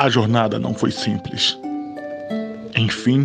A 0.00 0.08
jornada 0.08 0.58
não 0.58 0.72
foi 0.72 0.90
simples. 0.90 1.58
Enfim, 2.74 3.24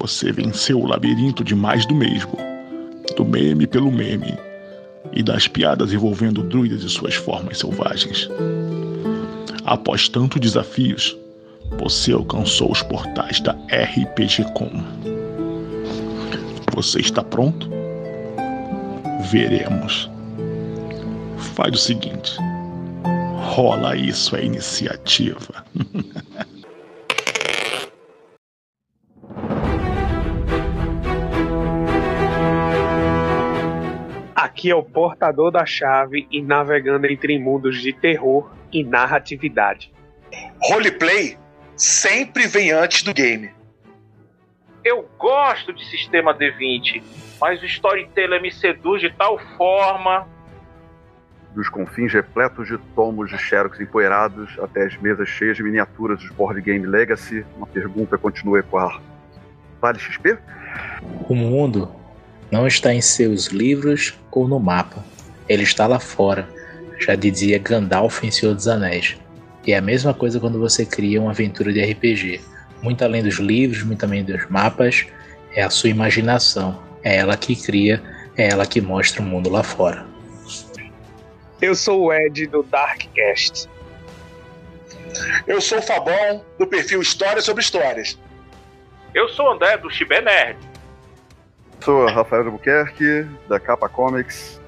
você 0.00 0.32
venceu 0.32 0.80
o 0.80 0.86
labirinto 0.86 1.44
de 1.44 1.54
mais 1.54 1.84
do 1.84 1.94
mesmo, 1.94 2.32
do 3.14 3.26
meme 3.26 3.66
pelo 3.66 3.92
meme 3.92 4.38
e 5.12 5.22
das 5.22 5.46
piadas 5.46 5.92
envolvendo 5.92 6.42
druidas 6.42 6.82
e 6.82 6.88
suas 6.88 7.14
formas 7.14 7.58
selvagens. 7.58 8.26
Após 9.66 10.08
tantos 10.08 10.40
desafios, 10.40 11.14
você 11.78 12.12
alcançou 12.12 12.72
os 12.72 12.82
portais 12.82 13.40
da 13.40 13.52
RPGcom. 13.70 14.82
Você 16.74 17.00
está 17.00 17.22
pronto? 17.22 17.68
Veremos. 19.30 20.08
Faz 21.58 21.74
o 21.74 21.76
seguinte 21.76 22.38
rola 23.58 23.96
isso 23.96 24.36
é 24.36 24.44
iniciativa. 24.44 25.64
Aqui 34.36 34.70
é 34.70 34.74
o 34.76 34.84
portador 34.84 35.50
da 35.50 35.66
chave 35.66 36.28
e 36.30 36.40
navegando 36.40 37.08
entre 37.08 37.36
mundos 37.40 37.82
de 37.82 37.92
terror 37.92 38.48
e 38.72 38.84
narratividade. 38.84 39.92
Roleplay 40.62 41.36
sempre 41.74 42.46
vem 42.46 42.70
antes 42.70 43.02
do 43.02 43.12
game. 43.12 43.50
Eu 44.84 45.10
gosto 45.18 45.72
de 45.72 45.84
sistema 45.86 46.32
D20, 46.32 47.02
mas 47.40 47.60
o 47.60 47.66
storyteller 47.66 48.40
me 48.40 48.52
seduz 48.52 49.00
de 49.00 49.10
tal 49.10 49.36
forma 49.56 50.37
dos 51.54 51.68
confins 51.68 52.12
repletos 52.12 52.68
de 52.68 52.78
tomos 52.94 53.30
de 53.30 53.38
xerox 53.38 53.80
empoeirados 53.80 54.56
até 54.60 54.84
as 54.84 54.96
mesas 54.98 55.28
cheias 55.28 55.56
de 55.56 55.62
miniaturas 55.62 56.20
dos 56.20 56.30
Board 56.30 56.60
Game 56.60 56.86
Legacy, 56.86 57.44
uma 57.56 57.66
pergunta 57.66 58.16
continua 58.16 58.58
a 58.58 58.60
ecoar. 58.60 59.00
Vale 59.80 59.98
XP? 59.98 60.38
O 61.28 61.34
mundo 61.34 61.90
não 62.50 62.66
está 62.66 62.92
em 62.94 63.00
seus 63.00 63.46
livros 63.46 64.18
ou 64.30 64.48
no 64.48 64.58
mapa. 64.58 65.04
Ele 65.48 65.62
está 65.62 65.86
lá 65.86 65.98
fora, 65.98 66.48
já 66.98 67.14
dizia 67.14 67.58
Gandalf 67.58 68.22
em 68.22 68.30
Senhor 68.30 68.54
dos 68.54 68.68
Anéis. 68.68 69.16
E 69.66 69.72
é 69.72 69.78
a 69.78 69.82
mesma 69.82 70.14
coisa 70.14 70.40
quando 70.40 70.58
você 70.58 70.84
cria 70.84 71.20
uma 71.20 71.30
aventura 71.30 71.72
de 71.72 71.82
RPG. 71.82 72.40
Muito 72.82 73.04
além 73.04 73.22
dos 73.22 73.36
livros, 73.36 73.82
muito 73.82 74.04
além 74.04 74.24
dos 74.24 74.48
mapas, 74.48 75.06
é 75.54 75.62
a 75.62 75.70
sua 75.70 75.90
imaginação. 75.90 76.80
É 77.02 77.16
ela 77.16 77.36
que 77.36 77.54
cria, 77.54 78.02
é 78.36 78.48
ela 78.48 78.66
que 78.66 78.80
mostra 78.80 79.22
o 79.22 79.24
mundo 79.24 79.50
lá 79.50 79.62
fora. 79.62 80.06
Eu 81.60 81.74
sou 81.74 82.04
o 82.04 82.12
Ed 82.12 82.46
do 82.46 82.62
Darkcast. 82.62 83.68
Eu 85.46 85.60
sou 85.60 85.78
o 85.78 85.82
Fabão, 85.82 86.44
do 86.56 86.66
perfil 86.66 87.02
Histórias 87.02 87.44
sobre 87.44 87.62
Histórias. 87.62 88.16
Eu 89.12 89.28
sou 89.30 89.46
o 89.46 89.52
André, 89.52 89.76
do 89.76 89.90
Chibé 89.90 90.20
Nerd. 90.20 90.58
Sou 91.80 92.06
Rafael 92.06 92.44
Albuquerque, 92.44 93.26
da 93.48 93.58
Capa 93.58 93.88
Comics. 93.88 94.60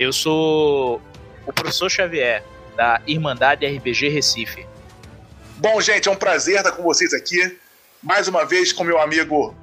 Eu 0.00 0.12
sou 0.12 1.00
o 1.46 1.52
professor 1.52 1.88
Xavier, 1.88 2.42
da 2.76 3.00
Irmandade 3.06 3.64
RPG 3.64 4.08
Recife. 4.08 4.66
Bom, 5.58 5.80
gente, 5.80 6.08
é 6.08 6.10
um 6.10 6.16
prazer 6.16 6.56
estar 6.56 6.72
com 6.72 6.82
vocês 6.82 7.14
aqui. 7.14 7.56
Mais 8.02 8.26
uma 8.26 8.44
vez 8.44 8.72
com 8.72 8.82
meu 8.82 9.00
amigo 9.00 9.54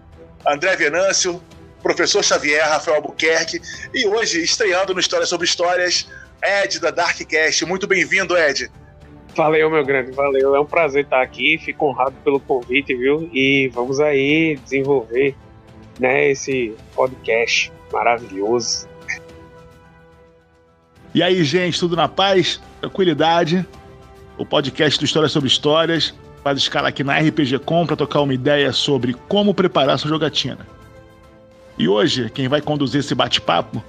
André 0.48 0.78
Venâncio, 0.78 1.44
professor 1.84 2.24
Xavier, 2.24 2.66
Rafael 2.70 2.98
Albuquerque. 2.98 3.60
E 3.94 4.08
hoje, 4.08 4.42
estreando 4.42 4.94
no 4.94 5.00
Histórias 5.02 5.28
sobre 5.28 5.46
Histórias, 5.46 6.08
Ed 6.44 6.80
da 6.80 6.92
Darkcast. 6.92 7.66
Muito 7.66 7.86
bem-vindo, 7.88 8.38
Ed. 8.38 8.70
Valeu, 9.36 9.70
meu 9.70 9.86
grande, 9.86 10.12
valeu. 10.12 10.56
É 10.56 10.60
um 10.60 10.66
prazer 10.66 11.04
estar 11.04 11.22
aqui. 11.22 11.58
Fico 11.58 11.88
honrado 11.88 12.16
pelo 12.24 12.40
convite, 12.40 12.96
viu? 12.96 13.30
E 13.34 13.70
vamos 13.74 14.00
aí 14.00 14.58
desenvolver 14.64 15.36
né, 16.00 16.32
esse 16.32 16.76
podcast 16.96 17.72
maravilhoso. 17.92 18.88
E 21.14 21.22
aí, 21.24 21.44
gente, 21.44 21.80
tudo 21.80 21.96
na 21.96 22.08
paz? 22.08 22.62
Tranquilidade? 22.80 23.66
O 24.38 24.46
podcast 24.46 24.98
do 24.98 25.06
Histórias 25.06 25.32
sobre 25.32 25.48
Histórias 25.48 26.14
faz 26.44 26.58
escala 26.58 26.88
aqui 26.88 27.04
na 27.04 27.20
RPG 27.20 27.60
Com 27.60 27.86
para 27.86 27.98
tocar 27.98 28.22
uma 28.22 28.34
ideia 28.34 28.72
sobre 28.72 29.14
como 29.28 29.54
preparar 29.54 30.00
sua 30.00 30.10
jogatina. 30.10 30.66
E 31.78 31.88
hoje, 31.88 32.30
quem 32.30 32.48
vai 32.48 32.62
conduzir 32.62 33.00
esse 33.00 33.14
bate-papo 33.14 33.84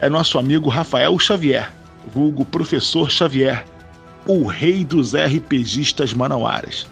é 0.00 0.08
nosso 0.08 0.38
amigo 0.38 0.68
Rafael 0.68 1.18
Xavier 1.18 1.79
vulgo 2.06 2.44
Professor 2.44 3.10
Xavier, 3.10 3.64
o 4.26 4.46
rei 4.46 4.84
dos 4.84 5.14
RPGistas 5.14 6.12
manauaras. 6.12 6.86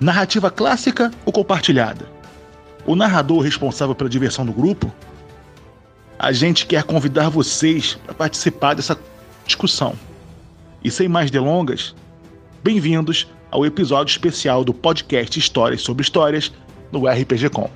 Narrativa 0.00 0.50
clássica 0.50 1.10
ou 1.24 1.32
compartilhada? 1.32 2.08
O 2.86 2.94
narrador 2.94 3.40
responsável 3.40 3.94
pela 3.94 4.08
diversão 4.08 4.46
do 4.46 4.52
grupo? 4.52 4.92
A 6.18 6.32
gente 6.32 6.66
quer 6.66 6.84
convidar 6.84 7.28
vocês 7.28 7.98
para 8.04 8.14
participar 8.14 8.74
dessa 8.74 8.98
discussão. 9.44 9.94
E 10.82 10.90
sem 10.90 11.08
mais 11.08 11.30
delongas, 11.30 11.94
bem-vindos 12.62 13.26
ao 13.50 13.66
episódio 13.66 14.12
especial 14.12 14.64
do 14.64 14.72
podcast 14.72 15.38
Histórias 15.38 15.82
sobre 15.82 16.02
Histórias 16.02 16.52
no 16.92 17.06
RPG 17.06 17.50
Com. 17.50 17.70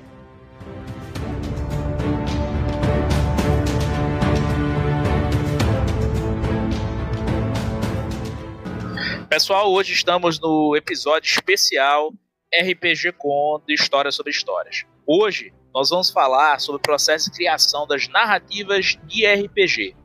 Pessoal, 9.33 9.71
hoje 9.71 9.93
estamos 9.93 10.39
no 10.39 10.75
episódio 10.75 11.27
especial 11.27 12.13
RPG 12.55 13.13
Com 13.17 13.59
de 13.67 13.73
Histórias 13.73 14.13
sobre 14.13 14.31
Histórias. 14.31 14.85
Hoje 15.07 15.51
nós 15.73 15.89
vamos 15.89 16.11
falar 16.11 16.59
sobre 16.59 16.77
o 16.77 16.79
processo 16.79 17.31
de 17.31 17.37
criação 17.37 17.87
das 17.87 18.07
narrativas 18.07 18.95
de 19.07 19.25
RPG. 19.25 19.95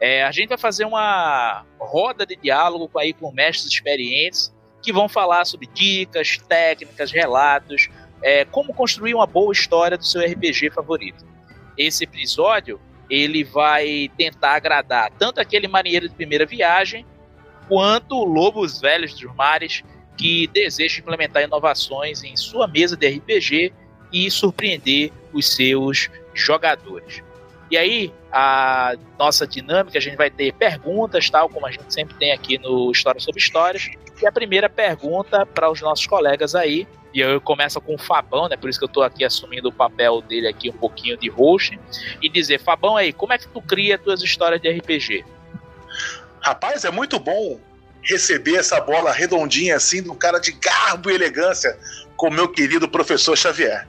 É, 0.00 0.24
a 0.24 0.32
gente 0.32 0.48
vai 0.48 0.56
fazer 0.56 0.86
uma 0.86 1.66
roda 1.78 2.24
de 2.24 2.34
diálogo 2.34 2.88
com, 2.88 2.98
aí, 2.98 3.12
com 3.12 3.30
mestres 3.30 3.70
experientes 3.70 4.50
que 4.80 4.90
vão 4.90 5.06
falar 5.06 5.44
sobre 5.44 5.66
dicas, 5.66 6.38
técnicas, 6.38 7.12
relatos, 7.12 7.90
é, 8.22 8.46
como 8.46 8.72
construir 8.72 9.12
uma 9.12 9.26
boa 9.26 9.52
história 9.52 9.98
do 9.98 10.06
seu 10.06 10.22
RPG 10.22 10.70
favorito. 10.70 11.26
Esse 11.76 12.04
episódio 12.04 12.80
ele 13.10 13.44
vai 13.44 14.10
tentar 14.16 14.54
agradar 14.54 15.10
tanto 15.18 15.42
aquele 15.42 15.68
marinheiro 15.68 16.08
de 16.08 16.14
primeira 16.14 16.46
viagem 16.46 17.04
quanto 17.72 18.22
lobos 18.22 18.82
velhos 18.82 19.14
dos 19.14 19.34
mares 19.34 19.82
que 20.14 20.46
desejam 20.48 20.98
implementar 20.98 21.42
inovações 21.42 22.22
em 22.22 22.36
sua 22.36 22.68
mesa 22.68 22.94
de 22.94 23.08
RPG 23.08 23.72
e 24.12 24.30
surpreender 24.30 25.10
os 25.32 25.48
seus 25.48 26.10
jogadores. 26.34 27.22
E 27.70 27.78
aí, 27.78 28.12
a 28.30 28.94
nossa 29.18 29.46
dinâmica, 29.46 29.96
a 29.96 30.02
gente 30.02 30.18
vai 30.18 30.28
ter 30.28 30.52
perguntas, 30.52 31.30
tal 31.30 31.48
como 31.48 31.66
a 31.66 31.70
gente 31.70 31.90
sempre 31.90 32.14
tem 32.16 32.30
aqui 32.32 32.58
no 32.58 32.92
História 32.92 33.18
sobre 33.18 33.40
Histórias. 33.40 33.88
E 34.20 34.26
a 34.26 34.30
primeira 34.30 34.68
pergunta 34.68 35.46
para 35.46 35.70
os 35.70 35.80
nossos 35.80 36.06
colegas 36.06 36.54
aí, 36.54 36.86
e 37.14 37.20
eu 37.20 37.40
começo 37.40 37.80
com 37.80 37.94
o 37.94 37.98
Fabão, 37.98 38.50
né? 38.50 38.56
Por 38.58 38.68
isso 38.68 38.78
que 38.78 38.84
eu 38.84 38.88
estou 38.88 39.02
aqui 39.02 39.24
assumindo 39.24 39.70
o 39.70 39.72
papel 39.72 40.20
dele 40.20 40.46
aqui 40.46 40.68
um 40.68 40.76
pouquinho 40.76 41.16
de 41.16 41.30
host, 41.30 41.80
e 42.20 42.28
dizer, 42.28 42.60
Fabão 42.60 42.98
aí, 42.98 43.14
como 43.14 43.32
é 43.32 43.38
que 43.38 43.48
tu 43.48 43.62
cria 43.62 43.96
tuas 43.96 44.22
histórias 44.22 44.60
de 44.60 44.70
RPG? 44.70 45.24
Rapaz, 46.42 46.84
é 46.84 46.90
muito 46.90 47.20
bom 47.20 47.60
receber 48.02 48.56
essa 48.56 48.80
bola 48.80 49.12
redondinha 49.12 49.76
assim, 49.76 50.02
de 50.02 50.10
um 50.10 50.14
cara 50.16 50.40
de 50.40 50.50
garbo 50.50 51.08
e 51.08 51.14
elegância, 51.14 51.78
como 52.16 52.34
meu 52.34 52.48
querido 52.48 52.88
professor 52.88 53.38
Xavier. 53.38 53.86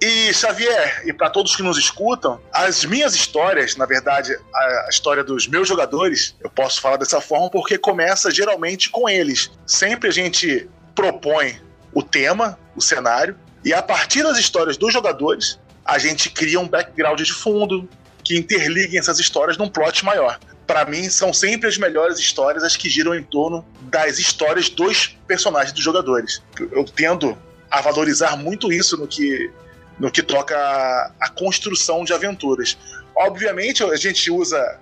E 0.00 0.32
Xavier, 0.32 1.02
e 1.04 1.12
para 1.12 1.28
todos 1.28 1.54
que 1.54 1.62
nos 1.62 1.76
escutam, 1.76 2.40
as 2.54 2.86
minhas 2.86 3.14
histórias, 3.14 3.76
na 3.76 3.84
verdade, 3.84 4.34
a 4.54 4.88
história 4.88 5.22
dos 5.22 5.46
meus 5.46 5.68
jogadores, 5.68 6.34
eu 6.42 6.48
posso 6.48 6.80
falar 6.80 6.96
dessa 6.96 7.20
forma 7.20 7.50
porque 7.50 7.76
começa 7.76 8.30
geralmente 8.30 8.88
com 8.88 9.06
eles. 9.06 9.50
Sempre 9.66 10.08
a 10.08 10.12
gente 10.12 10.66
propõe 10.94 11.60
o 11.92 12.02
tema, 12.02 12.58
o 12.74 12.80
cenário, 12.80 13.38
e 13.62 13.74
a 13.74 13.82
partir 13.82 14.22
das 14.22 14.38
histórias 14.38 14.78
dos 14.78 14.90
jogadores, 14.90 15.60
a 15.84 15.98
gente 15.98 16.30
cria 16.30 16.58
um 16.58 16.66
background 16.66 17.20
de 17.20 17.32
fundo 17.34 17.86
que 18.24 18.38
interliguem 18.38 18.98
essas 18.98 19.18
histórias 19.18 19.58
num 19.58 19.68
plot 19.68 20.02
maior 20.02 20.38
para 20.70 20.84
mim, 20.84 21.10
são 21.10 21.32
sempre 21.34 21.68
as 21.68 21.76
melhores 21.76 22.20
histórias 22.20 22.62
as 22.62 22.76
que 22.76 22.88
giram 22.88 23.12
em 23.12 23.24
torno 23.24 23.66
das 23.82 24.20
histórias 24.20 24.68
dos 24.68 25.18
personagens 25.26 25.72
dos 25.72 25.82
jogadores. 25.82 26.40
Eu 26.70 26.84
tendo 26.84 27.36
a 27.68 27.80
valorizar 27.80 28.36
muito 28.36 28.72
isso 28.72 28.96
no 28.96 29.08
que, 29.08 29.50
no 29.98 30.12
que 30.12 30.22
toca 30.22 30.56
a, 30.56 31.10
a 31.22 31.28
construção 31.28 32.04
de 32.04 32.12
aventuras. 32.12 32.78
Obviamente, 33.16 33.82
a 33.82 33.96
gente 33.96 34.30
usa 34.30 34.78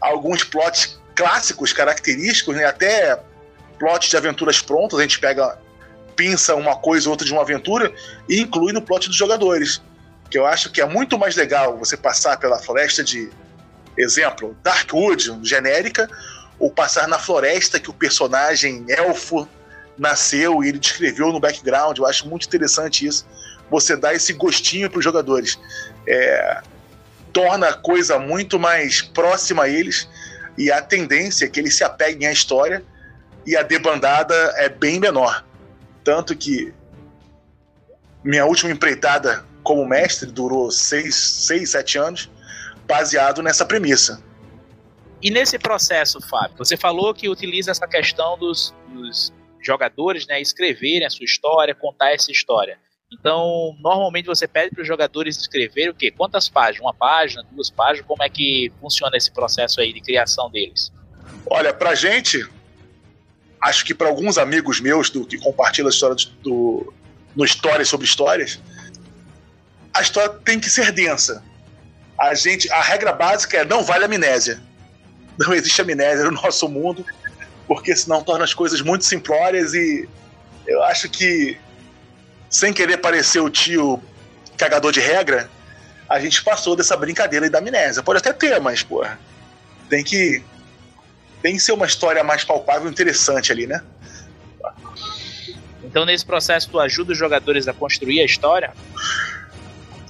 alguns 0.00 0.44
plots 0.44 0.96
clássicos, 1.16 1.72
característicos, 1.72 2.54
né? 2.54 2.64
até 2.64 3.20
plots 3.80 4.08
de 4.08 4.16
aventuras 4.16 4.62
prontas, 4.62 4.96
a 5.00 5.02
gente 5.02 5.18
pega, 5.18 5.58
pinça 6.14 6.54
uma 6.54 6.76
coisa 6.76 7.08
ou 7.08 7.10
outra 7.14 7.26
de 7.26 7.32
uma 7.32 7.42
aventura 7.42 7.92
e 8.28 8.40
inclui 8.40 8.72
no 8.72 8.80
plot 8.80 9.08
dos 9.08 9.16
jogadores. 9.16 9.82
Que 10.30 10.38
eu 10.38 10.46
acho 10.46 10.70
que 10.70 10.80
é 10.80 10.86
muito 10.86 11.18
mais 11.18 11.34
legal 11.34 11.76
você 11.76 11.96
passar 11.96 12.36
pela 12.36 12.60
floresta 12.60 13.02
de 13.02 13.28
exemplo, 13.96 14.56
Darkwood, 14.62 15.40
genérica, 15.42 16.08
ou 16.58 16.70
passar 16.70 17.06
na 17.06 17.18
floresta 17.18 17.78
que 17.78 17.90
o 17.90 17.94
personagem 17.94 18.84
elfo 18.88 19.48
nasceu 19.98 20.62
e 20.62 20.68
ele 20.68 20.78
descreveu 20.78 21.32
no 21.32 21.40
background. 21.40 21.98
Eu 21.98 22.06
acho 22.06 22.28
muito 22.28 22.46
interessante 22.46 23.06
isso. 23.06 23.26
Você 23.70 23.96
dá 23.96 24.14
esse 24.14 24.32
gostinho 24.32 24.88
para 24.88 24.98
os 24.98 25.04
jogadores. 25.04 25.58
É, 26.06 26.62
torna 27.32 27.68
a 27.68 27.74
coisa 27.74 28.18
muito 28.18 28.58
mais 28.58 29.02
próxima 29.02 29.64
a 29.64 29.68
eles 29.68 30.08
e 30.56 30.70
a 30.70 30.80
tendência 30.80 31.44
é 31.44 31.48
que 31.48 31.60
eles 31.60 31.74
se 31.74 31.84
apeguem 31.84 32.26
à 32.26 32.32
história 32.32 32.82
e 33.46 33.56
a 33.56 33.62
debandada 33.62 34.34
é 34.56 34.68
bem 34.68 34.98
menor. 34.98 35.44
Tanto 36.02 36.34
que 36.34 36.72
minha 38.24 38.44
última 38.46 38.72
empreitada 38.72 39.44
como 39.62 39.86
mestre 39.86 40.30
durou 40.30 40.70
seis, 40.70 41.14
seis 41.14 41.70
sete 41.70 41.98
anos, 41.98 42.30
baseado 42.86 43.42
nessa 43.42 43.64
premissa. 43.64 44.22
E 45.22 45.30
nesse 45.30 45.58
processo, 45.58 46.20
Fábio, 46.20 46.56
você 46.58 46.76
falou 46.76 47.12
que 47.14 47.28
utiliza 47.28 47.70
essa 47.70 47.86
questão 47.86 48.38
dos, 48.38 48.74
dos 48.88 49.32
jogadores 49.60 50.26
né, 50.26 50.40
escreverem 50.40 51.06
a 51.06 51.10
sua 51.10 51.24
história, 51.24 51.74
contar 51.74 52.12
essa 52.12 52.30
história. 52.30 52.78
Então, 53.12 53.76
normalmente 53.80 54.26
você 54.26 54.48
pede 54.48 54.74
para 54.74 54.82
os 54.82 54.88
jogadores 54.88 55.36
escreverem 55.36 55.90
o 55.90 55.94
quê? 55.94 56.10
Quantas 56.10 56.48
páginas? 56.48 56.80
Uma 56.80 56.94
página, 56.94 57.44
duas 57.52 57.70
páginas? 57.70 58.06
Como 58.06 58.22
é 58.22 58.28
que 58.28 58.72
funciona 58.80 59.16
esse 59.16 59.30
processo 59.30 59.80
aí 59.80 59.92
de 59.92 60.00
criação 60.00 60.50
deles? 60.50 60.92
Olha, 61.46 61.72
pra 61.72 61.94
gente, 61.94 62.44
acho 63.60 63.84
que 63.84 63.94
para 63.94 64.08
alguns 64.08 64.38
amigos 64.38 64.80
meus 64.80 65.08
do, 65.08 65.24
que 65.24 65.38
compartilham 65.38 65.86
a 65.86 65.90
história 65.90 66.16
do, 66.42 66.92
no 67.34 67.44
Histórias 67.44 67.88
sobre 67.88 68.06
Histórias, 68.06 68.60
a 69.94 70.02
história 70.02 70.30
tem 70.44 70.58
que 70.58 70.68
ser 70.68 70.90
densa. 70.92 71.44
A 72.18 72.34
gente, 72.34 72.70
a 72.72 72.80
regra 72.80 73.12
básica 73.12 73.58
é 73.58 73.64
não 73.64 73.82
vale 73.82 74.04
amnésia. 74.04 74.60
Não 75.38 75.52
existe 75.52 75.80
amnésia 75.80 76.24
no 76.24 76.32
nosso 76.32 76.68
mundo, 76.68 77.04
porque 77.66 77.94
senão 77.94 78.22
torna 78.22 78.44
as 78.44 78.54
coisas 78.54 78.80
muito 78.80 79.04
simplórias 79.04 79.74
e 79.74 80.08
eu 80.66 80.82
acho 80.84 81.08
que 81.08 81.58
sem 82.48 82.72
querer 82.72 82.98
parecer 82.98 83.40
o 83.40 83.50
tio 83.50 84.02
cagador 84.56 84.92
de 84.92 85.00
regra, 85.00 85.50
a 86.08 86.18
gente 86.20 86.42
passou 86.42 86.74
dessa 86.76 86.96
brincadeira 86.96 87.46
aí 87.46 87.50
da 87.50 87.58
amnésia. 87.58 88.02
Pode 88.02 88.18
até 88.18 88.32
ter, 88.32 88.60
mas, 88.60 88.82
porra, 88.82 89.18
tem 89.88 90.02
que. 90.02 90.42
Tem 91.42 91.54
que 91.54 91.60
ser 91.60 91.72
uma 91.72 91.86
história 91.86 92.24
mais 92.24 92.44
palpável 92.44 92.88
e 92.88 92.90
interessante 92.90 93.52
ali, 93.52 93.66
né? 93.66 93.82
Então, 95.84 96.04
nesse 96.04 96.24
processo, 96.24 96.68
tu 96.68 96.80
ajuda 96.80 97.12
os 97.12 97.18
jogadores 97.18 97.68
a 97.68 97.72
construir 97.72 98.20
a 98.20 98.24
história? 98.24 98.72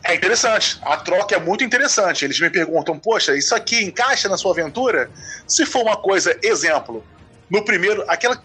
É 0.08 0.14
interessante. 0.14 0.78
A 0.82 0.96
troca 0.96 1.34
é 1.34 1.40
muito 1.40 1.64
interessante. 1.64 2.24
Eles 2.24 2.38
me 2.38 2.48
perguntam: 2.48 2.96
Poxa, 2.98 3.36
isso 3.36 3.54
aqui 3.54 3.82
encaixa 3.84 4.28
na 4.28 4.36
sua 4.36 4.52
aventura? 4.52 5.10
Se 5.48 5.66
for 5.66 5.82
uma 5.82 5.96
coisa, 5.96 6.38
exemplo, 6.42 7.04
no 7.50 7.64
primeiro, 7.64 8.04
aquela 8.06 8.40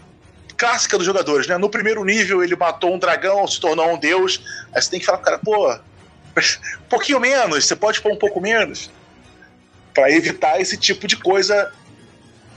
clássica 0.58 0.98
dos 0.98 1.06
jogadores, 1.06 1.46
né? 1.48 1.58
No 1.58 1.70
primeiro 1.70 2.04
nível 2.04 2.44
ele 2.44 2.56
matou 2.56 2.94
um 2.94 3.00
dragão, 3.00 3.48
se 3.48 3.60
tornou 3.60 3.94
um 3.94 3.98
deus. 3.98 4.42
Aí 4.74 4.82
você 4.82 4.90
tem 4.90 5.00
que 5.00 5.06
falar 5.06 5.20
pro 5.20 5.26
cara, 5.26 5.40
pô, 5.40 5.72
um 5.72 5.80
pouquinho 6.90 7.20
menos, 7.20 7.66
você 7.66 7.76
pode 7.76 8.02
pôr 8.02 8.12
um 8.12 8.18
pouco 8.18 8.42
menos. 8.42 8.90
para 9.94 10.10
evitar 10.12 10.60
esse 10.60 10.78
tipo 10.78 11.06
de 11.06 11.18
coisa 11.18 11.72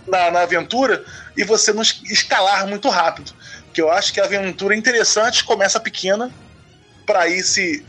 na, 0.07 0.31
na 0.31 0.41
aventura 0.43 1.05
e 1.37 1.45
você 1.45 1.73
não 1.73 1.83
escalar 1.83 2.67
muito 2.67 2.89
rápido. 2.89 3.33
Que 3.73 3.83
eu 3.83 3.91
acho 3.91 4.15
que 4.15 4.21
a 4.21 4.25
aventura 4.25 4.75
interessante, 4.75 5.45
começa 5.45 5.79
pequena, 5.81 6.33
para 7.05 7.29
ir 7.29 7.43
se, 7.43 7.85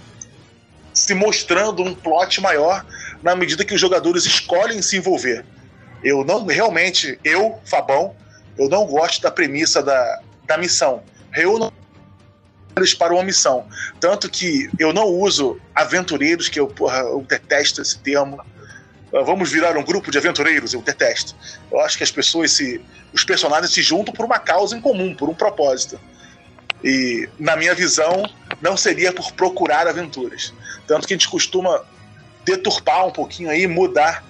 se 0.96 1.14
mostrando 1.14 1.84
um 1.84 1.94
plot 1.94 2.42
maior 2.42 2.86
na 3.22 3.36
medida 3.36 3.66
que 3.66 3.74
os 3.74 3.82
jogadores 3.82 4.26
escolhem 4.26 4.82
se 4.82 4.98
envolver. 4.98 5.46
Eu 6.02 6.24
não, 6.24 6.46
realmente, 6.46 7.20
eu, 7.24 7.60
Fabão, 7.66 8.16
eu 8.58 8.70
não 8.70 8.86
gosto 8.86 9.22
da 9.22 9.30
premissa 9.30 9.84
da, 9.84 10.22
da 10.46 10.58
missão. 10.58 11.04
Eles 12.78 12.94
para 12.94 13.14
uma 13.14 13.24
missão. 13.24 13.68
Tanto 14.00 14.30
que 14.30 14.70
eu 14.80 14.94
não 14.94 15.06
uso 15.06 15.60
aventureiros, 15.74 16.48
que 16.50 16.60
eu, 16.60 16.68
porra, 16.68 17.00
eu 17.00 17.26
detesto 17.28 17.82
esse 17.82 17.98
termo. 18.00 18.40
Ah, 19.14 19.22
vamos 19.22 19.52
virar 19.52 19.78
um 19.78 19.84
grupo 19.84 20.12
de 20.12 20.18
aventureiros, 20.18 20.74
eu 20.74 20.82
detesto. 20.82 21.36
Eu 21.72 21.80
acho 21.80 21.98
que 21.98 22.04
as 22.04 22.12
pessoas 22.12 22.52
se. 22.52 22.82
Os 23.14 23.24
personagens 23.24 23.72
se 23.72 23.82
juntam 23.82 24.14
por 24.14 24.26
uma 24.26 24.40
causa 24.40 24.76
em 24.76 24.82
comum, 24.82 25.16
por 25.16 25.30
um 25.30 25.34
propósito. 25.34 26.00
E, 26.86 27.28
na 27.38 27.58
minha 27.58 27.74
visão, 27.74 28.24
não 28.62 28.78
seria 28.78 29.12
por 29.12 29.34
procurar 29.34 29.88
aventuras. 29.88 30.54
Tanto 30.88 31.08
que 31.08 31.14
a 31.14 31.18
gente 31.18 31.28
costuma 31.28 31.84
deturpar 32.46 33.08
um 33.08 33.12
pouquinho 33.12 33.50
aí, 33.50 33.68
mudar 33.68 34.24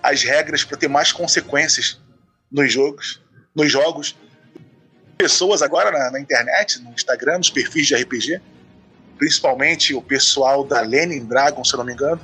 as 0.00 0.22
regras 0.22 0.64
para 0.64 0.78
ter 0.78 0.88
mais 0.88 1.12
consequências 1.12 2.00
nos 2.50 2.72
jogos 2.72 3.20
nos 3.54 3.70
jogos. 3.70 4.16
Pessoas 5.16 5.62
agora 5.62 5.90
na, 5.90 6.10
na, 6.10 6.20
internet, 6.20 6.80
no 6.80 6.92
Instagram, 6.92 7.38
nos 7.38 7.50
perfis 7.50 7.86
de 7.86 7.94
RPG, 7.94 8.40
principalmente 9.18 9.94
o 9.94 10.02
pessoal 10.02 10.64
da 10.64 10.80
Lenin 10.80 11.24
Dragon, 11.24 11.62
se 11.64 11.74
eu 11.74 11.78
não 11.78 11.84
me 11.84 11.92
engano, 11.92 12.20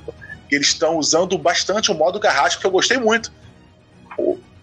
eles 0.51 0.69
estão 0.69 0.97
usando 0.97 1.37
bastante 1.39 1.91
o 1.91 1.95
modo 1.95 2.19
carrasco, 2.19 2.61
que 2.61 2.67
eu 2.67 2.71
gostei 2.71 2.99
muito. 2.99 3.31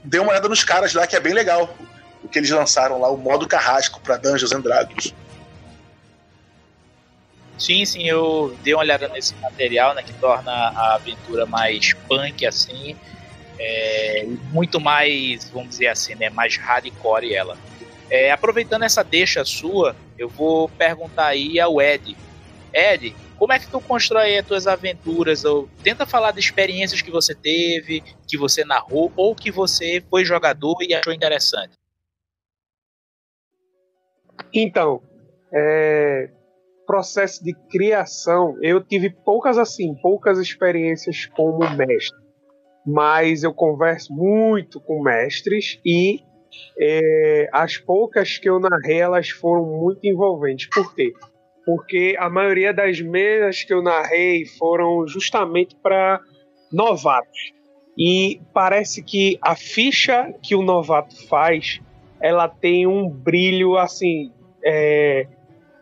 Dê 0.03 0.19
uma 0.19 0.31
olhada 0.31 0.49
nos 0.49 0.63
caras 0.63 0.93
lá, 0.93 1.07
que 1.07 1.15
é 1.15 1.19
bem 1.19 1.33
legal. 1.33 1.73
O 2.25 2.27
que 2.27 2.39
eles 2.39 2.49
lançaram 2.49 2.99
lá, 2.99 3.09
o 3.09 3.17
modo 3.17 3.47
carrasco 3.47 4.01
para 4.01 4.17
Dungeons 4.17 4.51
and 4.51 4.61
Dragons. 4.61 5.13
Sim, 7.57 7.85
sim, 7.85 8.03
eu 8.03 8.55
dei 8.63 8.73
uma 8.73 8.81
olhada 8.81 9.07
nesse 9.07 9.33
material, 9.35 9.93
né, 9.93 10.03
que 10.03 10.11
torna 10.13 10.51
a 10.51 10.95
aventura 10.95 11.45
mais 11.45 11.93
punk 11.93 12.45
assim 12.45 12.97
é, 13.59 14.25
muito 14.51 14.79
mais, 14.79 15.49
vamos 15.49 15.69
dizer 15.69 15.87
assim, 15.87 16.15
né, 16.15 16.29
mais 16.29 16.57
hardcore 16.57 17.33
ela. 17.33 17.57
É, 18.09 18.31
aproveitando 18.31 18.83
essa 18.83 19.03
deixa 19.03 19.43
sua, 19.43 19.95
eu 20.17 20.29
vou 20.29 20.69
perguntar 20.69 21.27
aí 21.27 21.59
ao 21.59 21.81
Ed. 21.81 22.15
Ed, 22.73 23.15
como 23.37 23.53
é 23.53 23.59
que 23.59 23.67
tu 23.67 23.79
constrói 23.81 24.37
as 24.37 24.45
tuas 24.45 24.67
aventuras? 24.67 25.43
Ou 25.43 25.69
tenta 25.83 26.05
falar 26.05 26.31
de 26.31 26.39
experiências 26.39 27.01
que 27.01 27.11
você 27.11 27.33
teve, 27.33 28.03
que 28.27 28.37
você 28.37 28.63
narrou, 28.63 29.11
ou 29.15 29.35
que 29.35 29.49
você 29.49 30.03
foi 30.09 30.23
jogador 30.23 30.77
e 30.81 30.93
achou 30.93 31.13
interessante. 31.13 31.73
Então, 34.53 35.01
é, 35.53 36.29
processo 36.85 37.43
de 37.43 37.53
criação, 37.69 38.57
eu 38.61 38.83
tive 38.83 39.09
poucas 39.09 39.57
assim, 39.57 39.95
poucas 40.01 40.39
experiências 40.39 41.25
como 41.27 41.59
mestre 41.75 42.25
mas 42.85 43.43
eu 43.43 43.53
converso 43.53 44.13
muito 44.13 44.79
com 44.79 45.01
mestres 45.01 45.79
e 45.83 46.19
é, 46.79 47.49
as 47.51 47.77
poucas 47.77 48.37
que 48.37 48.47
eu 48.47 48.59
narrei 48.59 48.99
elas 48.99 49.29
foram 49.29 49.65
muito 49.65 50.05
envolventes. 50.05 50.69
Por 50.69 50.93
quê? 50.93 51.11
Porque 51.65 52.15
a 52.19 52.29
maioria 52.29 52.71
das 52.71 53.01
mesas 53.01 53.63
que 53.63 53.73
eu 53.73 53.81
narrei 53.81 54.45
foram 54.45 55.07
justamente 55.07 55.75
para 55.81 56.21
novatos. 56.71 57.53
E 57.97 58.39
parece 58.53 59.01
que 59.01 59.39
a 59.41 59.55
ficha 59.55 60.31
que 60.43 60.53
o 60.53 60.61
novato 60.61 61.27
faz, 61.27 61.81
ela 62.21 62.47
tem 62.47 62.87
um 62.87 63.09
brilho 63.09 63.77
assim. 63.77 64.31
É, 64.63 65.27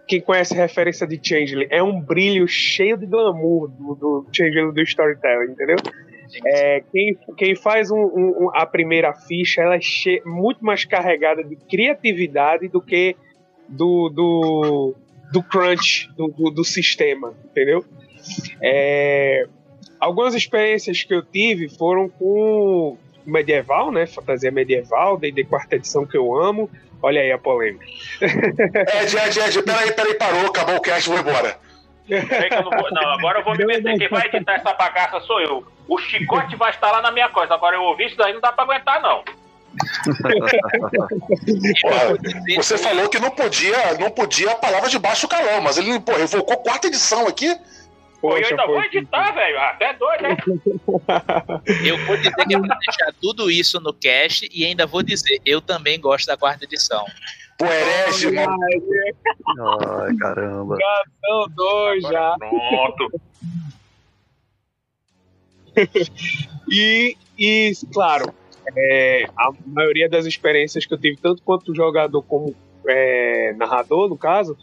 quem 0.08 0.20
conhece 0.20 0.54
a 0.54 0.58
referência 0.58 1.08
de 1.08 1.20
Changeling, 1.22 1.68
é 1.70 1.82
um 1.82 2.00
brilho 2.00 2.48
cheio 2.48 2.98
de 2.98 3.06
glamour 3.06 3.70
do, 3.70 3.96
do 3.96 4.28
Changeling 4.34 4.74
do 4.74 4.82
Storytelling, 4.82 5.52
entendeu? 5.52 5.78
É, 6.46 6.84
quem, 6.92 7.18
quem 7.38 7.56
faz 7.56 7.92
um, 7.92 7.98
um, 7.98 8.50
a 8.54 8.66
primeira 8.66 9.14
ficha 9.14 9.62
ela 9.62 9.76
é 9.76 9.82
che 9.82 10.22
muito 10.26 10.64
mais 10.66 10.84
carregada 10.84 11.44
de 11.44 11.56
criatividade 11.56 12.68
do 12.68 12.82
que 12.82 13.16
do, 13.68 14.10
do, 14.10 14.96
do 15.32 15.44
crunch 15.44 16.10
do, 16.16 16.28
do, 16.30 16.50
do 16.50 16.64
sistema, 16.64 17.34
entendeu? 17.46 17.86
É, 18.62 19.48
algumas 20.00 20.34
experiências 20.34 21.04
que 21.04 21.14
eu 21.14 21.24
tive 21.24 21.70
foram 21.70 22.10
com 22.10 22.98
medieval, 23.26 23.92
né? 23.92 24.06
Fantasia 24.06 24.52
medieval, 24.52 25.18
desde 25.18 25.44
quarta 25.44 25.76
edição 25.76 26.06
que 26.06 26.18
eu 26.18 26.36
amo. 26.36 26.70
Olha 27.02 27.22
aí 27.22 27.32
a 27.32 27.38
polêmica. 27.38 27.86
Ed, 28.22 29.18
Ed, 29.18 29.40
Ed, 29.40 29.64
peraí, 29.64 29.92
peraí, 29.92 30.14
parou, 30.16 30.48
acabou 30.48 30.78
o 30.78 30.82
cast, 30.82 31.10
vou 31.10 31.20
embora. 31.20 31.58
Não, 32.10 32.64
vou, 32.64 32.92
não, 32.92 33.14
agora 33.14 33.40
eu 33.40 33.44
vou 33.44 33.56
me 33.56 33.66
meter. 33.66 33.98
Quem 33.98 34.10
vai 34.10 34.28
editar 34.28 34.54
essa 34.54 34.74
bagaça 34.74 35.20
sou 35.22 35.40
eu. 35.42 35.66
O 35.88 35.98
chicote 35.98 36.56
vai 36.56 36.72
estar 36.72 36.92
lá 36.92 37.02
na 37.02 37.12
minha 37.12 37.30
coisa. 37.30 37.54
Agora 37.54 37.76
eu 37.76 37.84
ouvi 37.84 38.06
isso 38.06 38.18
daí 38.18 38.34
não 38.34 38.42
dá 38.42 38.52
pra 38.52 38.64
aguentar, 38.64 39.02
não. 39.02 39.24
você 42.56 42.78
falou 42.78 43.10
que 43.10 43.20
não 43.20 43.32
podia, 43.32 43.96
não 44.00 44.12
podia 44.12 44.52
a 44.52 44.56
palavra 44.56 44.88
de 44.88 45.00
baixo 45.00 45.28
calão, 45.28 45.62
mas 45.62 45.78
ele 45.78 46.00
pô, 46.00 46.12
evocou 46.14 46.58
quarta 46.58 46.88
edição 46.88 47.28
aqui. 47.28 47.54
Pô, 48.24 48.38
eu 48.38 48.48
ainda 48.48 48.66
vou 48.66 48.82
editar, 48.82 49.34
velho. 49.34 49.60
Até 49.60 49.94
doido, 49.96 50.22
né? 50.22 50.38
Eu 51.86 51.98
vou 52.06 52.16
dizer 52.16 52.34
que 52.34 52.56
eu 52.56 52.60
vou 52.60 52.70
deixar 52.70 53.14
tudo 53.22 53.52
isso 53.52 53.82
no 53.82 53.94
cast 53.94 54.50
e 54.50 54.66
ainda 54.66 54.86
vou 54.86 55.04
dizer, 55.04 55.42
eu 55.46 55.60
também 55.60 56.00
gosto 56.00 56.28
da 56.28 56.38
quarta 56.38 56.64
edição. 56.64 57.04
Pô, 57.58 57.66
herege, 57.66 58.32
mano. 58.32 58.58
Ai, 60.00 60.16
caramba. 60.16 60.78
Gatão 60.78 61.50
dois 61.54 62.04
já. 62.04 62.36
Pronto. 62.40 63.22
e, 66.72 67.18
e, 67.38 67.74
claro, 67.94 68.34
é, 68.78 69.26
a 69.36 69.52
maioria 69.66 70.08
das 70.08 70.26
experiências 70.26 70.86
que 70.86 70.94
eu 70.94 70.98
tive, 70.98 71.18
tanto 71.18 71.44
quanto 71.44 71.76
jogador 71.76 72.24
como 72.24 72.56
é, 72.88 73.54
narrador, 73.58 74.08
no 74.08 74.18
caso, 74.18 74.58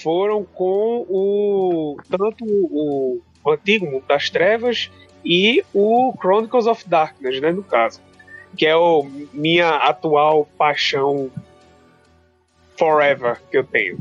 foram 0.00 0.44
com 0.44 1.06
o 1.08 1.96
tanto 2.08 2.44
o, 2.44 3.20
o 3.44 3.50
antigo 3.50 3.86
Mundo 3.86 4.04
das 4.06 4.30
Trevas 4.30 4.90
e 5.24 5.62
o 5.72 6.12
Chronicles 6.18 6.66
of 6.66 6.88
Darkness, 6.88 7.40
né, 7.40 7.52
no 7.52 7.62
caso, 7.62 8.00
que 8.56 8.66
é 8.66 8.76
o 8.76 9.04
minha 9.32 9.76
atual 9.76 10.46
paixão 10.58 11.30
forever 12.78 13.40
que 13.50 13.58
eu 13.58 13.64
tenho. 13.64 13.98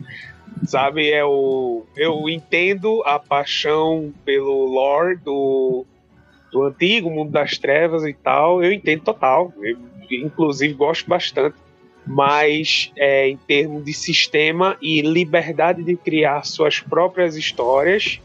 Sabe, 0.66 1.12
é 1.12 1.24
o 1.24 1.84
eu 1.96 2.30
entendo 2.30 3.02
a 3.06 3.18
paixão 3.18 4.14
pelo 4.24 4.66
lore 4.66 5.18
do 5.18 5.86
do 6.52 6.64
antigo 6.64 7.10
mundo 7.10 7.32
das 7.32 7.58
trevas 7.58 8.04
e 8.04 8.14
tal, 8.14 8.62
eu 8.64 8.72
entendo 8.72 9.04
total. 9.04 9.54
Eu, 9.62 9.78
inclusive 10.12 10.74
gosto 10.74 11.08
bastante 11.08 11.56
mas 12.06 12.92
é, 12.98 13.30
em 13.30 13.38
termos 13.38 13.86
de 13.86 13.94
sistema 13.94 14.78
e 14.82 15.02
liberdade 15.02 15.84
de 15.84 15.96
criar 15.96 16.44
suas 16.46 16.80
próprias 16.80 17.36
histórias, 17.36 18.20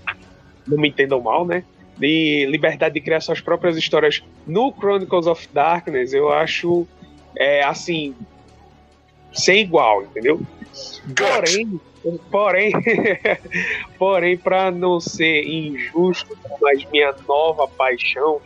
não 0.67 0.79
me 0.79 0.89
entendam 0.89 1.21
mal, 1.21 1.47
né? 1.47 1.63
De 1.97 2.47
liberdade 2.47 2.95
de 2.95 3.01
criar 3.01 3.21
suas 3.21 3.41
próprias 3.41 3.77
histórias 3.77 4.23
no 4.47 4.73
Chronicles 4.73 5.27
of 5.27 5.49
Darkness, 5.53 6.13
eu 6.13 6.33
acho 6.33 6.87
é, 7.37 7.63
assim 7.63 8.15
sem 9.33 9.61
igual, 9.61 10.03
entendeu? 10.03 10.41
Porém, 11.15 11.81
porém, 12.31 12.73
porém, 13.99 14.37
para 14.37 14.71
não 14.71 15.01
ser 15.01 15.43
injusto, 15.47 16.37
mas 16.61 16.85
minha 16.91 17.15
nova 17.29 17.69
paixão, 17.69 18.41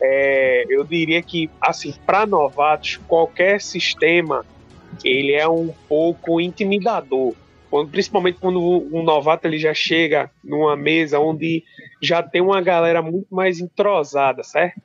é, 0.00 0.66
eu 0.68 0.84
diria 0.84 1.22
que 1.22 1.50
assim, 1.60 1.94
para 2.04 2.26
novatos, 2.26 3.00
qualquer 3.08 3.60
sistema 3.60 4.44
ele 5.04 5.32
é 5.32 5.48
um 5.48 5.72
pouco 5.88 6.40
intimidador. 6.40 7.34
Quando, 7.70 7.90
principalmente 7.90 8.38
quando 8.40 8.60
um 8.60 9.02
novato 9.02 9.46
ele 9.46 9.58
já 9.58 9.74
chega 9.74 10.30
numa 10.42 10.76
mesa 10.76 11.18
onde 11.18 11.64
já 12.00 12.22
tem 12.22 12.40
uma 12.40 12.60
galera 12.60 13.02
muito 13.02 13.34
mais 13.34 13.60
entrosada, 13.60 14.42
certo? 14.42 14.80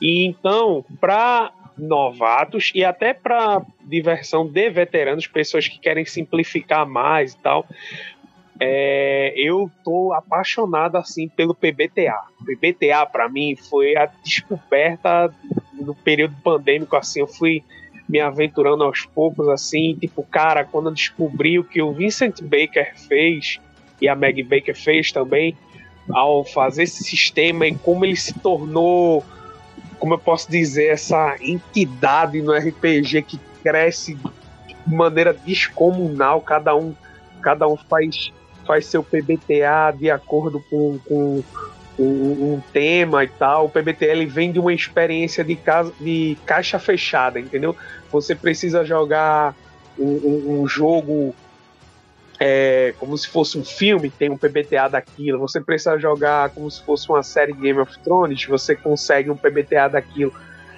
E 0.00 0.24
então, 0.24 0.84
para 1.00 1.52
novatos 1.76 2.72
e 2.74 2.84
até 2.84 3.12
para 3.12 3.62
diversão 3.84 4.46
de 4.46 4.70
veteranos, 4.70 5.26
pessoas 5.26 5.68
que 5.68 5.78
querem 5.78 6.04
simplificar 6.04 6.86
mais 6.86 7.34
e 7.34 7.38
tal, 7.38 7.66
é, 8.58 9.34
eu 9.36 9.70
tô 9.84 10.12
apaixonado 10.12 10.96
assim 10.96 11.28
pelo 11.28 11.54
PBTA. 11.54 12.18
PBTA 12.44 13.04
para 13.06 13.28
mim 13.28 13.54
foi 13.54 13.96
a 13.96 14.06
descoberta 14.24 15.32
no 15.74 15.94
período 15.94 16.34
pandêmico 16.42 16.96
assim, 16.96 17.20
eu 17.20 17.26
fui 17.26 17.62
me 18.08 18.20
aventurando 18.20 18.84
aos 18.84 19.04
poucos, 19.04 19.48
assim, 19.48 19.96
tipo, 20.00 20.22
cara, 20.22 20.64
quando 20.64 20.88
eu 20.88 20.94
descobri 20.94 21.58
o 21.58 21.64
que 21.64 21.82
o 21.82 21.92
Vincent 21.92 22.40
Baker 22.40 22.92
fez 23.08 23.58
e 24.00 24.08
a 24.08 24.14
Meg 24.14 24.42
Baker 24.42 24.76
fez 24.76 25.10
também, 25.10 25.56
ao 26.10 26.44
fazer 26.44 26.84
esse 26.84 27.02
sistema 27.02 27.66
e 27.66 27.74
como 27.74 28.04
ele 28.04 28.16
se 28.16 28.32
tornou, 28.34 29.24
como 29.98 30.14
eu 30.14 30.18
posso 30.18 30.50
dizer, 30.50 30.92
essa 30.92 31.36
entidade 31.40 32.40
no 32.42 32.52
RPG 32.52 33.22
que 33.22 33.40
cresce 33.62 34.14
de 34.14 34.94
maneira 34.94 35.32
descomunal, 35.32 36.40
cada 36.40 36.76
um, 36.76 36.94
cada 37.40 37.66
um 37.66 37.76
faz, 37.76 38.32
faz 38.64 38.86
seu 38.86 39.02
PBTA 39.02 39.92
de 39.98 40.10
acordo 40.10 40.62
com, 40.70 40.98
com 41.08 41.42
um, 41.98 42.54
um, 42.54 42.62
tema 42.72 43.24
e 43.24 43.28
tal. 43.28 43.66
O 43.66 43.68
PBTL 43.68 44.26
vem 44.26 44.52
de 44.52 44.58
uma 44.58 44.72
experiência 44.72 45.42
de, 45.42 45.56
casa, 45.56 45.92
de 46.00 46.36
caixa 46.44 46.78
fechada, 46.78 47.40
entendeu? 47.40 47.74
Você 48.10 48.34
precisa 48.34 48.84
jogar 48.84 49.54
um, 49.98 50.60
um, 50.62 50.68
jogo 50.68 51.34
é, 52.38 52.94
como 52.98 53.16
se 53.16 53.28
fosse 53.28 53.58
um 53.58 53.64
filme, 53.64 54.10
tem 54.10 54.30
um 54.30 54.36
PBTA 54.36 54.88
daquilo. 54.88 55.38
Você 55.38 55.60
precisa 55.60 55.98
jogar 55.98 56.50
como 56.50 56.70
se 56.70 56.82
fosse 56.82 57.08
uma 57.08 57.22
série 57.22 57.52
Game 57.52 57.80
of 57.80 57.98
Thrones, 58.00 58.44
você 58.44 58.76
consegue 58.76 59.30
um 59.30 59.36
PBTA 59.36 59.88
daquilo. 59.88 60.32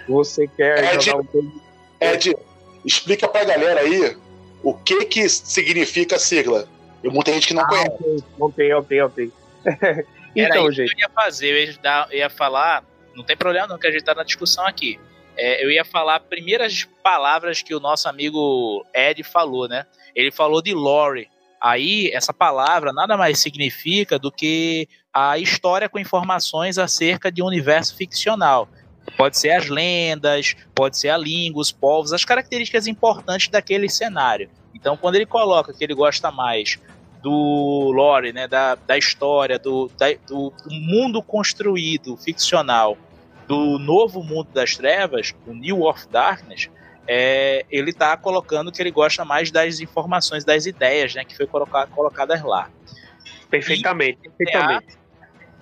Você 0.08 0.46
quer 0.48 0.94
Ed, 0.94 1.04
jogar 1.04 1.20
um. 1.34 1.60
Ed, 2.00 2.36
explica 2.84 3.28
pra 3.28 3.44
galera 3.44 3.80
aí 3.80 4.16
o 4.62 4.72
que 4.72 5.04
que 5.04 5.28
significa 5.28 6.16
a 6.16 6.18
sigla. 6.18 6.66
Eu 7.02 7.12
muita 7.12 7.32
gente 7.32 7.48
que 7.48 7.54
não 7.54 7.62
ah, 7.62 7.68
conhece. 7.68 8.24
Ok, 8.38 8.72
ok, 8.74 9.02
ok. 9.02 9.32
então, 10.40 10.64
Era 10.64 10.72
gente. 10.72 10.92
eu 10.92 10.98
ia 10.98 11.08
fazer, 11.08 11.48
eu 11.48 11.64
ia, 11.64 11.78
dar, 11.82 12.08
eu 12.10 12.18
ia 12.18 12.30
falar, 12.30 12.84
não 13.14 13.24
tem 13.24 13.36
problema 13.36 13.66
não, 13.66 13.78
que 13.78 13.86
a 13.86 13.90
gente 13.90 14.04
tá 14.04 14.14
na 14.14 14.22
discussão 14.22 14.66
aqui. 14.66 14.98
É, 15.36 15.64
eu 15.64 15.70
ia 15.70 15.84
falar 15.84 16.20
primeiras 16.20 16.84
palavras 17.02 17.62
que 17.62 17.74
o 17.74 17.80
nosso 17.80 18.08
amigo 18.08 18.84
Ed 18.92 19.22
falou, 19.22 19.68
né? 19.68 19.86
Ele 20.14 20.30
falou 20.30 20.60
de 20.60 20.74
lore. 20.74 21.28
Aí, 21.60 22.10
essa 22.12 22.32
palavra 22.32 22.92
nada 22.92 23.16
mais 23.16 23.38
significa 23.38 24.18
do 24.18 24.30
que 24.30 24.88
a 25.12 25.38
história 25.38 25.88
com 25.88 25.98
informações 25.98 26.78
acerca 26.78 27.30
de 27.30 27.42
um 27.42 27.46
universo 27.46 27.96
ficcional. 27.96 28.68
Pode 29.16 29.38
ser 29.38 29.50
as 29.50 29.68
lendas, 29.68 30.54
pode 30.74 30.98
ser 30.98 31.08
a 31.08 31.16
língua, 31.16 31.62
os 31.62 31.72
povos, 31.72 32.12
as 32.12 32.24
características 32.24 32.86
importantes 32.86 33.48
daquele 33.48 33.88
cenário. 33.88 34.50
Então, 34.74 34.96
quando 34.96 35.16
ele 35.16 35.26
coloca 35.26 35.72
que 35.72 35.82
ele 35.82 35.94
gosta 35.94 36.30
mais 36.30 36.78
do 37.22 37.90
lore, 37.92 38.32
né, 38.32 38.46
da, 38.46 38.74
da 38.74 38.96
história, 38.96 39.58
do, 39.58 39.90
da, 39.98 40.06
do, 40.26 40.52
mundo 40.70 41.22
construído, 41.22 42.16
ficcional, 42.16 42.96
do 43.46 43.78
novo 43.78 44.22
mundo 44.22 44.48
das 44.52 44.76
trevas, 44.76 45.34
o 45.46 45.52
New 45.52 45.82
of 45.82 46.06
Darkness, 46.08 46.68
é, 47.06 47.64
ele 47.70 47.90
está 47.90 48.16
colocando 48.16 48.70
que 48.70 48.82
ele 48.82 48.90
gosta 48.90 49.24
mais 49.24 49.50
das 49.50 49.80
informações, 49.80 50.44
das 50.44 50.66
ideias 50.66 51.14
né, 51.14 51.24
que 51.24 51.36
foi 51.36 51.46
colocar, 51.46 51.86
colocadas 51.86 52.42
lá. 52.42 52.70
Perfeitamente, 53.50 54.18
e, 54.22 54.28
perfeitamente. 54.28 54.98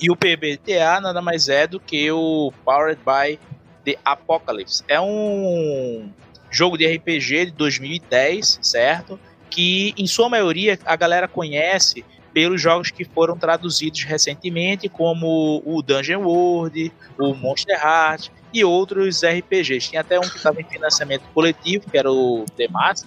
E 0.00 0.10
o 0.10 0.16
PBTA 0.16 1.00
nada 1.00 1.22
mais 1.22 1.48
é 1.48 1.66
do 1.66 1.80
que 1.80 2.10
o 2.10 2.52
Powered 2.64 3.00
by 3.00 3.38
the 3.84 3.96
Apocalypse. 4.04 4.82
É 4.88 5.00
um 5.00 6.10
jogo 6.50 6.76
de 6.76 6.86
RPG 6.86 7.46
de 7.46 7.52
2010, 7.52 8.58
certo? 8.60 9.18
Que 9.56 9.94
em 9.96 10.06
sua 10.06 10.28
maioria 10.28 10.78
a 10.84 10.94
galera 10.94 11.26
conhece 11.26 12.04
pelos 12.34 12.60
jogos 12.60 12.90
que 12.90 13.06
foram 13.06 13.38
traduzidos 13.38 14.02
recentemente, 14.04 14.86
como 14.86 15.62
o 15.64 15.80
Dungeon 15.80 16.20
World, 16.20 16.92
o 17.18 17.32
Monster 17.32 17.74
Heart 17.82 18.28
e 18.52 18.62
outros 18.62 19.22
RPGs. 19.24 19.88
Tinha 19.88 20.02
até 20.02 20.18
um 20.18 20.28
que 20.28 20.36
estava 20.36 20.60
em 20.60 20.64
financiamento 20.64 21.22
coletivo, 21.32 21.90
que 21.90 21.96
era 21.96 22.12
o 22.12 22.44
The 22.54 22.68
Mask, 22.68 23.06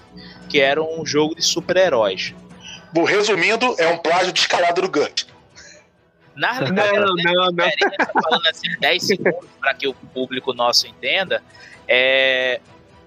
que 0.49 0.59
era 0.59 0.81
um 0.81 1.05
jogo 1.05 1.35
de 1.35 1.43
super-heróis. 1.43 2.33
Resumindo, 3.05 3.75
é 3.77 3.87
um 3.89 3.99
plágio 3.99 4.33
descarado 4.33 4.81
do 4.81 4.89
Gut. 4.89 5.27
Na 6.35 6.61
não, 6.61 7.15
não, 7.15 7.51
não. 7.51 7.69
falando 8.23 8.47
assim 8.47 8.69
10 8.79 9.03
segundos 9.03 9.47
para 9.59 9.75
que 9.75 9.87
o 9.87 9.93
público 9.93 10.51
nosso 10.51 10.87
entenda, 10.87 11.43
é, 11.87 12.59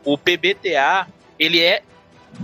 o 0.05 0.17
PBTA 0.17 1.09
ele 1.37 1.61
é 1.61 1.83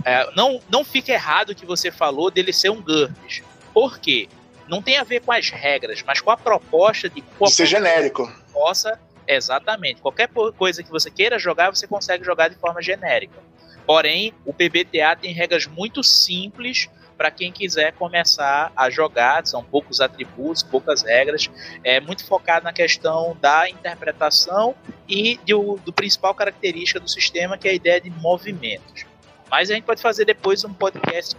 é, 0.05 0.29
não, 0.35 0.61
não 0.69 0.83
fica 0.83 1.11
errado 1.11 1.51
o 1.51 1.55
que 1.55 1.65
você 1.65 1.91
falou 1.91 2.31
dele 2.31 2.53
ser 2.53 2.69
um 2.69 2.81
GURPS. 2.81 3.43
Por 3.73 3.99
quê? 3.99 4.27
Não 4.67 4.81
tem 4.81 4.97
a 4.97 5.03
ver 5.03 5.21
com 5.21 5.31
as 5.31 5.49
regras, 5.49 6.03
mas 6.05 6.21
com 6.21 6.29
a 6.29 6.37
proposta 6.37 7.09
de 7.09 7.21
qualquer 7.21 7.55
ser 7.55 7.65
genérico. 7.65 8.31
Possa, 8.53 8.99
exatamente. 9.27 10.01
Qualquer 10.01 10.29
coisa 10.57 10.83
que 10.83 10.91
você 10.91 11.09
queira 11.09 11.39
jogar, 11.39 11.73
você 11.73 11.87
consegue 11.87 12.23
jogar 12.23 12.49
de 12.49 12.55
forma 12.55 12.81
genérica. 12.81 13.39
Porém, 13.85 14.33
o 14.45 14.53
PBTA 14.53 15.15
tem 15.19 15.33
regras 15.33 15.65
muito 15.65 16.03
simples 16.03 16.87
para 17.17 17.31
quem 17.31 17.51
quiser 17.51 17.91
começar 17.93 18.71
a 18.75 18.89
jogar. 18.89 19.45
São 19.47 19.63
poucos 19.63 19.99
atributos, 19.99 20.61
poucas 20.61 21.01
regras. 21.01 21.49
É 21.83 21.99
muito 21.99 22.23
focado 22.23 22.63
na 22.63 22.71
questão 22.71 23.35
da 23.41 23.67
interpretação 23.67 24.75
e 25.07 25.37
do, 25.45 25.77
do 25.83 25.91
principal 25.91 26.35
característica 26.35 26.99
do 26.99 27.09
sistema, 27.09 27.57
que 27.57 27.67
é 27.67 27.71
a 27.71 27.73
ideia 27.73 27.99
de 27.99 28.11
movimentos. 28.11 29.08
Mas 29.49 29.69
a 29.69 29.73
gente 29.73 29.83
pode 29.83 30.01
fazer 30.01 30.25
depois 30.25 30.63
um 30.63 30.73
podcast 30.73 31.35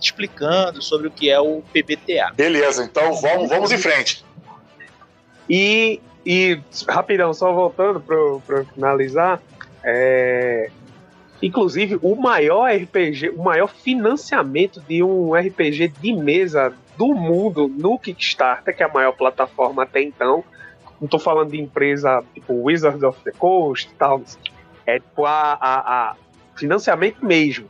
explicando 0.00 0.82
sobre 0.82 1.06
o 1.06 1.10
que 1.10 1.30
é 1.30 1.38
o 1.40 1.62
PBTA. 1.72 2.32
Beleza, 2.34 2.84
então 2.84 3.14
vamos, 3.14 3.48
vamos 3.48 3.70
em 3.70 3.78
frente. 3.78 4.24
E, 5.48 6.00
e 6.24 6.60
rapidão, 6.88 7.32
só 7.32 7.52
voltando 7.52 8.00
para 8.00 8.64
finalizar, 8.64 9.40
é, 9.84 10.70
inclusive 11.42 11.98
o 12.02 12.16
maior 12.16 12.70
RPG, 12.70 13.30
o 13.30 13.42
maior 13.42 13.68
financiamento 13.68 14.80
de 14.80 15.02
um 15.02 15.34
RPG 15.34 15.88
de 15.88 16.12
mesa 16.12 16.72
do 16.96 17.08
mundo 17.08 17.68
no 17.68 17.98
Kickstarter, 17.98 18.76
que 18.76 18.82
é 18.82 18.86
a 18.86 18.92
maior 18.92 19.12
plataforma 19.12 19.82
até 19.82 20.02
então. 20.02 20.44
Não 21.00 21.06
estou 21.06 21.18
falando 21.18 21.50
de 21.50 21.60
empresa 21.60 22.22
tipo 22.32 22.54
Wizards 22.54 23.02
of 23.02 23.20
the 23.24 23.32
Coast 23.32 23.90
e 23.90 23.94
tal. 23.94 24.22
É 24.86 25.00
tipo 25.00 25.26
a, 25.26 25.58
a, 25.60 26.10
a 26.10 26.16
financiamento 26.62 27.24
mesmo, 27.24 27.66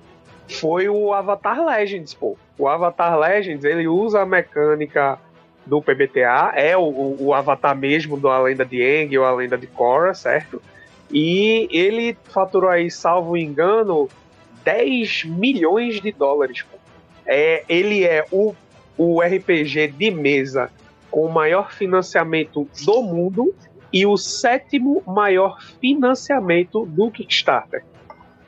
foi 0.49 0.89
o 0.89 1.13
Avatar 1.15 1.65
Legends, 1.65 2.13
pô. 2.13 2.37
O 2.59 2.69
Avatar 2.69 3.19
Legends, 3.19 3.65
ele 3.65 3.89
usa 3.89 4.21
a 4.21 4.27
mecânica 4.27 5.19
do 5.65 5.81
PBTA, 5.81 6.53
é 6.55 6.77
o, 6.77 7.17
o 7.19 7.33
avatar 7.33 7.77
mesmo 7.77 8.17
do 8.17 8.29
A 8.29 8.39
Lenda 8.41 8.65
de 8.65 8.83
Aang 8.83 9.17
ou 9.17 9.25
A 9.25 9.33
Lenda 9.33 9.57
de 9.57 9.67
Korra, 9.67 10.13
certo? 10.13 10.61
E 11.11 11.69
ele 11.71 12.17
faturou 12.25 12.69
aí, 12.69 12.91
salvo 12.91 13.37
engano, 13.37 14.09
10 14.65 15.25
milhões 15.25 16.01
de 16.01 16.13
dólares. 16.13 16.65
É, 17.25 17.65
ele 17.69 18.05
é 18.05 18.27
o, 18.31 18.55
o 18.99 19.23
RPG 19.23 19.89
de 19.89 20.11
mesa 20.11 20.71
com 21.11 21.25
o 21.25 21.33
maior 21.33 21.73
financiamento 21.73 22.69
do 22.85 23.03
mundo 23.03 23.55
e 23.93 24.05
o 24.05 24.17
sétimo 24.17 25.03
maior 25.07 25.63
financiamento 25.81 26.85
do 26.87 27.11
Kickstarter. 27.11 27.85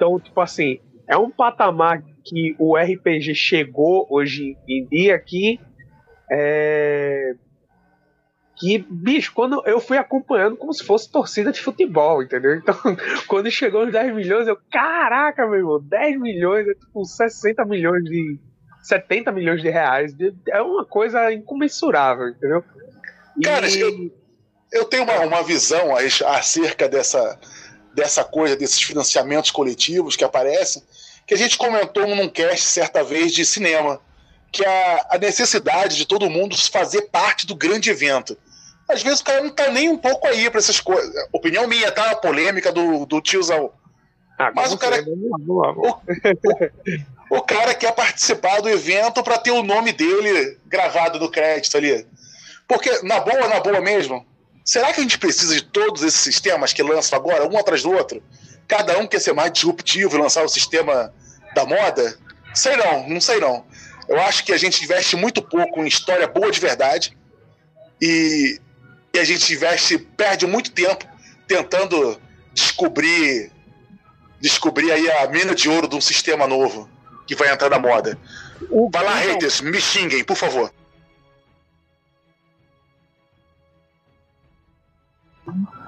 Então, 0.05 0.21
tipo 0.21 0.39
assim, 0.39 0.81
é 1.09 1.17
um 1.17 1.31
patamar 1.31 2.03
que 2.23 2.55
o 2.59 2.77
RPG 2.77 3.35
chegou 3.35 4.07
hoje 4.11 4.55
em 4.69 4.87
dia 4.87 5.19
que 5.19 5.59
é, 6.31 7.35
que, 8.57 8.79
bicho, 8.79 9.33
quando 9.35 9.63
eu 9.67 9.81
fui 9.81 9.97
acompanhando 9.97 10.59
como 10.59 10.75
se 10.75 10.85
fosse 10.85 11.11
torcida 11.11 11.51
de 11.51 11.61
futebol, 11.61 12.23
entendeu? 12.23 12.55
Então, 12.55 12.77
quando 13.27 13.51
chegou 13.51 13.87
os 13.87 13.93
10 13.93 14.15
milhões, 14.15 14.47
eu, 14.47 14.59
caraca, 14.71 15.47
meu 15.47 15.57
irmão, 15.57 15.81
10 15.81 16.21
milhões 16.21 16.69
é 16.69 16.75
tipo 16.75 17.03
60 17.03 17.65
milhões 17.65 18.05
de. 18.05 18.39
70 18.83 19.33
milhões 19.33 19.63
de 19.63 19.71
reais. 19.71 20.15
É 20.49 20.61
uma 20.61 20.85
coisa 20.85 21.33
incomensurável, 21.33 22.29
entendeu? 22.29 22.63
E... 23.39 23.41
Cara, 23.41 23.67
eu, 23.71 24.13
eu 24.71 24.85
tenho 24.85 25.05
uma, 25.05 25.21
uma 25.21 25.43
visão 25.43 25.97
acerca 25.97 26.87
dessa, 26.87 27.41
dessa 27.95 28.25
coisa, 28.25 28.57
desses 28.57 28.83
financiamentos 28.83 29.51
coletivos 29.51 30.17
que 30.17 30.25
aparecem, 30.25 30.83
que 31.27 31.35
a 31.35 31.39
gente 31.39 31.57
comentou 31.57 32.07
num 32.07 32.29
cast 32.29 32.67
certa 32.67 33.03
vez 33.03 33.33
de 33.33 33.45
cinema 33.45 34.01
que 34.53 34.65
a, 34.65 35.07
a 35.11 35.19
necessidade 35.19 35.97
de 35.97 36.07
todo 36.07 36.31
mundo 36.31 36.57
fazer 36.71 37.03
parte 37.11 37.47
do 37.47 37.57
grande 37.57 37.91
evento. 37.91 38.37
Às 38.89 39.03
vezes 39.03 39.21
o 39.21 39.25
cara 39.25 39.43
não 39.43 39.51
tá 39.51 39.71
nem 39.71 39.89
um 39.89 39.97
pouco 39.97 40.27
aí 40.29 40.49
para 40.49 40.61
essas 40.61 40.79
coisas. 40.79 41.13
Opinião 41.33 41.67
minha, 41.67 41.91
tá? 41.91 42.11
A 42.11 42.17
polêmica 42.17 42.71
do, 42.71 43.05
do 43.07 43.21
tiozão. 43.21 43.73
Ah, 44.39 44.53
Mas 44.55 44.73
o 44.73 44.79
cara. 44.79 45.03
O, 47.31 47.39
o, 47.39 47.43
cara 47.43 47.75
quer 47.75 47.93
participar 47.93 48.61
do 48.61 48.69
evento 48.69 49.23
para 49.23 49.39
ter 49.39 49.51
o 49.51 49.63
nome 49.63 49.93
dele 49.93 50.59
gravado 50.67 51.19
no 51.19 51.31
crédito 51.31 51.77
ali. 51.77 52.07
Porque, 52.69 52.91
na 53.03 53.21
boa, 53.21 53.49
na 53.49 53.61
boa 53.61 53.81
mesmo, 53.81 54.25
será 54.65 54.93
que 54.93 55.01
a 55.01 55.03
gente 55.03 55.19
precisa 55.19 55.55
de 55.55 55.63
todos 55.63 56.03
esses 56.03 56.21
sistemas 56.21 56.73
que 56.73 56.83
lançam 56.83 57.19
agora, 57.19 57.47
um 57.47 57.59
atrás 57.59 57.83
do 57.83 57.93
outro? 57.93 58.23
Cada 58.67 58.99
um 58.99 59.07
quer 59.07 59.21
ser 59.21 59.35
mais 59.35 59.53
disruptivo 59.53 60.17
e 60.17 60.21
lançar 60.21 60.43
o 60.43 60.49
sistema 60.49 61.13
da 61.55 61.65
moda? 61.67 62.19
Sei 62.55 62.77
não, 62.77 63.09
não 63.09 63.21
sei 63.21 63.39
não. 63.39 63.65
Eu 64.09 64.21
acho 64.23 64.45
que 64.45 64.53
a 64.53 64.57
gente 64.57 64.83
investe 64.83 65.17
muito 65.17 65.43
pouco 65.43 65.81
em 65.81 65.87
história 65.87 66.27
boa 66.27 66.51
de 66.51 66.61
verdade 66.61 67.17
e, 68.01 68.59
e 69.15 69.19
a 69.19 69.25
gente 69.25 69.53
investe, 69.53 69.99
perde 69.99 70.47
muito 70.47 70.73
tempo 70.73 71.07
tentando 71.47 72.21
descobrir 72.53 73.53
descobrir 74.41 74.93
aí 74.93 75.11
a 75.11 75.27
mina 75.29 75.55
de 75.55 75.71
ouro 75.71 75.89
de 75.89 75.97
um 75.97 76.01
sistema 76.03 76.47
novo 76.47 76.87
que 77.27 77.35
vai 77.35 77.51
entrar 77.51 77.71
na 77.71 77.79
moda. 77.79 78.19
O 78.69 78.91
vai 78.91 79.03
lá, 79.03 79.15
haters, 79.15 79.63
me 79.63 79.81
xinguem, 79.81 80.23
por 80.23 80.37
favor. 80.37 80.71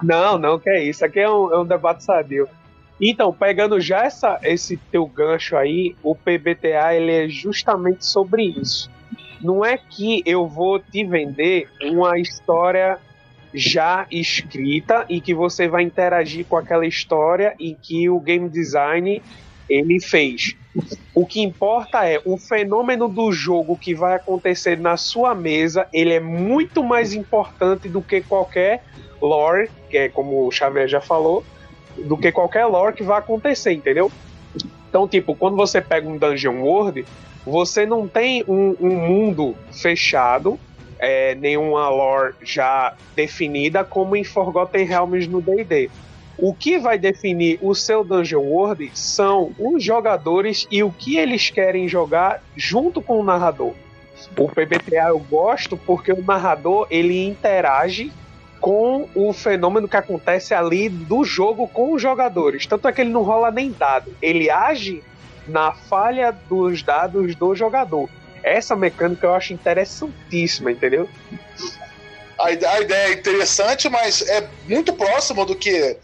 Não, 0.01 0.37
não, 0.37 0.59
que 0.59 0.69
é 0.69 0.83
isso. 0.83 1.03
Aqui 1.03 1.19
é 1.19 1.29
um, 1.29 1.53
é 1.53 1.59
um 1.59 1.65
debate 1.65 2.03
sadio. 2.03 2.47
Então, 2.99 3.31
pegando 3.31 3.79
já 3.79 4.05
essa, 4.05 4.39
esse 4.43 4.77
teu 4.91 5.05
gancho 5.05 5.55
aí, 5.55 5.95
o 6.01 6.15
PBTA 6.15 6.95
ele 6.95 7.11
é 7.11 7.27
justamente 7.27 8.05
sobre 8.05 8.43
isso. 8.43 8.89
Não 9.41 9.63
é 9.63 9.77
que 9.77 10.23
eu 10.25 10.47
vou 10.47 10.79
te 10.79 11.03
vender 11.03 11.69
uma 11.83 12.17
história 12.17 12.97
já 13.53 14.07
escrita 14.11 15.05
e 15.07 15.21
que 15.21 15.33
você 15.33 15.67
vai 15.67 15.83
interagir 15.83 16.45
com 16.45 16.57
aquela 16.57 16.85
história 16.85 17.53
e 17.59 17.75
que 17.75 18.09
o 18.09 18.19
game 18.19 18.49
design 18.49 19.21
ele 19.69 19.99
fez. 19.99 20.55
O 21.13 21.25
que 21.25 21.41
importa 21.41 22.07
é 22.07 22.21
o 22.25 22.37
fenômeno 22.37 23.07
do 23.07 23.31
jogo 23.31 23.77
que 23.77 23.93
vai 23.93 24.15
acontecer 24.15 24.79
na 24.79 24.97
sua 24.97 25.35
mesa, 25.35 25.87
ele 25.93 26.13
é 26.13 26.19
muito 26.19 26.83
mais 26.83 27.13
importante 27.13 27.89
do 27.89 28.01
que 28.01 28.21
qualquer 28.21 28.83
lore, 29.21 29.69
que 29.89 29.97
é 29.97 30.09
como 30.09 30.47
o 30.47 30.51
Xavier 30.51 30.87
já 30.87 31.01
falou, 31.01 31.43
do 31.97 32.17
que 32.17 32.31
qualquer 32.31 32.65
lore 32.65 32.93
que 32.95 33.03
vai 33.03 33.19
acontecer, 33.19 33.73
entendeu? 33.73 34.11
Então, 34.89 35.07
tipo, 35.07 35.35
quando 35.35 35.55
você 35.55 35.81
pega 35.81 36.07
um 36.07 36.17
Dungeon 36.17 36.61
World, 36.61 37.05
você 37.45 37.85
não 37.85 38.07
tem 38.07 38.43
um, 38.47 38.75
um 38.79 38.95
mundo 38.95 39.55
fechado, 39.71 40.59
é, 40.99 41.35
nenhuma 41.35 41.89
lore 41.89 42.33
já 42.41 42.95
definida, 43.15 43.83
como 43.83 44.15
em 44.15 44.23
Forgotten 44.23 44.85
Realms 44.85 45.27
no 45.27 45.41
D&D. 45.41 45.89
O 46.37 46.53
que 46.53 46.77
vai 46.77 46.99
definir 46.99 47.57
o 47.61 47.73
seu 47.73 48.03
Dungeon 48.03 48.41
World 48.41 48.91
são 48.93 49.51
os 49.57 49.83
jogadores 49.83 50.67
e 50.69 50.83
o 50.83 50.91
que 50.91 51.17
eles 51.17 51.49
querem 51.49 51.87
jogar 51.87 52.43
junto 52.55 53.01
com 53.01 53.19
o 53.19 53.23
narrador. 53.23 53.73
O 54.37 54.47
PBTA 54.47 55.09
eu 55.09 55.19
gosto 55.19 55.75
porque 55.77 56.11
o 56.11 56.21
narrador 56.21 56.85
ele 56.91 57.25
interage 57.25 58.11
com 58.59 59.07
o 59.13 59.31
fenômeno 59.33 59.87
que 59.87 59.97
acontece 59.97 60.53
ali 60.53 60.89
do 60.89 61.23
jogo 61.23 61.67
com 61.67 61.93
os 61.93 62.01
jogadores. 62.01 62.65
Tanto 62.65 62.87
é 62.87 62.91
que 62.91 63.01
ele 63.01 63.09
não 63.09 63.23
rola 63.23 63.51
nem 63.51 63.71
dado, 63.71 64.15
ele 64.21 64.49
age 64.49 65.03
na 65.47 65.71
falha 65.71 66.31
dos 66.31 66.83
dados 66.83 67.35
do 67.35 67.55
jogador. 67.55 68.09
Essa 68.43 68.75
mecânica 68.75 69.25
eu 69.25 69.33
acho 69.33 69.53
interessantíssima, 69.53 70.71
entendeu? 70.71 71.09
A 72.39 72.51
ideia 72.51 73.09
é 73.09 73.13
interessante, 73.13 73.89
mas 73.89 74.21
é 74.21 74.47
muito 74.67 74.93
próximo 74.93 75.45
do 75.45 75.55
que 75.55 75.97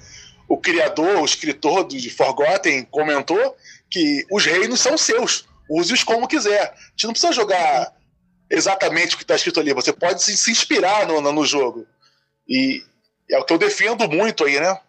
o 0.47 0.57
criador, 0.57 1.21
o 1.21 1.25
escritor 1.25 1.87
de 1.87 2.09
Forgotten 2.09 2.85
comentou, 2.85 3.55
que 3.89 4.25
os 4.31 4.45
reinos 4.45 4.79
são 4.79 4.97
seus. 4.97 5.45
Use-os 5.69 6.03
como 6.03 6.27
quiser. 6.27 6.61
A 6.61 6.75
gente 6.91 7.05
não 7.05 7.11
precisa 7.11 7.33
jogar 7.33 7.93
exatamente 8.49 9.15
o 9.15 9.17
que 9.17 9.23
está 9.23 9.35
escrito 9.35 9.59
ali. 9.59 9.73
Você 9.73 9.93
pode 9.93 10.21
se, 10.23 10.51
inspirar 10.51 11.07
no, 11.07 11.21
no 11.21 11.45
jogo. 11.45 11.85
E 12.47 12.83
é 13.29 13.37
o 13.37 13.45
que 13.45 13.53
eu 13.53 13.57
defendo 13.57 14.07
muito 14.07 14.45
aí, 14.45 14.59
né? 14.59 14.79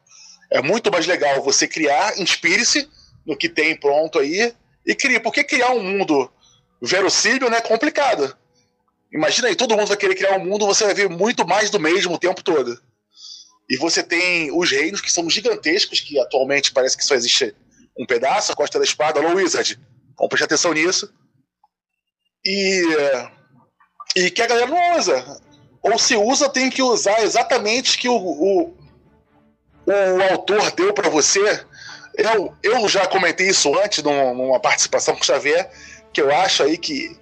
É 0.51 0.63
muito 0.63 0.91
mais 0.91 1.07
legal 1.07 1.43
você 1.43 1.67
criar, 1.67 2.19
inspire-se 2.19 2.89
no 3.27 3.37
que 3.37 3.49
tem 3.49 3.77
pronto 3.77 4.19
aí 4.19 4.55
e 4.87 4.95
crie. 4.95 5.21
Porque 5.21 5.45
criar 5.45 5.71
um 5.71 5.83
mundo 5.83 6.31
verossímil 6.81 7.49
né, 7.51 7.59
é 7.59 7.63
complicado. 7.63 8.37
Imagina 9.13 9.49
aí, 9.49 9.57
todo 9.57 9.77
mundo 9.77 9.89
vai 9.89 9.97
querer 9.97 10.15
criar 10.15 10.37
um 10.37 10.45
mundo, 10.45 10.67
você 10.67 10.85
vai 10.85 10.95
ver 10.95 11.09
muito 11.09 11.47
mais 11.47 11.71
do 11.71 11.79
mesmo 11.79 12.15
o 12.15 12.19
tempo 12.19 12.43
todo. 12.43 12.81
E 13.71 13.77
você 13.77 14.03
tem 14.03 14.51
os 14.53 14.71
reinos 14.71 15.01
que 15.01 15.11
são 15.11 15.31
gigantescos, 15.31 16.01
que 16.01 16.19
atualmente 16.19 16.73
parece 16.73 16.97
que 16.97 17.05
só 17.05 17.15
existe 17.15 17.55
um 17.99 18.05
pedaço, 18.05 18.53
a 18.53 18.57
Costa 18.57 18.79
da 18.79 18.85
Espada, 18.85 19.21
Low 19.21 19.37
Wizard. 19.37 19.79
Vamos 20.17 20.29
prestar 20.29 20.47
atenção 20.47 20.73
nisso. 20.73 21.13
E, 22.45 22.83
e 24.17 24.31
que 24.31 24.43
a 24.43 24.47
galera 24.47 24.67
não 24.67 24.99
usa 24.99 25.41
ou 25.85 25.99
se 25.99 26.17
usa, 26.17 26.49
tem 26.49 26.71
que 26.71 26.83
usar 26.83 27.23
exatamente 27.23 27.99
que 27.99 28.09
o, 28.09 28.17
o, 28.17 28.75
o 29.87 30.33
autor 30.33 30.71
deu 30.73 30.95
para 30.95 31.11
você. 31.11 31.63
Eu, 32.17 32.55
eu 32.63 32.89
já 32.89 33.07
comentei 33.07 33.49
isso 33.49 33.79
antes, 33.79 34.03
numa 34.03 34.59
participação 34.59 35.15
com 35.15 35.21
o 35.21 35.25
Xavier, 35.25 35.71
que 36.11 36.23
eu 36.23 36.35
acho 36.35 36.63
aí 36.63 36.79
que 36.79 37.15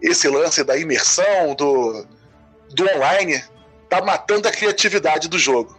esse 0.00 0.28
lance 0.28 0.62
da 0.62 0.78
imersão, 0.78 1.56
do, 1.56 2.06
do 2.70 2.88
online, 2.96 3.42
tá 3.88 4.00
matando 4.00 4.46
a 4.46 4.52
criatividade 4.52 5.28
do 5.28 5.38
jogo. 5.38 5.76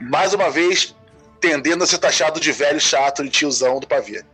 Mais 0.00 0.32
uma 0.32 0.50
vez, 0.50 0.94
tendendo 1.40 1.82
a 1.82 1.86
ser 1.86 1.98
taxado 1.98 2.38
de 2.38 2.52
velho 2.52 2.80
chato 2.80 3.24
e 3.24 3.28
tiozão 3.28 3.80
do 3.80 3.88
pavê. 3.88 4.24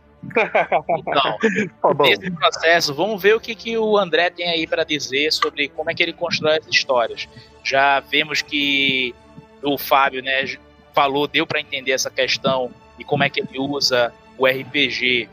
Então, 0.99 1.37
nesse 1.99 2.31
processo, 2.31 2.93
vamos 2.93 3.21
ver 3.21 3.35
o 3.35 3.39
que, 3.39 3.55
que 3.55 3.77
o 3.77 3.97
André 3.97 4.29
tem 4.29 4.49
aí 4.49 4.67
para 4.67 4.83
dizer 4.83 5.31
sobre 5.31 5.69
como 5.69 5.89
é 5.89 5.93
que 5.93 6.03
ele 6.03 6.13
constrói 6.13 6.57
as 6.57 6.67
histórias. 6.67 7.27
Já 7.63 7.99
vemos 7.99 8.41
que 8.41 9.13
o 9.61 9.77
Fábio, 9.77 10.21
né, 10.21 10.45
falou, 10.93 11.27
deu 11.27 11.45
para 11.45 11.59
entender 11.59 11.91
essa 11.91 12.09
questão 12.09 12.71
e 12.97 13.03
como 13.03 13.23
é 13.23 13.29
que 13.29 13.39
ele 13.39 13.59
usa 13.59 14.13
o 14.37 14.45
RPG 14.45 15.29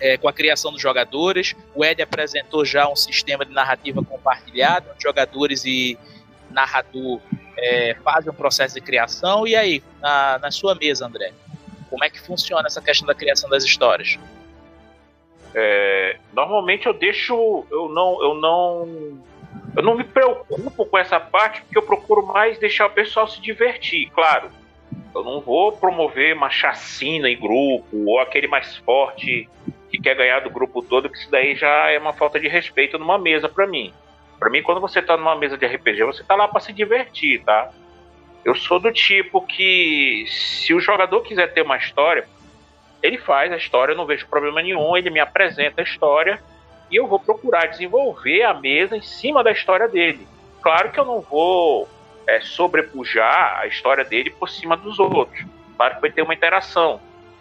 é, 0.00 0.16
com 0.16 0.28
a 0.28 0.32
criação 0.32 0.72
dos 0.72 0.80
jogadores. 0.80 1.54
O 1.74 1.84
Ed 1.84 2.00
apresentou 2.02 2.64
já 2.64 2.88
um 2.88 2.96
sistema 2.96 3.44
de 3.44 3.52
narrativa 3.52 4.02
compartilhado, 4.02 4.86
onde 4.92 5.02
jogadores 5.02 5.64
e 5.64 5.98
narrador 6.50 7.20
é, 7.56 7.96
fazem 8.02 8.30
um 8.30 8.34
processo 8.34 8.74
de 8.74 8.80
criação. 8.80 9.46
E 9.46 9.56
aí, 9.56 9.82
na, 10.00 10.38
na 10.38 10.50
sua 10.50 10.74
mesa, 10.74 11.06
André? 11.06 11.32
Como 11.90 12.04
é 12.04 12.10
que 12.10 12.20
funciona 12.20 12.66
essa 12.66 12.80
questão 12.80 13.06
da 13.06 13.14
criação 13.14 13.48
das 13.48 13.64
histórias? 13.64 14.18
É, 15.54 16.16
normalmente 16.32 16.86
eu 16.86 16.92
deixo, 16.92 17.64
eu 17.70 17.88
não, 17.88 18.22
eu 18.22 18.34
não, 18.34 19.18
eu 19.76 19.82
não 19.82 19.96
me 19.96 20.04
preocupo 20.04 20.84
com 20.84 20.98
essa 20.98 21.18
parte 21.18 21.62
porque 21.62 21.78
eu 21.78 21.82
procuro 21.82 22.26
mais 22.26 22.58
deixar 22.58 22.86
o 22.86 22.90
pessoal 22.90 23.26
se 23.26 23.40
divertir, 23.40 24.10
claro. 24.10 24.50
Eu 25.14 25.24
não 25.24 25.40
vou 25.40 25.72
promover 25.72 26.36
uma 26.36 26.50
chacina 26.50 27.28
em 27.28 27.38
grupo 27.38 28.04
ou 28.06 28.20
aquele 28.20 28.46
mais 28.46 28.76
forte 28.76 29.48
que 29.90 29.98
quer 29.98 30.14
ganhar 30.14 30.40
do 30.40 30.50
grupo 30.50 30.82
todo, 30.82 31.08
que 31.08 31.18
isso 31.18 31.30
daí 31.30 31.56
já 31.56 31.90
é 31.90 31.98
uma 31.98 32.12
falta 32.12 32.38
de 32.38 32.46
respeito 32.46 32.98
numa 32.98 33.18
mesa 33.18 33.48
para 33.48 33.66
mim. 33.66 33.92
Para 34.38 34.50
mim, 34.50 34.62
quando 34.62 34.80
você 34.80 35.02
tá 35.02 35.16
numa 35.16 35.34
mesa 35.34 35.56
de 35.56 35.66
RPG, 35.66 36.04
você 36.04 36.22
tá 36.22 36.36
lá 36.36 36.46
para 36.46 36.60
se 36.60 36.72
divertir, 36.72 37.42
tá? 37.42 37.70
Eu 38.44 38.54
sou 38.54 38.78
do 38.78 38.92
tipo 38.92 39.42
que 39.42 40.24
se 40.28 40.72
o 40.72 40.80
jogador 40.80 41.22
quiser 41.22 41.52
ter 41.52 41.62
uma 41.62 41.76
história, 41.76 42.26
ele 43.02 43.18
faz 43.18 43.52
a 43.52 43.56
história, 43.56 43.92
eu 43.92 43.96
não 43.96 44.06
vejo 44.06 44.26
problema 44.26 44.62
nenhum, 44.62 44.96
ele 44.96 45.10
me 45.10 45.20
apresenta 45.20 45.80
a 45.80 45.84
história 45.84 46.42
e 46.90 46.96
eu 46.96 47.06
vou 47.06 47.20
procurar 47.20 47.66
desenvolver 47.66 48.42
a 48.42 48.54
mesa 48.54 48.96
em 48.96 49.02
cima 49.02 49.44
da 49.44 49.52
história 49.52 49.88
dele. 49.88 50.26
Claro 50.62 50.90
que 50.90 50.98
eu 50.98 51.04
não 51.04 51.20
vou 51.20 51.88
é, 52.26 52.40
sobrepujar 52.40 53.60
a 53.60 53.66
história 53.66 54.04
dele 54.04 54.30
por 54.30 54.48
cima 54.48 54.76
dos 54.76 54.98
outros. 54.98 55.44
Claro 55.76 55.96
que 55.96 56.00
vai 56.00 56.10
ter 56.10 56.22
uma 56.22 56.34
interação. 56.34 57.00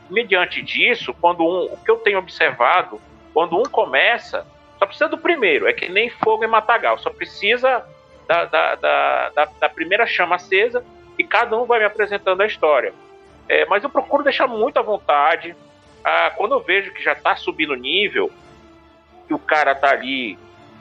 Mediante 0.09 0.61
disso, 0.61 1.13
quando 1.19 1.43
um, 1.43 1.73
o 1.73 1.77
que 1.77 1.89
eu 1.89 1.97
tenho 1.97 2.19
observado, 2.19 3.01
quando 3.33 3.57
um 3.57 3.63
começa, 3.63 4.45
só 4.77 4.85
precisa 4.85 5.09
do 5.09 5.17
primeiro, 5.17 5.67
é 5.67 5.73
que 5.73 5.89
nem 5.89 6.09
fogo 6.09 6.43
em 6.43 6.47
matagal, 6.47 6.97
só 6.99 7.09
precisa 7.09 7.83
da, 8.27 8.45
da, 8.45 8.75
da, 8.75 9.45
da, 9.59 9.69
primeira 9.69 10.05
chama 10.05 10.35
acesa 10.35 10.83
e 11.17 11.23
cada 11.23 11.57
um 11.57 11.65
vai 11.65 11.79
me 11.79 11.85
apresentando 11.85 12.41
a 12.41 12.45
história. 12.45 12.93
É, 13.47 13.65
mas 13.65 13.83
eu 13.83 13.89
procuro 13.89 14.23
deixar 14.23 14.47
muito 14.47 14.77
à 14.77 14.81
vontade. 14.81 15.55
Ah, 16.03 16.31
quando 16.35 16.53
eu 16.53 16.59
vejo 16.59 16.93
que 16.93 17.03
já 17.03 17.13
está 17.13 17.35
subindo 17.35 17.75
nível, 17.75 18.31
que 19.27 19.33
o 19.33 19.39
cara 19.39 19.73
tá 19.73 19.91
ali 19.91 20.37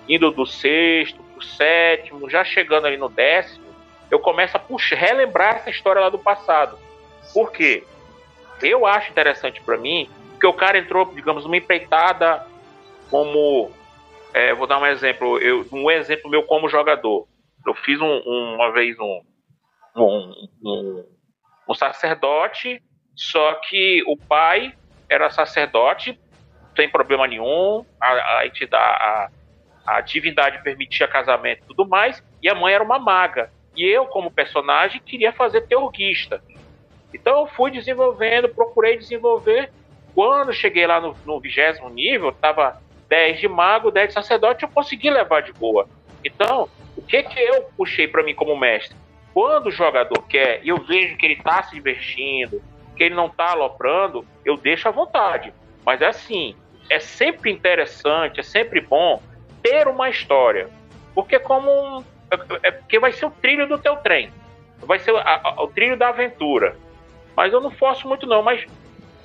indo 0.09 0.31
do 0.31 0.47
sexto 0.47 1.23
pro 1.23 1.43
sétimo, 1.43 2.29
já 2.31 2.45
chegando 2.45 2.87
ali 2.87 2.97
no 2.97 3.09
décimo, 3.09 3.67
eu 4.11 4.19
começo 4.19 4.57
a 4.57 4.61
puxar, 4.61 4.97
relembrar 4.97 5.57
essa 5.57 5.71
história 5.71 6.01
lá 6.01 6.09
do 6.09 6.19
passado. 6.19 6.79
Por 7.33 7.53
quê? 7.53 7.85
Eu 8.63 8.87
acho 8.87 9.11
interessante 9.11 9.61
para 9.61 9.77
mim 9.77 10.09
que 10.41 10.47
o 10.47 10.53
cara 10.53 10.79
entrou, 10.79 11.13
digamos, 11.15 11.45
numa 11.45 11.57
empreitada 11.57 12.47
como. 13.11 13.71
É, 14.33 14.53
vou 14.55 14.67
dar 14.67 14.79
um 14.79 14.87
exemplo, 14.87 15.39
eu, 15.39 15.67
um 15.73 15.91
exemplo 15.91 16.31
meu 16.31 16.43
como 16.43 16.69
jogador. 16.69 17.27
Eu 17.67 17.75
fiz 17.75 18.01
um, 18.01 18.07
um, 18.07 18.55
uma 18.55 18.73
vez 18.73 18.97
um, 18.99 19.23
um, 19.97 21.05
um, 21.69 21.75
sacerdote, 21.75 22.81
só 23.15 23.55
que 23.55 24.03
o 24.07 24.17
pai 24.17 24.73
era 25.09 25.31
sacerdote, 25.31 26.19
tem 26.75 26.89
problema 26.89 27.27
nenhum, 27.27 27.85
a, 28.01 28.07
a 28.07 28.45
a, 28.73 29.29
a 29.87 30.01
divindade 30.01 30.63
permitia 30.63 31.09
casamento 31.09 31.63
e 31.65 31.67
tudo 31.67 31.89
mais, 31.89 32.23
e 32.43 32.49
a 32.49 32.55
mãe 32.55 32.75
era 32.75 32.85
uma 32.85 32.99
maga. 32.99 33.51
E 33.75 33.85
eu, 33.85 34.07
como 34.07 34.31
personagem, 34.31 35.01
queria 35.01 35.33
fazer 35.33 35.63
teurguista. 35.63 36.43
Então 37.13 37.41
eu 37.41 37.47
fui 37.47 37.71
desenvolvendo, 37.71 38.49
procurei 38.49 38.97
desenvolver. 38.97 39.71
Quando 40.15 40.53
cheguei 40.53 40.87
lá 40.87 41.01
no 41.01 41.41
vigésimo 41.41 41.91
nível, 41.91 42.31
estava 42.31 42.81
10 43.09 43.41
de 43.41 43.49
mago, 43.49 43.91
10 43.91 44.09
de 44.09 44.15
sacerdote, 44.15 44.65
eu 44.65 44.69
consegui 44.69 45.11
levar 45.11 45.43
de 45.43 45.53
boa. 45.53 45.89
Então, 46.27 46.69
o 46.97 47.03
que 47.03 47.23
que 47.23 47.39
eu 47.39 47.63
puxei 47.77 48.09
para 48.09 48.23
mim 48.23 48.35
como 48.35 48.57
mestre? 48.57 48.97
Quando 49.33 49.67
o 49.67 49.71
jogador 49.71 50.21
quer 50.27 50.61
e 50.65 50.69
eu 50.69 50.79
vejo 50.79 51.17
que 51.17 51.25
ele 51.25 51.35
está 51.35 51.63
se 51.63 51.75
divertindo, 51.75 52.61
que 52.97 53.05
ele 53.05 53.15
não 53.15 53.27
está 53.27 53.53
aloprando, 53.53 54.27
eu 54.45 54.57
deixo 54.57 54.89
à 54.89 54.91
vontade. 54.91 55.53
Mas 55.85 56.03
é 56.03 56.07
assim, 56.07 56.57
é 56.91 56.99
sempre 56.99 57.51
interessante, 57.51 58.41
é 58.41 58.43
sempre 58.43 58.81
bom 58.81 59.23
ter 59.63 59.87
uma 59.87 60.11
história. 60.11 60.69
Porque 61.15 61.39
como 61.39 61.71
um, 61.71 62.05
é, 62.31 62.69
é 62.69 62.71
porque 62.73 62.99
vai 62.99 63.13
ser 63.13 63.27
o 63.27 63.31
trilho 63.31 63.69
do 63.69 63.79
teu 63.79 63.97
trem. 63.97 64.31
Vai 64.81 64.99
ser 64.99 65.15
a, 65.15 65.41
a, 65.45 65.63
o 65.63 65.69
trilho 65.69 65.97
da 65.97 66.09
aventura. 66.09 66.77
Mas 67.37 67.53
eu 67.53 67.61
não 67.61 67.71
forço 67.71 68.09
muito 68.09 68.27
não, 68.27 68.43
mas 68.43 68.67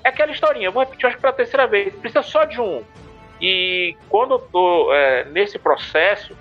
é 0.04 0.10
aquela 0.10 0.32
historinha, 0.32 0.68
eu 0.68 0.72
vou 0.72 0.84
repetir 0.84 1.08
acho 1.08 1.18
pela 1.18 1.34
terceira 1.34 1.66
vez. 1.66 1.96
Precisa 1.96 2.22
só 2.22 2.44
de 2.44 2.62
um. 2.62 2.84
E 3.42 3.96
quando 4.08 4.36
eu 4.36 4.40
tô 4.40 4.94
é, 4.94 5.26
nesse 5.26 5.58
processo, 5.58 6.38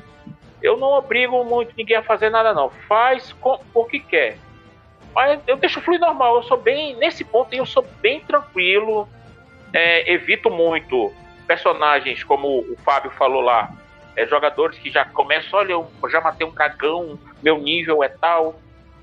eu 0.62 0.76
não 0.76 0.88
obrigo 0.88 1.44
muito 1.44 1.74
ninguém 1.76 1.96
a 1.96 2.02
fazer 2.02 2.30
nada 2.30 2.52
não. 2.52 2.70
Faz 2.88 3.32
com, 3.34 3.58
porque 3.72 4.00
quer. 4.00 4.38
Mas 5.14 5.40
eu 5.46 5.56
deixo 5.56 5.80
fluir 5.80 6.00
normal. 6.00 6.36
Eu 6.36 6.42
sou 6.44 6.56
bem. 6.56 6.96
Nesse 6.96 7.24
ponto 7.24 7.52
eu 7.52 7.66
sou 7.66 7.82
bem 8.00 8.20
tranquilo. 8.20 9.08
É, 9.72 10.12
evito 10.12 10.50
muito 10.50 11.12
personagens, 11.46 12.22
como 12.22 12.60
o 12.60 12.76
Fábio 12.84 13.10
falou 13.10 13.40
lá, 13.40 13.72
é, 14.14 14.24
jogadores 14.24 14.78
que 14.78 14.88
já 14.88 15.04
começam, 15.04 15.58
olha, 15.58 15.72
eu 15.72 15.90
já 16.08 16.20
matei 16.20 16.46
um 16.46 16.52
dragão, 16.52 17.18
meu 17.42 17.58
nível 17.58 18.04
é 18.04 18.08
tal. 18.08 18.54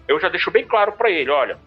Eu 0.07 0.17
já 0.17 0.29
deixo 0.29 0.49
bem 0.49 0.65
claro 0.65 0.93
para 0.93 1.09
ele, 1.09 1.29
olha, 1.29 1.57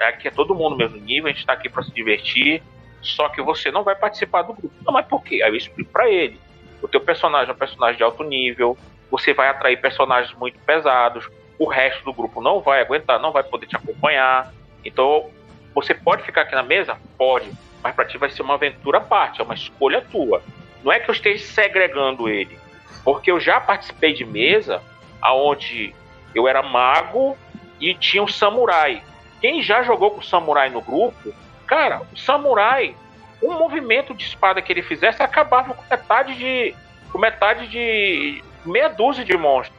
aqui 0.00 0.26
é 0.26 0.30
todo 0.32 0.56
mundo 0.56 0.76
mesmo 0.76 0.96
nível, 0.96 1.30
a 1.30 1.32
gente 1.32 1.46
tá 1.46 1.52
aqui 1.52 1.68
para 1.68 1.84
se 1.84 1.92
divertir, 1.92 2.62
só 3.00 3.28
que 3.28 3.40
você 3.40 3.70
não 3.70 3.84
vai 3.84 3.94
participar 3.94 4.42
do 4.42 4.54
grupo. 4.54 4.74
Não, 4.84 4.92
mas 4.92 5.06
por 5.06 5.22
quê? 5.22 5.40
Aí 5.42 5.50
eu 5.50 5.56
explico 5.56 5.92
para 5.92 6.10
ele. 6.10 6.40
O 6.82 6.88
teu 6.88 7.00
personagem 7.00 7.50
é 7.50 7.52
um 7.52 7.58
personagem 7.58 7.96
de 7.96 8.02
alto 8.02 8.22
nível, 8.22 8.76
você 9.10 9.32
vai 9.32 9.48
atrair 9.48 9.80
personagens 9.80 10.36
muito 10.38 10.58
pesados, 10.60 11.28
o 11.58 11.66
resto 11.66 12.04
do 12.04 12.12
grupo 12.12 12.40
não 12.40 12.60
vai 12.60 12.80
aguentar, 12.80 13.20
não 13.20 13.32
vai 13.32 13.42
poder 13.42 13.66
te 13.66 13.76
acompanhar. 13.76 14.52
Então, 14.84 15.30
você 15.74 15.94
pode 15.94 16.22
ficar 16.22 16.42
aqui 16.42 16.54
na 16.54 16.62
mesa? 16.62 16.96
Pode, 17.16 17.50
mas 17.82 17.94
para 17.94 18.04
ti 18.04 18.18
vai 18.18 18.30
ser 18.30 18.42
uma 18.42 18.54
aventura 18.54 18.98
à 18.98 19.00
parte, 19.00 19.40
é 19.40 19.44
uma 19.44 19.54
escolha 19.54 20.00
tua. 20.02 20.42
Não 20.82 20.92
é 20.92 21.00
que 21.00 21.08
eu 21.08 21.14
esteja 21.14 21.44
segregando 21.44 22.28
ele, 22.28 22.58
porque 23.04 23.30
eu 23.30 23.40
já 23.40 23.60
participei 23.60 24.12
de 24.12 24.24
mesa 24.24 24.82
aonde 25.20 25.94
eu 26.34 26.46
era 26.46 26.62
mago 26.62 27.36
e 27.80 27.94
tinha 27.94 28.22
um 28.22 28.28
samurai. 28.28 29.02
Quem 29.40 29.62
já 29.62 29.82
jogou 29.82 30.10
com 30.10 30.20
o 30.20 30.24
samurai 30.24 30.68
no 30.70 30.80
grupo, 30.80 31.32
cara, 31.66 32.02
o 32.12 32.16
samurai, 32.16 32.94
um 33.42 33.52
movimento 33.58 34.14
de 34.14 34.24
espada 34.24 34.62
que 34.62 34.72
ele 34.72 34.82
fizesse 34.82 35.22
acabava 35.22 35.74
com 35.74 35.82
metade 35.90 36.34
de 36.34 36.74
com 37.12 37.18
metade 37.18 37.68
de 37.68 38.42
meia 38.64 38.88
dúzia 38.88 39.24
de 39.24 39.36
monstros. 39.36 39.76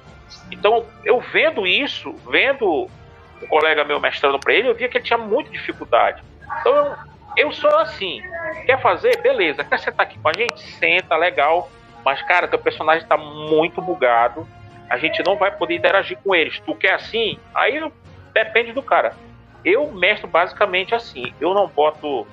Então, 0.52 0.86
eu 1.04 1.20
vendo 1.20 1.68
isso, 1.68 2.14
vendo 2.30 2.90
um 3.42 3.48
colega 3.48 3.84
meu 3.84 4.00
mestrando 4.00 4.40
para 4.40 4.54
ele, 4.54 4.70
eu 4.70 4.76
via 4.76 4.88
que 4.88 4.98
ele 4.98 5.04
tinha 5.04 5.18
muita 5.18 5.50
dificuldade. 5.50 6.24
Então, 6.60 6.76
eu, 6.76 6.96
eu 7.38 7.52
sou 7.52 7.76
assim. 7.78 8.22
Quer 8.66 8.82
fazer? 8.82 9.22
Beleza. 9.22 9.64
Quer 9.64 9.80
sentar 9.80 10.06
aqui 10.06 10.18
com 10.20 10.30
a 10.30 10.34
gente? 10.34 10.60
Senta, 10.74 11.16
legal. 11.16 11.70
Mas, 12.04 12.22
cara, 12.24 12.48
teu 12.48 12.60
personagem 12.60 13.04
está 13.04 13.18
muito 13.18 13.82
bugado. 13.82 14.48
A 14.90 14.98
gente 14.98 15.22
não 15.24 15.36
vai 15.36 15.52
poder 15.52 15.76
interagir 15.76 16.18
com 16.24 16.34
eles. 16.34 16.60
Tu 16.60 16.76
quer 16.76 16.94
assim? 16.94 17.38
Aí 17.54 17.80
depende 18.34 18.72
do 18.72 18.82
cara. 18.82 19.14
Eu 19.64 19.92
mestro 19.92 20.28
basicamente 20.28 20.96
assim. 20.96 21.34
Eu 21.42 21.54
não 21.54 21.68
boto 21.68 22.26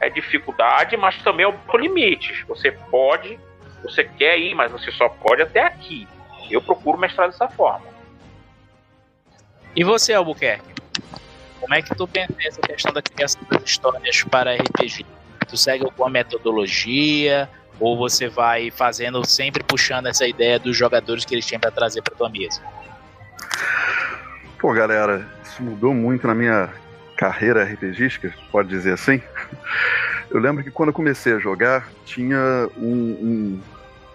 é, 0.00 0.10
dificuldade, 0.10 0.96
mas 0.96 1.16
também 1.22 1.44
eu 1.44 1.52
boto 1.52 1.78
limites. 1.78 2.44
Você 2.48 2.70
pode, 2.70 3.38
você 3.82 4.04
quer 4.04 4.38
ir, 4.38 4.54
mas 4.54 4.72
você 4.72 4.90
só 4.92 5.08
pode 5.08 5.42
até 5.42 5.60
aqui. 5.60 6.06
Eu 6.50 6.62
procuro 6.62 6.98
mestrar 6.98 7.28
dessa 7.28 7.48
forma. 7.48 7.86
E 9.74 9.84
você, 9.84 10.12
Albuquerque? 10.12 10.64
Como 11.60 11.74
é 11.74 11.82
que 11.82 11.94
tu 11.94 12.06
pensa 12.06 12.32
essa 12.38 12.60
questão 12.60 12.92
da 12.92 13.02
criação 13.02 13.42
das 13.50 13.62
histórias 13.64 14.22
para 14.24 14.54
RPG? 14.54 15.04
Tu 15.48 15.56
segue 15.56 15.84
alguma 15.84 16.08
metodologia 16.08 17.48
ou 17.78 17.96
você 17.96 18.28
vai 18.28 18.70
fazendo 18.70 19.24
sempre 19.26 19.62
puxando 19.62 20.06
essa 20.06 20.26
ideia 20.26 20.58
dos 20.58 20.76
jogadores 20.76 21.24
que 21.24 21.34
eles 21.34 21.46
têm 21.46 21.58
para 21.58 21.70
trazer 21.70 22.02
para 22.02 22.14
tua 22.14 22.28
mesa? 22.28 22.62
Pô, 24.58 24.72
galera, 24.72 25.28
isso 25.44 25.62
mudou 25.62 25.92
muito 25.92 26.26
na 26.26 26.34
minha 26.34 26.70
carreira 27.16 27.64
RPGística, 27.64 28.32
pode 28.50 28.68
dizer 28.68 28.94
assim. 28.94 29.20
Eu 30.30 30.40
lembro 30.40 30.62
que 30.62 30.70
quando 30.70 30.88
eu 30.88 30.94
comecei 30.94 31.34
a 31.34 31.38
jogar, 31.38 31.88
tinha 32.04 32.68
um, 32.76 32.92
um, 32.92 33.60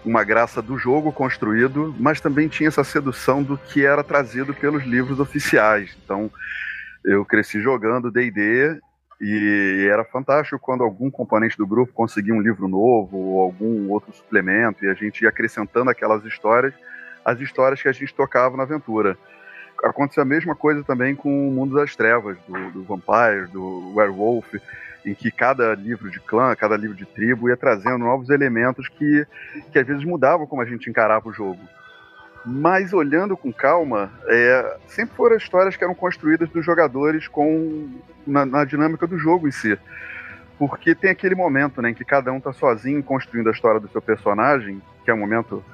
uma 0.04 0.22
graça 0.24 0.60
do 0.60 0.78
jogo 0.78 1.12
construído, 1.12 1.94
mas 1.98 2.20
também 2.20 2.48
tinha 2.48 2.68
essa 2.68 2.84
sedução 2.84 3.42
do 3.42 3.56
que 3.56 3.84
era 3.84 4.04
trazido 4.04 4.52
pelos 4.52 4.84
livros 4.84 5.20
oficiais. 5.20 5.96
Então, 6.04 6.30
eu 7.04 7.24
cresci 7.24 7.60
jogando 7.60 8.10
D&D 8.10 8.78
e 9.20 9.88
era 9.88 10.04
fantástico 10.04 10.58
quando 10.58 10.82
algum 10.82 11.10
componente 11.10 11.56
do 11.56 11.66
grupo 11.66 11.92
conseguia 11.92 12.34
um 12.34 12.40
livro 12.40 12.66
novo 12.66 13.16
ou 13.16 13.42
algum 13.42 13.88
outro 13.90 14.12
suplemento 14.12 14.84
e 14.84 14.88
a 14.88 14.94
gente 14.94 15.22
ia 15.22 15.28
acrescentando 15.28 15.90
aquelas 15.90 16.24
histórias, 16.24 16.74
as 17.24 17.40
histórias 17.40 17.80
que 17.80 17.88
a 17.88 17.92
gente 17.92 18.12
tocava 18.14 18.56
na 18.56 18.64
aventura. 18.64 19.16
Aconteceu 19.84 20.22
a 20.22 20.26
mesma 20.26 20.54
coisa 20.54 20.82
também 20.82 21.14
com 21.14 21.48
o 21.48 21.52
Mundo 21.52 21.76
das 21.76 21.94
Trevas, 21.94 22.36
do, 22.48 22.70
do 22.70 22.82
Vampire, 22.82 23.46
do 23.52 23.94
Werewolf, 23.94 24.54
em 25.04 25.14
que 25.14 25.30
cada 25.30 25.74
livro 25.74 26.10
de 26.10 26.20
clã, 26.20 26.54
cada 26.54 26.76
livro 26.76 26.96
de 26.96 27.04
tribo 27.04 27.48
ia 27.48 27.56
trazendo 27.56 27.98
novos 27.98 28.30
elementos 28.30 28.88
que, 28.88 29.26
que 29.72 29.78
às 29.78 29.86
vezes 29.86 30.04
mudavam 30.04 30.46
como 30.46 30.62
a 30.62 30.64
gente 30.64 30.88
encarava 30.88 31.28
o 31.28 31.32
jogo. 31.32 31.60
Mas 32.44 32.92
olhando 32.92 33.36
com 33.36 33.52
calma, 33.52 34.10
é, 34.26 34.76
sempre 34.86 35.14
foram 35.14 35.36
histórias 35.36 35.76
que 35.76 35.84
eram 35.84 35.94
construídas 35.94 36.48
dos 36.48 36.64
jogadores 36.64 37.28
com 37.28 37.88
na, 38.26 38.44
na, 38.44 38.64
dinâmica 38.64 39.06
do 39.06 39.18
jogo 39.18 39.46
em 39.46 39.52
si. 39.52 39.78
Porque 40.58 40.94
tem 40.94 41.10
aquele 41.10 41.34
momento 41.34 41.80
né, 41.80 41.90
em 41.90 41.94
que 41.94 42.04
cada 42.04 42.32
um 42.32 42.38
está 42.38 42.52
sozinho 42.52 43.02
construindo 43.02 43.48
a 43.48 43.52
história 43.52 43.80
do 43.80 43.88
seu 43.88 44.02
personagem, 44.02 44.82
que 45.04 45.10
é 45.10 45.14
um 45.14 45.18
momento 45.18 45.64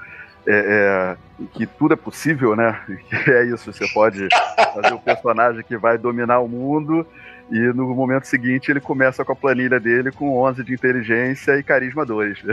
é, 0.47 1.17
é, 1.41 1.47
que 1.53 1.67
tudo 1.67 1.95
é 1.95 1.97
possível, 1.97 2.55
né? 2.55 2.81
É 3.29 3.45
isso, 3.45 3.73
você 3.73 3.87
pode 3.93 4.29
fazer 4.75 4.95
o 4.95 4.99
personagem 4.99 5.63
que 5.63 5.77
vai 5.77 5.99
dominar 5.99 6.41
o 6.41 6.49
mundo 6.49 7.07
e 7.51 7.59
no 7.59 7.95
momento 7.95 8.27
seguinte 8.27 8.71
ele 8.71 8.81
começa 8.81 9.25
com 9.25 9.33
a 9.33 9.37
planilha 9.37 9.81
dele 9.81 10.13
com 10.13 10.39
11 10.43 10.63
de 10.63 10.75
inteligência 10.75 11.59
e 11.59 11.63
carisma 11.63 12.05
2. 12.05 12.43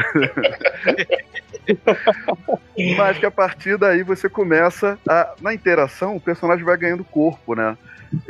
Mas 2.97 3.17
que 3.17 3.25
a 3.25 3.31
partir 3.31 3.77
daí 3.77 4.03
você 4.03 4.29
começa 4.29 4.97
a. 5.07 5.33
Na 5.41 5.53
interação, 5.53 6.15
o 6.15 6.21
personagem 6.21 6.63
vai 6.63 6.77
ganhando 6.77 7.03
corpo, 7.03 7.55
né? 7.55 7.77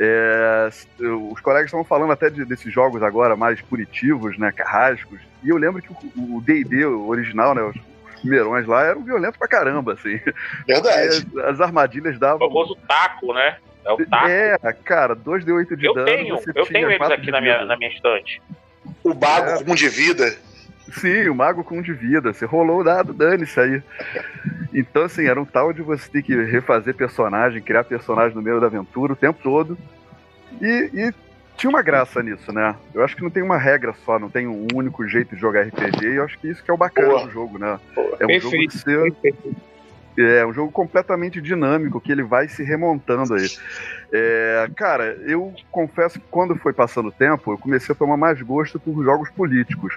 É, 0.00 0.68
os 1.30 1.40
colegas 1.40 1.66
estavam 1.66 1.84
falando 1.84 2.12
até 2.12 2.28
de, 2.30 2.44
desses 2.44 2.72
jogos 2.72 3.02
agora 3.02 3.36
mais 3.36 3.60
punitivos, 3.60 4.38
né? 4.38 4.50
Carrascos. 4.52 5.20
E 5.42 5.48
eu 5.48 5.56
lembro 5.56 5.82
que 5.82 5.92
o 6.16 6.40
DD 6.40 6.84
original, 6.84 7.54
né? 7.54 7.62
Os 7.62 7.76
primeirões 8.20 8.66
lá 8.66 8.82
eram 8.84 9.04
violentos 9.04 9.36
pra 9.36 9.46
caramba, 9.46 9.92
assim. 9.92 10.18
Verdade. 10.66 11.26
É, 11.36 11.40
as 11.48 11.60
armadilhas 11.60 12.18
davam. 12.18 12.46
O 12.46 12.50
famoso 12.50 12.76
taco, 12.88 13.32
né? 13.32 13.56
É 13.86 13.92
o 13.92 14.06
taco. 14.06 14.28
É, 14.28 14.58
cara, 14.84 15.14
2D8 15.16 15.76
de 15.76 15.86
eu 15.86 15.94
dano. 15.94 16.06
Tenho, 16.06 16.36
você 16.36 16.50
eu 16.50 16.64
tinha 16.66 16.80
tenho 16.80 16.90
eles 16.90 17.10
aqui 17.10 17.26
de 17.26 17.30
na 17.30 17.40
minha, 17.40 17.64
na 17.64 17.76
minha 17.76 17.90
estante. 17.90 18.42
O 19.02 19.14
bago 19.14 19.50
É. 19.50 19.64
com 19.64 19.72
um 19.72 19.74
de 19.74 19.88
vida. 19.88 20.36
Sim, 20.92 21.28
o 21.28 21.34
mago 21.34 21.64
com 21.64 21.78
um 21.78 21.82
de 21.82 21.92
vida. 21.92 22.32
Você 22.32 22.44
rolou 22.44 22.80
o 22.80 22.84
dado, 22.84 23.12
dane-se 23.12 23.58
aí. 23.58 23.82
Então, 24.72 25.04
assim, 25.04 25.26
era 25.26 25.40
um 25.40 25.44
tal 25.44 25.72
de 25.72 25.82
você 25.82 26.08
ter 26.10 26.22
que 26.22 26.34
refazer 26.44 26.94
personagem, 26.94 27.62
criar 27.62 27.84
personagem 27.84 28.34
no 28.36 28.42
meio 28.42 28.60
da 28.60 28.66
aventura 28.66 29.12
o 29.12 29.16
tempo 29.16 29.38
todo. 29.42 29.76
E, 30.60 30.90
e 30.94 31.14
tinha 31.56 31.70
uma 31.70 31.82
graça 31.82 32.22
nisso, 32.22 32.52
né? 32.52 32.74
Eu 32.94 33.02
acho 33.04 33.16
que 33.16 33.22
não 33.22 33.30
tem 33.30 33.42
uma 33.42 33.58
regra 33.58 33.94
só, 34.04 34.18
não 34.18 34.28
tem 34.30 34.46
um 34.46 34.66
único 34.74 35.06
jeito 35.08 35.34
de 35.34 35.40
jogar 35.40 35.62
RPG, 35.62 36.06
e 36.06 36.16
eu 36.16 36.24
acho 36.24 36.38
que 36.38 36.48
isso 36.48 36.62
que 36.62 36.70
é 36.70 36.74
o 36.74 36.76
bacana 36.76 37.08
Boa. 37.08 37.24
do 37.26 37.30
jogo, 37.32 37.58
né? 37.58 37.78
Boa. 37.94 38.16
É 38.20 38.26
um 38.26 38.40
jogo 38.40 38.56
de 38.56 38.66
Perfeito. 38.68 38.78
ser 38.78 39.12
Perfeito. 39.14 39.56
É 40.18 40.46
um 40.46 40.52
jogo 40.52 40.70
completamente 40.72 41.40
dinâmico, 41.40 42.00
que 42.00 42.10
ele 42.10 42.22
vai 42.22 42.48
se 42.48 42.62
remontando 42.62 43.34
aí. 43.34 43.48
É, 44.12 44.68
cara, 44.76 45.18
eu 45.26 45.52
confesso 45.70 46.18
que 46.20 46.24
quando 46.30 46.54
foi 46.56 46.72
passando 46.72 47.08
o 47.08 47.12
tempo, 47.12 47.52
eu 47.52 47.58
comecei 47.58 47.92
a 47.92 47.96
tomar 47.96 48.16
mais 48.16 48.40
gosto 48.40 48.78
por 48.78 49.02
jogos 49.04 49.28
políticos, 49.30 49.96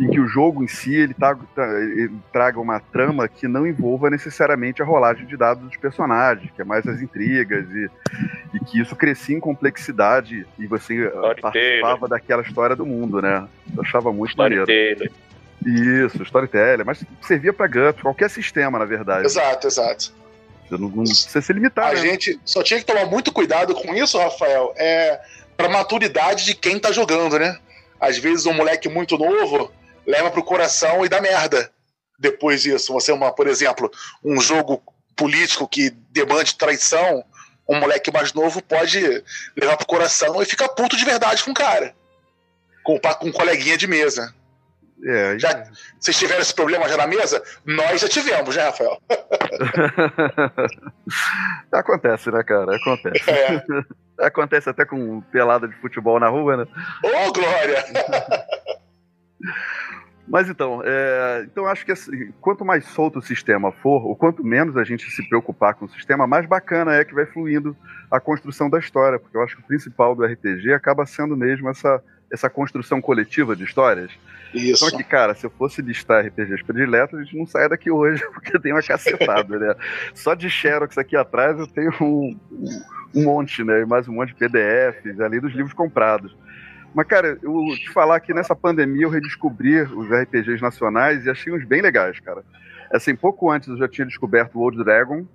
em 0.00 0.08
que 0.08 0.18
o 0.18 0.26
jogo 0.26 0.64
em 0.64 0.68
si 0.68 0.94
ele, 0.94 1.14
tá- 1.14 1.36
tá- 1.54 1.80
ele 1.80 2.12
traga 2.32 2.58
uma 2.58 2.80
trama 2.80 3.28
que 3.28 3.46
não 3.46 3.66
envolva 3.66 4.08
necessariamente 4.08 4.82
a 4.82 4.84
rolagem 4.84 5.26
de 5.26 5.36
dados 5.36 5.62
dos 5.64 5.76
personagens, 5.76 6.50
que 6.50 6.62
é 6.62 6.64
mais 6.64 6.86
as 6.86 7.00
intrigas 7.00 7.66
e, 7.70 7.90
e 8.54 8.60
que 8.60 8.80
isso 8.80 8.96
crescia 8.96 9.36
em 9.36 9.40
complexidade 9.40 10.46
e 10.58 10.66
você 10.66 11.12
ah, 11.14 11.34
participava 11.40 12.08
daquela 12.08 12.42
história 12.42 12.74
do 12.74 12.86
mundo, 12.86 13.20
né? 13.20 13.46
Eu 13.76 13.82
achava 13.82 14.12
muito 14.12 14.36
maneiro. 14.36 14.64
Isso, 15.66 16.22
storytelling, 16.22 16.84
mas 16.84 17.04
servia 17.26 17.52
pra 17.52 17.66
GURPS, 17.66 18.02
qualquer 18.02 18.30
sistema, 18.30 18.78
na 18.78 18.84
verdade. 18.84 19.26
Exato, 19.26 19.66
exato. 19.66 20.12
Você 20.68 20.76
não, 20.78 20.88
não 20.88 21.04
precisa 21.04 21.40
se 21.40 21.52
limitar, 21.52 21.90
A 21.90 21.94
né? 21.94 22.00
gente 22.00 22.40
só 22.44 22.62
tinha 22.62 22.80
que 22.80 22.86
tomar 22.86 23.06
muito 23.06 23.32
cuidado 23.32 23.74
com 23.74 23.94
isso, 23.94 24.18
Rafael. 24.18 24.72
É 24.76 25.20
pra 25.56 25.68
maturidade 25.68 26.44
de 26.44 26.54
quem 26.54 26.78
tá 26.78 26.90
jogando, 26.90 27.38
né? 27.38 27.58
Às 28.00 28.18
vezes 28.18 28.46
um 28.46 28.52
moleque 28.52 28.88
muito 28.88 29.16
novo 29.16 29.70
leva 30.06 30.30
pro 30.30 30.42
coração 30.42 31.04
e 31.04 31.08
dá 31.08 31.20
merda. 31.20 31.70
Depois 32.18 32.62
disso, 32.62 32.92
você 32.92 33.12
uma, 33.12 33.32
por 33.32 33.46
exemplo, 33.46 33.90
um 34.24 34.40
jogo 34.40 34.82
político 35.16 35.68
que 35.68 35.90
demande 36.10 36.56
traição, 36.56 37.24
um 37.68 37.78
moleque 37.78 38.10
mais 38.12 38.32
novo 38.32 38.62
pode 38.62 39.22
levar 39.56 39.76
pro 39.76 39.86
coração 39.86 40.42
e 40.42 40.46
ficar 40.46 40.68
puto 40.70 40.96
de 40.96 41.04
verdade 41.04 41.44
com 41.44 41.50
o 41.50 41.54
cara. 41.54 41.94
Com, 42.82 42.98
com 42.98 43.28
um 43.28 43.32
coleguinha 43.32 43.76
de 43.76 43.86
mesa. 43.86 44.34
É, 45.04 45.38
Já- 45.38 45.64
Vocês 45.98 46.16
tiveram 46.16 46.42
esse 46.42 46.54
problema 46.54 46.88
já 46.88 46.96
na 46.96 47.06
mesa? 47.06 47.42
Nós 47.64 48.00
já 48.00 48.08
tivemos, 48.08 48.56
né, 48.56 48.64
Rafael? 48.64 48.98
Acontece, 51.72 52.30
né, 52.30 52.42
cara? 52.42 52.76
Acontece. 52.76 53.30
É. 53.30 53.64
Acontece 54.26 54.68
até 54.70 54.84
com 54.84 55.20
pelada 55.32 55.66
de 55.66 55.74
futebol 55.76 56.20
na 56.20 56.28
rua, 56.28 56.56
né? 56.58 56.66
Ô, 57.02 57.32
Glória! 57.32 57.84
Mas 60.28 60.48
então, 60.48 60.80
é, 60.84 61.42
então 61.44 61.66
acho 61.66 61.84
que 61.84 61.90
assim, 61.92 62.30
quanto 62.40 62.64
mais 62.64 62.84
solto 62.86 63.18
o 63.18 63.22
sistema 63.22 63.72
for, 63.72 64.06
ou 64.06 64.14
quanto 64.14 64.44
menos 64.44 64.76
a 64.76 64.84
gente 64.84 65.10
se 65.10 65.28
preocupar 65.28 65.74
com 65.74 65.84
o 65.84 65.88
sistema, 65.90 66.26
mais 66.28 66.46
bacana 66.46 66.94
é 66.94 67.04
que 67.04 67.12
vai 67.12 67.26
fluindo 67.26 67.76
a 68.10 68.20
construção 68.20 68.70
da 68.70 68.78
história, 68.78 69.18
porque 69.18 69.36
eu 69.36 69.42
acho 69.42 69.56
que 69.56 69.62
o 69.62 69.66
principal 69.66 70.14
do 70.14 70.24
RPG 70.24 70.72
acaba 70.72 71.04
sendo 71.04 71.36
mesmo 71.36 71.68
essa, 71.68 72.00
essa 72.32 72.48
construção 72.48 73.00
coletiva 73.00 73.54
de 73.54 73.64
histórias. 73.64 74.10
Isso. 74.54 74.88
Só 74.88 74.96
que, 74.96 75.04
cara, 75.04 75.34
se 75.34 75.44
eu 75.46 75.50
fosse 75.50 75.80
listar 75.82 76.24
RPGs 76.26 76.64
prediletos, 76.64 77.18
a 77.18 77.22
gente 77.22 77.36
não 77.36 77.46
saia 77.46 77.68
daqui 77.68 77.90
hoje, 77.90 78.22
porque 78.32 78.58
tem 78.58 78.72
uma 78.72 78.82
cacetada, 78.82 79.58
né? 79.58 79.74
Só 80.14 80.34
de 80.34 80.48
Xerox 80.50 80.96
aqui 80.98 81.16
atrás 81.16 81.58
eu 81.58 81.66
tenho 81.66 81.92
um, 82.00 82.38
um- 82.50 82.82
um 83.14 83.24
monte, 83.24 83.62
né? 83.62 83.82
E 83.82 83.86
mais 83.86 84.08
um 84.08 84.12
monte 84.14 84.28
de 84.28 84.34
PDFs, 84.36 85.20
além 85.20 85.40
dos 85.40 85.52
livros 85.52 85.74
comprados. 85.74 86.34
Mas, 86.94 87.06
cara, 87.06 87.38
eu 87.42 87.52
te 87.76 87.90
falar 87.90 88.20
que 88.20 88.34
nessa 88.34 88.54
pandemia 88.54 89.04
eu 89.04 89.10
redescobri 89.10 89.80
os 89.82 90.08
RPGs 90.10 90.60
nacionais 90.62 91.24
e 91.24 91.30
achei 91.30 91.52
uns 91.52 91.64
bem 91.64 91.80
legais, 91.80 92.18
cara. 92.20 92.42
Assim, 92.92 93.14
pouco 93.16 93.50
antes 93.50 93.68
eu 93.68 93.76
já 93.78 93.88
tinha 93.88 94.06
descoberto 94.06 94.56
o 94.56 94.60
Old 94.60 94.82
Dragon, 94.84 95.26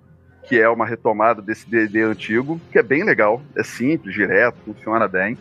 que 0.44 0.60
é 0.60 0.68
uma 0.68 0.86
retomada 0.86 1.42
desse 1.42 1.68
D&D 1.68 2.02
antigo, 2.02 2.60
que 2.70 2.78
é 2.78 2.82
bem 2.82 3.02
legal, 3.02 3.42
é 3.56 3.64
simples, 3.64 4.14
direto, 4.14 4.56
funciona 4.64 5.08
bem. 5.08 5.36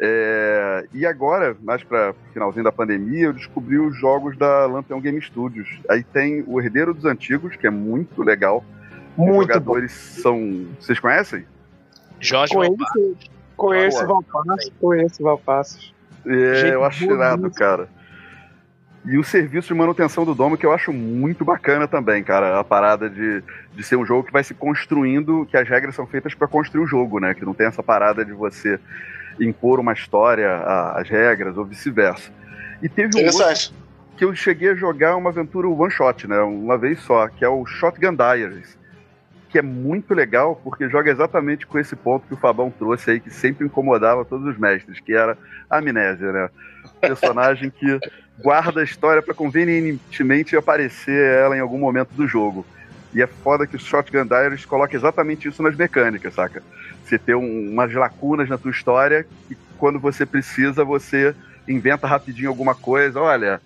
É, 0.00 0.86
e 0.92 1.06
agora, 1.06 1.56
mais 1.62 1.82
para 1.84 2.14
finalzinho 2.32 2.64
da 2.64 2.72
pandemia, 2.72 3.26
eu 3.26 3.32
descobri 3.32 3.78
os 3.78 3.96
jogos 3.96 4.36
da 4.36 4.66
Lampion 4.66 5.00
Game 5.00 5.20
Studios. 5.20 5.68
Aí 5.88 6.02
tem 6.02 6.44
o 6.46 6.60
Herdeiro 6.60 6.92
dos 6.92 7.04
Antigos, 7.04 7.56
que 7.56 7.66
é 7.66 7.70
muito 7.70 8.22
legal. 8.22 8.64
Os 9.12 9.18
Muito 9.18 9.32
bom. 9.32 9.42
jogadores 9.42 9.92
são. 9.92 10.66
Vocês 10.80 10.98
conhecem? 10.98 11.44
Jorge 12.18 12.54
Valpar. 12.54 12.88
Conheço. 13.56 14.04
Valpassos, 14.06 14.72
conheço 14.80 15.22
Valpassos. 15.22 15.94
É, 16.26 16.74
eu 16.74 16.84
acho 16.84 17.04
irado, 17.04 17.50
cara. 17.50 17.88
E 19.04 19.18
o 19.18 19.22
serviço 19.22 19.68
de 19.68 19.74
manutenção 19.74 20.24
do 20.24 20.34
domo, 20.34 20.56
que 20.56 20.64
eu 20.64 20.72
acho 20.72 20.90
muito 20.90 21.44
bacana 21.44 21.86
também, 21.86 22.24
cara. 22.24 22.58
A 22.58 22.64
parada 22.64 23.08
de, 23.08 23.42
de 23.74 23.82
ser 23.82 23.96
um 23.96 24.06
jogo 24.06 24.24
que 24.24 24.32
vai 24.32 24.42
se 24.42 24.54
construindo, 24.54 25.46
que 25.46 25.56
as 25.56 25.68
regras 25.68 25.94
são 25.94 26.06
feitas 26.06 26.34
para 26.34 26.48
construir 26.48 26.82
o 26.82 26.86
jogo, 26.86 27.20
né? 27.20 27.34
Que 27.34 27.44
não 27.44 27.52
tem 27.52 27.66
essa 27.66 27.82
parada 27.82 28.24
de 28.24 28.32
você 28.32 28.80
impor 29.40 29.80
uma 29.80 29.92
história 29.92 30.48
a- 30.50 31.00
às 31.00 31.08
regras 31.08 31.56
ou 31.56 31.64
vice-versa. 31.64 32.30
E 32.82 32.88
teve 32.88 33.16
um 33.18 33.24
outro 33.26 33.38
que 34.16 34.24
eu 34.24 34.34
cheguei 34.34 34.70
a 34.70 34.74
jogar 34.74 35.16
uma 35.16 35.30
aventura 35.30 35.68
one 35.68 35.90
shot, 35.90 36.26
né? 36.28 36.38
Uma 36.40 36.78
vez 36.78 37.00
só, 37.00 37.26
que 37.28 37.44
é 37.44 37.48
o 37.48 37.64
Shotgun 37.66 38.14
Diaries. 38.14 38.78
Que 39.48 39.58
é 39.58 39.62
muito 39.62 40.14
legal, 40.14 40.60
porque 40.62 40.88
joga 40.88 41.10
exatamente 41.10 41.66
com 41.66 41.78
esse 41.78 41.94
ponto 41.94 42.26
que 42.26 42.34
o 42.34 42.36
Fabão 42.36 42.70
trouxe 42.70 43.12
aí, 43.12 43.20
que 43.20 43.30
sempre 43.30 43.64
incomodava 43.66 44.24
todos 44.24 44.46
os 44.46 44.58
mestres, 44.58 45.00
que 45.00 45.12
era 45.14 45.38
a 45.70 45.78
amnésia, 45.78 46.32
né? 46.32 46.48
Personagem 47.00 47.70
que 47.70 47.98
guarda 48.42 48.80
a 48.80 48.84
história 48.84 49.22
para 49.22 49.32
convenientemente 49.34 50.56
aparecer 50.56 51.24
ela 51.38 51.56
em 51.56 51.60
algum 51.60 51.78
momento 51.78 52.10
do 52.14 52.26
jogo. 52.26 52.66
E 53.14 53.22
é 53.22 53.26
foda 53.26 53.66
que 53.66 53.76
o 53.76 53.78
Shotgun 53.78 54.26
Diaries 54.26 54.64
coloca 54.64 54.96
exatamente 54.96 55.48
isso 55.48 55.62
nas 55.62 55.76
mecânicas, 55.76 56.34
saca? 56.34 56.62
Você 57.04 57.18
ter 57.18 57.34
um- 57.34 57.70
umas 57.70 57.92
lacunas 57.92 58.48
na 58.48 58.58
tua 58.58 58.70
história 58.70 59.26
e 59.50 59.56
quando 59.78 60.00
você 60.00 60.26
precisa, 60.26 60.84
você 60.84 61.34
inventa 61.68 62.06
rapidinho 62.06 62.48
alguma 62.48 62.74
coisa. 62.74 63.20
Olha, 63.20 63.60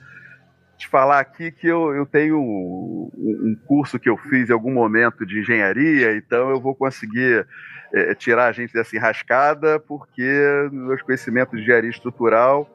te 0.76 0.86
falar 0.86 1.18
aqui 1.20 1.50
que 1.50 1.66
eu, 1.66 1.94
eu 1.94 2.04
tenho 2.06 2.38
um, 2.38 3.10
um 3.16 3.56
curso 3.66 3.98
que 3.98 4.08
eu 4.08 4.16
fiz 4.16 4.50
em 4.50 4.52
algum 4.52 4.72
momento 4.72 5.24
de 5.24 5.40
engenharia, 5.40 6.16
então 6.16 6.50
eu 6.50 6.60
vou 6.60 6.74
conseguir 6.74 7.46
eh, 7.92 8.14
tirar 8.14 8.46
a 8.46 8.52
gente 8.52 8.72
dessa 8.72 8.94
enrascada, 8.94 9.80
porque 9.80 10.22
meus 10.70 11.02
conhecimentos 11.02 11.56
de 11.58 11.62
engenharia 11.62 11.90
estrutural 11.90 12.68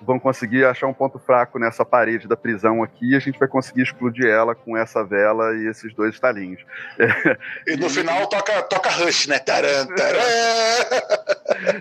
vão 0.00 0.18
conseguir 0.18 0.64
achar 0.64 0.86
um 0.86 0.92
ponto 0.92 1.18
fraco 1.18 1.58
nessa 1.58 1.84
parede 1.84 2.28
da 2.28 2.36
prisão 2.36 2.82
aqui 2.82 3.12
e 3.12 3.16
a 3.16 3.18
gente 3.18 3.38
vai 3.38 3.48
conseguir 3.48 3.82
explodir 3.82 4.26
ela 4.26 4.54
com 4.54 4.76
essa 4.76 5.04
vela 5.04 5.54
e 5.56 5.68
esses 5.68 5.94
dois 5.94 6.14
estalinhos. 6.14 6.60
E 7.66 7.76
no 7.76 7.88
final 7.88 8.26
toca, 8.28 8.62
toca 8.62 8.90
Rush, 8.90 9.26
né? 9.26 9.38
Taran, 9.38 9.86
taran. 9.86 10.20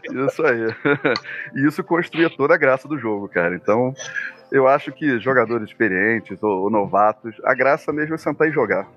Isso 0.28 0.45
aí. 0.45 0.76
E 1.56 1.67
isso 1.67 1.84
construía 1.84 2.30
toda 2.30 2.54
a 2.54 2.58
graça 2.58 2.88
do 2.88 2.97
jogo, 2.97 3.28
cara. 3.28 3.56
Então, 3.56 3.93
eu 4.52 4.67
acho 4.67 4.91
que 4.91 5.19
jogadores 5.19 5.67
experientes 5.67 6.41
ou, 6.41 6.63
ou 6.63 6.69
novatos, 6.69 7.36
a 7.43 7.54
graça 7.54 7.91
mesmo 7.91 8.15
é 8.15 8.17
sentar 8.17 8.47
e 8.47 8.52
jogar. 8.52 8.88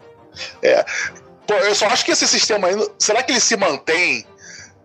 Pô, 1.46 1.54
eu 1.54 1.74
só 1.74 1.86
acho 1.86 2.04
que 2.04 2.12
esse 2.12 2.26
sistema 2.26 2.68
aí, 2.68 2.90
será 2.98 3.22
que 3.22 3.32
ele 3.32 3.40
se 3.40 3.56
mantém 3.56 4.26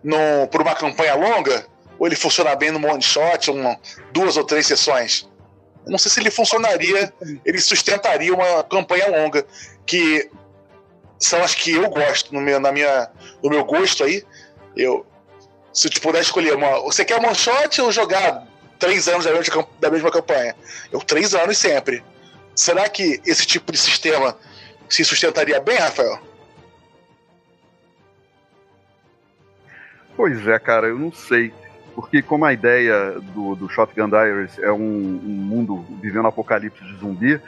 no, 0.02 0.46
por 0.48 0.62
uma 0.62 0.74
campanha 0.74 1.14
longa? 1.14 1.64
Ou 2.02 2.08
ele 2.08 2.16
funciona 2.16 2.56
bem 2.56 2.72
no 2.72 2.84
one 2.84 3.00
shot, 3.00 3.48
uma, 3.48 3.78
duas 4.10 4.36
ou 4.36 4.42
três 4.42 4.66
sessões? 4.66 5.30
Não 5.86 5.96
sei 5.96 6.10
se 6.10 6.18
ele 6.18 6.32
funcionaria, 6.32 7.14
ele 7.44 7.60
sustentaria 7.60 8.34
uma 8.34 8.64
campanha 8.64 9.06
longa, 9.08 9.46
que 9.86 10.28
são 11.16 11.40
as 11.44 11.54
que 11.54 11.70
eu 11.70 11.88
gosto, 11.88 12.34
no 12.34 12.40
meu, 12.40 12.58
na 12.58 12.72
minha, 12.72 13.08
no 13.40 13.48
meu 13.48 13.64
gosto 13.64 14.02
aí. 14.02 14.24
Eu, 14.76 15.06
se 15.72 15.88
te 15.88 16.00
puder 16.00 16.22
escolher, 16.22 16.56
uma, 16.56 16.80
você 16.80 17.04
quer 17.04 17.24
one 17.24 17.36
shot 17.36 17.80
ou 17.80 17.92
jogar 17.92 18.48
três 18.80 19.06
anos 19.06 19.24
da 19.24 19.32
mesma, 19.32 19.68
da 19.78 19.88
mesma 19.88 20.10
campanha? 20.10 20.56
Eu, 20.90 20.98
três 21.02 21.36
anos 21.36 21.56
sempre. 21.56 22.02
Será 22.52 22.88
que 22.88 23.22
esse 23.24 23.46
tipo 23.46 23.70
de 23.70 23.78
sistema 23.78 24.36
se 24.88 25.04
sustentaria 25.04 25.60
bem, 25.60 25.78
Rafael? 25.78 26.18
Pois 30.16 30.48
é, 30.48 30.58
cara, 30.58 30.88
eu 30.88 30.98
não 30.98 31.12
sei. 31.12 31.61
Porque 31.94 32.22
como 32.22 32.44
a 32.44 32.52
ideia 32.52 33.20
do, 33.34 33.54
do 33.54 33.68
Shotgun 33.68 34.08
Diaries 34.08 34.58
é 34.58 34.72
um, 34.72 34.78
um 34.78 35.28
mundo 35.28 35.84
vivendo 36.00 36.24
um 36.24 36.28
apocalipse 36.28 36.82
de 36.84 36.96
zumbi, 36.96 37.40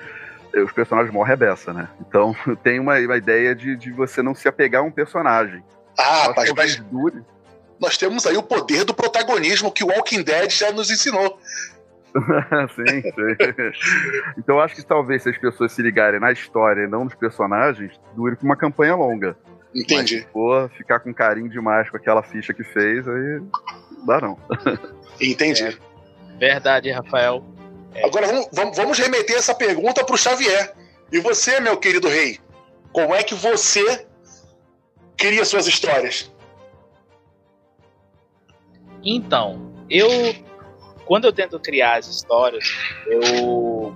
os 0.62 0.72
personagens 0.72 1.12
morrem 1.12 1.32
é 1.32 1.36
beça, 1.36 1.72
né? 1.72 1.88
Então 2.00 2.34
tem 2.62 2.78
uma, 2.78 2.98
uma 2.98 3.16
ideia 3.16 3.54
de, 3.54 3.76
de 3.76 3.90
você 3.90 4.22
não 4.22 4.34
se 4.34 4.46
apegar 4.46 4.82
a 4.82 4.84
um 4.84 4.90
personagem. 4.90 5.62
Ah, 5.98 6.32
mas, 6.36 6.52
mas 6.52 6.82
nós 7.80 7.96
temos 7.96 8.26
aí 8.26 8.36
o 8.36 8.42
poder 8.42 8.84
do 8.84 8.94
protagonismo 8.94 9.70
que 9.70 9.84
o 9.84 9.88
Walking 9.88 10.22
Dead 10.22 10.50
já 10.50 10.72
nos 10.72 10.90
ensinou. 10.90 11.38
sim, 12.74 13.02
sim. 13.02 14.32
Então 14.38 14.60
acho 14.60 14.76
que 14.76 14.84
talvez 14.84 15.22
se 15.22 15.30
as 15.30 15.38
pessoas 15.38 15.72
se 15.72 15.82
ligarem 15.82 16.20
na 16.20 16.30
história 16.30 16.84
e 16.84 16.88
não 16.88 17.04
nos 17.04 17.14
personagens, 17.14 17.98
dure 18.14 18.36
por 18.36 18.44
uma 18.44 18.56
campanha 18.56 18.94
longa. 18.94 19.36
Entendi. 19.74 20.20
Mas, 20.20 20.32
for 20.32 20.70
ficar 20.70 21.00
com 21.00 21.12
carinho 21.12 21.48
demais 21.48 21.90
com 21.90 21.96
aquela 21.96 22.22
ficha 22.22 22.54
que 22.54 22.62
fez, 22.62 23.08
aí 23.08 23.42
dá 24.06 24.20
não. 24.20 24.38
Entendi. 25.20 25.64
É. 25.64 25.76
Verdade, 26.38 26.90
Rafael. 26.90 27.44
É. 27.94 28.04
Agora 28.04 28.26
vamos, 28.52 28.76
vamos 28.76 28.98
remeter 28.98 29.36
essa 29.36 29.54
pergunta 29.54 30.04
para 30.04 30.14
o 30.14 30.18
Xavier. 30.18 30.74
E 31.12 31.20
você, 31.20 31.60
meu 31.60 31.76
querido 31.76 32.08
rei, 32.08 32.38
como 32.92 33.14
é 33.14 33.22
que 33.22 33.34
você 33.34 34.06
cria 35.16 35.44
suas 35.44 35.66
histórias? 35.66 36.32
Então, 39.02 39.72
eu 39.88 40.08
quando 41.04 41.26
eu 41.26 41.32
tento 41.32 41.58
criar 41.60 41.98
as 41.98 42.08
histórias, 42.08 42.64
eu 43.06 43.94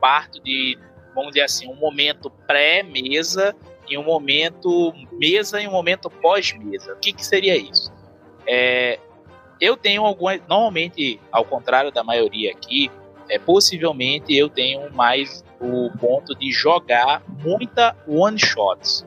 parto 0.00 0.40
de, 0.42 0.78
vamos 1.14 1.30
dizer 1.30 1.42
assim, 1.42 1.68
um 1.68 1.74
momento 1.74 2.30
pré-mesa 2.46 3.54
e 3.88 3.96
um 3.96 4.04
momento 4.04 4.92
mesa 5.12 5.60
e 5.60 5.66
um 5.66 5.70
momento 5.70 6.10
pós-mesa. 6.10 6.92
O 6.92 6.98
que, 6.98 7.12
que 7.12 7.24
seria 7.24 7.56
isso? 7.56 7.92
É, 8.46 8.98
eu 9.60 9.76
tenho 9.76 10.04
algumas. 10.04 10.40
Normalmente, 10.48 11.20
ao 11.30 11.44
contrário 11.44 11.90
da 11.90 12.04
maioria 12.04 12.52
aqui, 12.52 12.90
é, 13.28 13.38
possivelmente 13.38 14.34
eu 14.34 14.48
tenho 14.48 14.92
mais 14.92 15.44
o 15.60 15.90
ponto 15.98 16.34
de 16.34 16.50
jogar 16.50 17.22
muita 17.44 17.96
one 18.06 18.38
shots. 18.38 19.04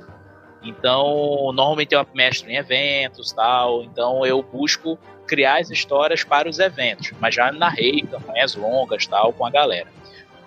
Então, 0.64 1.52
normalmente 1.54 1.96
eu 1.96 2.06
mestro 2.14 2.50
em 2.50 2.56
eventos, 2.56 3.32
tal. 3.32 3.84
Então, 3.84 4.26
eu 4.26 4.44
busco 4.44 4.98
criar 5.26 5.60
as 5.60 5.72
histórias 5.72 6.24
para 6.24 6.50
os 6.50 6.60
eventos, 6.60 7.12
mas 7.20 7.34
já 7.34 7.52
narrei 7.52 8.02
campanhas 8.02 8.54
longas, 8.56 9.08
tal, 9.08 9.34
com 9.34 9.46
a 9.46 9.50
galera. 9.50 9.88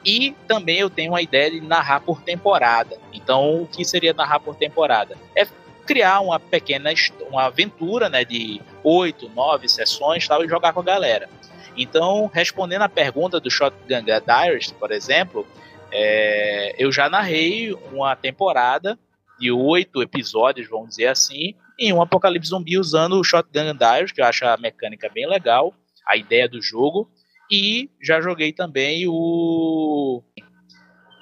E 0.04 0.32
também 0.46 0.78
eu 0.78 0.90
tenho 0.90 1.12
uma 1.12 1.22
ideia 1.22 1.50
de 1.50 1.60
narrar 1.62 2.00
por 2.00 2.20
temporada. 2.20 2.98
Então, 3.12 3.62
o 3.62 3.66
que 3.66 3.84
seria 3.84 4.12
narrar 4.12 4.38
por 4.38 4.54
temporada? 4.54 5.16
É 5.34 5.46
criar 5.86 6.20
uma 6.20 6.40
pequena 6.40 6.90
uma 7.28 7.44
aventura, 7.44 8.08
né, 8.08 8.24
de 8.24 8.60
oito, 8.82 9.28
nove 9.30 9.68
sessões, 9.68 10.26
tal, 10.26 10.44
e 10.44 10.48
jogar 10.48 10.72
com 10.72 10.80
a 10.80 10.84
galera. 10.84 11.28
Então, 11.76 12.30
respondendo 12.32 12.82
a 12.82 12.88
pergunta 12.88 13.40
do 13.40 13.50
Shotgun 13.50 14.04
Diaries, 14.04 14.70
por 14.72 14.92
exemplo, 14.92 15.46
é, 15.90 16.74
eu 16.78 16.90
já 16.92 17.08
narrei 17.08 17.72
uma 17.92 18.14
temporada 18.14 18.98
de 19.38 19.50
oito 19.50 20.02
episódios, 20.02 20.68
vamos 20.68 20.90
dizer 20.90 21.08
assim, 21.08 21.54
em 21.78 21.92
um 21.92 22.00
Apocalipse 22.00 22.50
Zumbi 22.50 22.78
usando 22.78 23.18
o 23.18 23.24
Shotgun 23.24 23.74
Diaries, 23.76 24.12
que 24.12 24.20
eu 24.20 24.26
acho 24.26 24.46
a 24.46 24.56
mecânica 24.56 25.10
bem 25.12 25.28
legal, 25.28 25.74
a 26.06 26.16
ideia 26.16 26.48
do 26.48 26.62
jogo, 26.62 27.10
e 27.50 27.90
já 28.00 28.20
joguei 28.20 28.52
também 28.52 29.06
o 29.08 30.22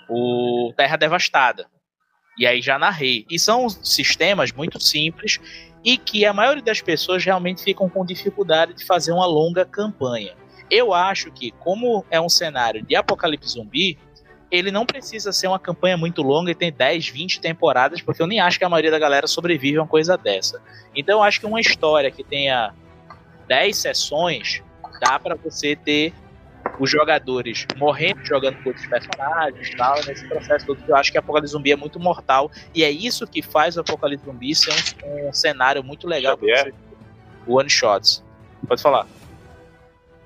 o 0.09 0.73
Terra 0.77 0.97
Devastada. 0.97 1.67
E 2.39 2.47
aí 2.47 2.63
já 2.63 2.79
narrei. 2.79 3.27
E 3.31 3.39
são 3.39 3.69
sistemas 3.69 4.53
muito 4.53 4.81
simples 4.81 5.39
e 5.85 5.97
que 5.97 6.25
a 6.25 6.33
maioria 6.33 6.63
das 6.63 6.81
pessoas 6.81 7.25
realmente 7.25 7.63
ficam 7.63 7.89
com 7.89 8.05
dificuldade 8.05 8.75
de 8.75 8.85
fazer 8.85 9.13
uma 9.13 9.27
longa 9.27 9.65
campanha. 9.65 10.35
Eu 10.71 10.95
acho 10.95 11.31
que, 11.31 11.51
como 11.51 12.05
é 12.11 12.21
um 12.21 12.29
cenário 12.29 12.83
de 12.83 12.95
apocalipse 12.95 13.51
zumbi, 13.51 13.99
ele 14.51 14.71
não 14.71 14.87
precisa 14.87 15.33
ser 15.33 15.49
uma 15.49 15.59
campanha 15.59 15.97
muito 15.97 16.23
longa 16.23 16.51
e 16.51 16.55
tem 16.55 16.71
10, 16.71 17.09
20 17.09 17.41
temporadas, 17.41 18.03
porque 18.03 18.23
eu 18.23 18.27
nem 18.27 18.39
acho 18.39 18.59
que 18.59 18.65
a 18.65 18.69
maioria 18.69 18.91
da 18.91 18.99
galera 18.99 19.27
sobrevive 19.27 19.79
a 19.79 19.83
uma 19.83 19.89
coisa 19.89 20.17
dessa. 20.17 20.63
Então 20.95 21.19
eu 21.19 21.23
acho 21.23 21.41
que 21.41 21.47
uma 21.47 21.61
história 21.61 22.11
que 22.11 22.23
tenha 22.23 22.75
10 23.49 23.77
sessões, 23.77 24.63
dá 25.01 25.19
para 25.19 25.35
você 25.35 25.75
ter 25.75 26.13
os 26.79 26.91
jogadores 26.91 27.67
morrendo 27.77 28.25
jogando 28.25 28.63
com 28.63 28.71
outros 28.71 28.87
personagens 28.87 29.69
e 29.69 29.77
tal, 29.77 29.95
nesse 30.07 30.27
processo 30.29 30.67
todo, 30.67 30.83
eu 30.87 30.97
acho 30.97 31.13
que 31.13 31.19
Apocalipse 31.19 31.53
Zumbi 31.53 31.73
é 31.73 31.77
muito 31.77 32.01
mortal, 32.01 32.51
e 32.75 32.83
é 32.83 32.91
isso 32.91 33.27
que 33.27 33.43
faz 33.43 33.77
o 33.77 33.81
Apocalipse 33.81 34.25
Zumbi 34.25 34.55
ser 34.55 34.73
um, 35.05 35.29
um 35.29 35.33
cenário 35.33 35.83
muito 35.83 36.07
legal 36.07 36.37
para 36.37 36.73
o 37.47 37.59
One 37.59 37.71
Shots. 37.71 38.25
Pode 38.67 38.83
falar. 38.83 39.07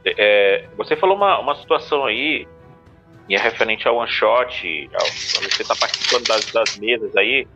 É, 0.04 0.64
você 0.76 0.94
falou 0.94 1.16
uma, 1.16 1.38
uma 1.40 1.56
situação 1.56 2.04
aí 2.04 2.46
e 3.28 3.34
é 3.34 3.38
referente 3.38 3.88
ao 3.88 3.96
one 3.96 4.08
shot, 4.08 4.88
ao, 4.94 5.06
você 5.42 5.62
está 5.62 5.74
participando 5.74 6.26
das, 6.28 6.52
das, 6.52 6.78
mesas 6.78 7.16
aí, 7.16 7.46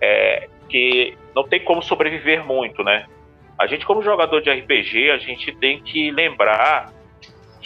é, 0.00 0.48
que 0.68 1.16
não 1.34 1.42
tem 1.42 1.64
como 1.64 1.82
sobreviver 1.82 2.44
muito, 2.44 2.84
né? 2.84 3.06
A 3.58 3.66
gente, 3.66 3.84
como 3.84 4.00
jogador 4.00 4.40
de 4.40 4.50
RPG, 4.50 5.10
a 5.10 5.18
gente 5.18 5.52
tem 5.56 5.82
que 5.82 6.12
lembrar 6.12 6.92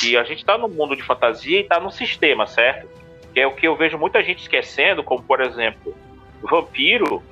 que 0.02 0.16
a 0.16 0.24
gente 0.24 0.38
está 0.38 0.58
no 0.58 0.68
mundo 0.68 0.96
de 0.96 1.02
fantasia 1.02 1.58
e 1.58 1.62
está 1.62 1.78
no 1.78 1.90
sistema, 1.90 2.44
certo? 2.46 2.88
Que 3.32 3.40
é 3.40 3.46
o 3.46 3.54
que 3.54 3.68
eu 3.68 3.76
vejo 3.76 3.96
muita 3.96 4.22
gente 4.22 4.42
esquecendo, 4.42 5.04
como 5.04 5.22
por 5.22 5.40
exemplo, 5.40 5.96
vampiro. 6.42 7.22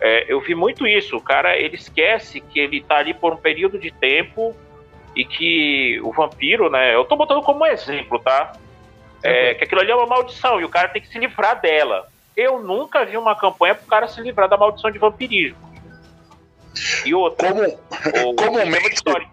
É, 0.00 0.24
eu 0.32 0.40
vi 0.40 0.54
muito 0.54 0.86
isso. 0.86 1.16
O 1.16 1.20
cara 1.20 1.58
ele 1.58 1.76
esquece 1.76 2.40
que 2.40 2.58
ele 2.58 2.78
está 2.78 2.96
ali 2.96 3.12
por 3.12 3.34
um 3.34 3.36
período 3.36 3.78
de 3.78 3.90
tempo 3.90 4.56
e 5.14 5.26
que 5.26 6.00
o 6.02 6.10
vampiro, 6.10 6.70
né? 6.70 6.94
Eu 6.94 7.02
estou 7.02 7.18
botando 7.18 7.42
como 7.42 7.66
exemplo, 7.66 8.18
tá? 8.18 8.54
É, 9.22 9.52
que 9.52 9.64
aquilo 9.64 9.82
ali 9.82 9.90
é 9.90 9.94
uma 9.94 10.06
maldição 10.06 10.58
e 10.58 10.64
o 10.64 10.68
cara 10.70 10.88
tem 10.88 11.02
que 11.02 11.08
se 11.08 11.18
livrar 11.18 11.60
dela. 11.60 12.08
Eu 12.34 12.62
nunca 12.62 13.04
vi 13.04 13.18
uma 13.18 13.36
campanha 13.36 13.74
pro 13.74 13.86
cara 13.86 14.08
se 14.08 14.22
livrar 14.22 14.48
da 14.48 14.56
maldição 14.56 14.90
de 14.90 14.98
vampirismo. 14.98 15.69
E 17.04 17.14
outra, 17.14 17.48
Como, 17.48 17.64
o, 17.64 18.34
comumente, 18.36 18.94
história 18.94 19.28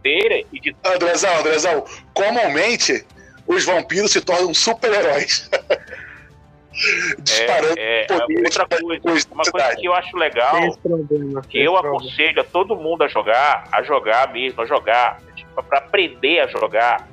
e 0.52 0.60
de... 0.60 0.76
Andrezão, 0.84 1.40
Andrezão, 1.40 1.86
comumente 2.14 3.06
os 3.48 3.66
vampiros 3.66 4.12
se 4.12 4.22
tornam 4.22 4.54
super-heróis. 4.54 5.50
Disparando 7.20 7.74
é, 7.80 8.06
é, 8.06 8.08
outra 8.46 8.68
coisa, 9.02 9.28
uma 9.32 9.44
coisa 9.44 9.76
que 9.76 9.88
eu 9.88 9.94
acho 9.96 10.16
legal, 10.16 10.78
problema, 10.78 11.42
que 11.42 11.60
eu 11.60 11.74
problema. 11.74 11.98
aconselho 11.98 12.42
a 12.42 12.44
todo 12.44 12.76
mundo 12.76 13.04
a 13.04 13.08
jogar, 13.08 13.68
a 13.72 13.82
jogar 13.82 14.32
mesmo, 14.32 14.62
a 14.62 14.66
jogar, 14.66 15.20
tipo, 15.36 15.64
para 15.64 15.80
aprender 15.80 16.40
a 16.40 16.48
jogar, 16.48 17.08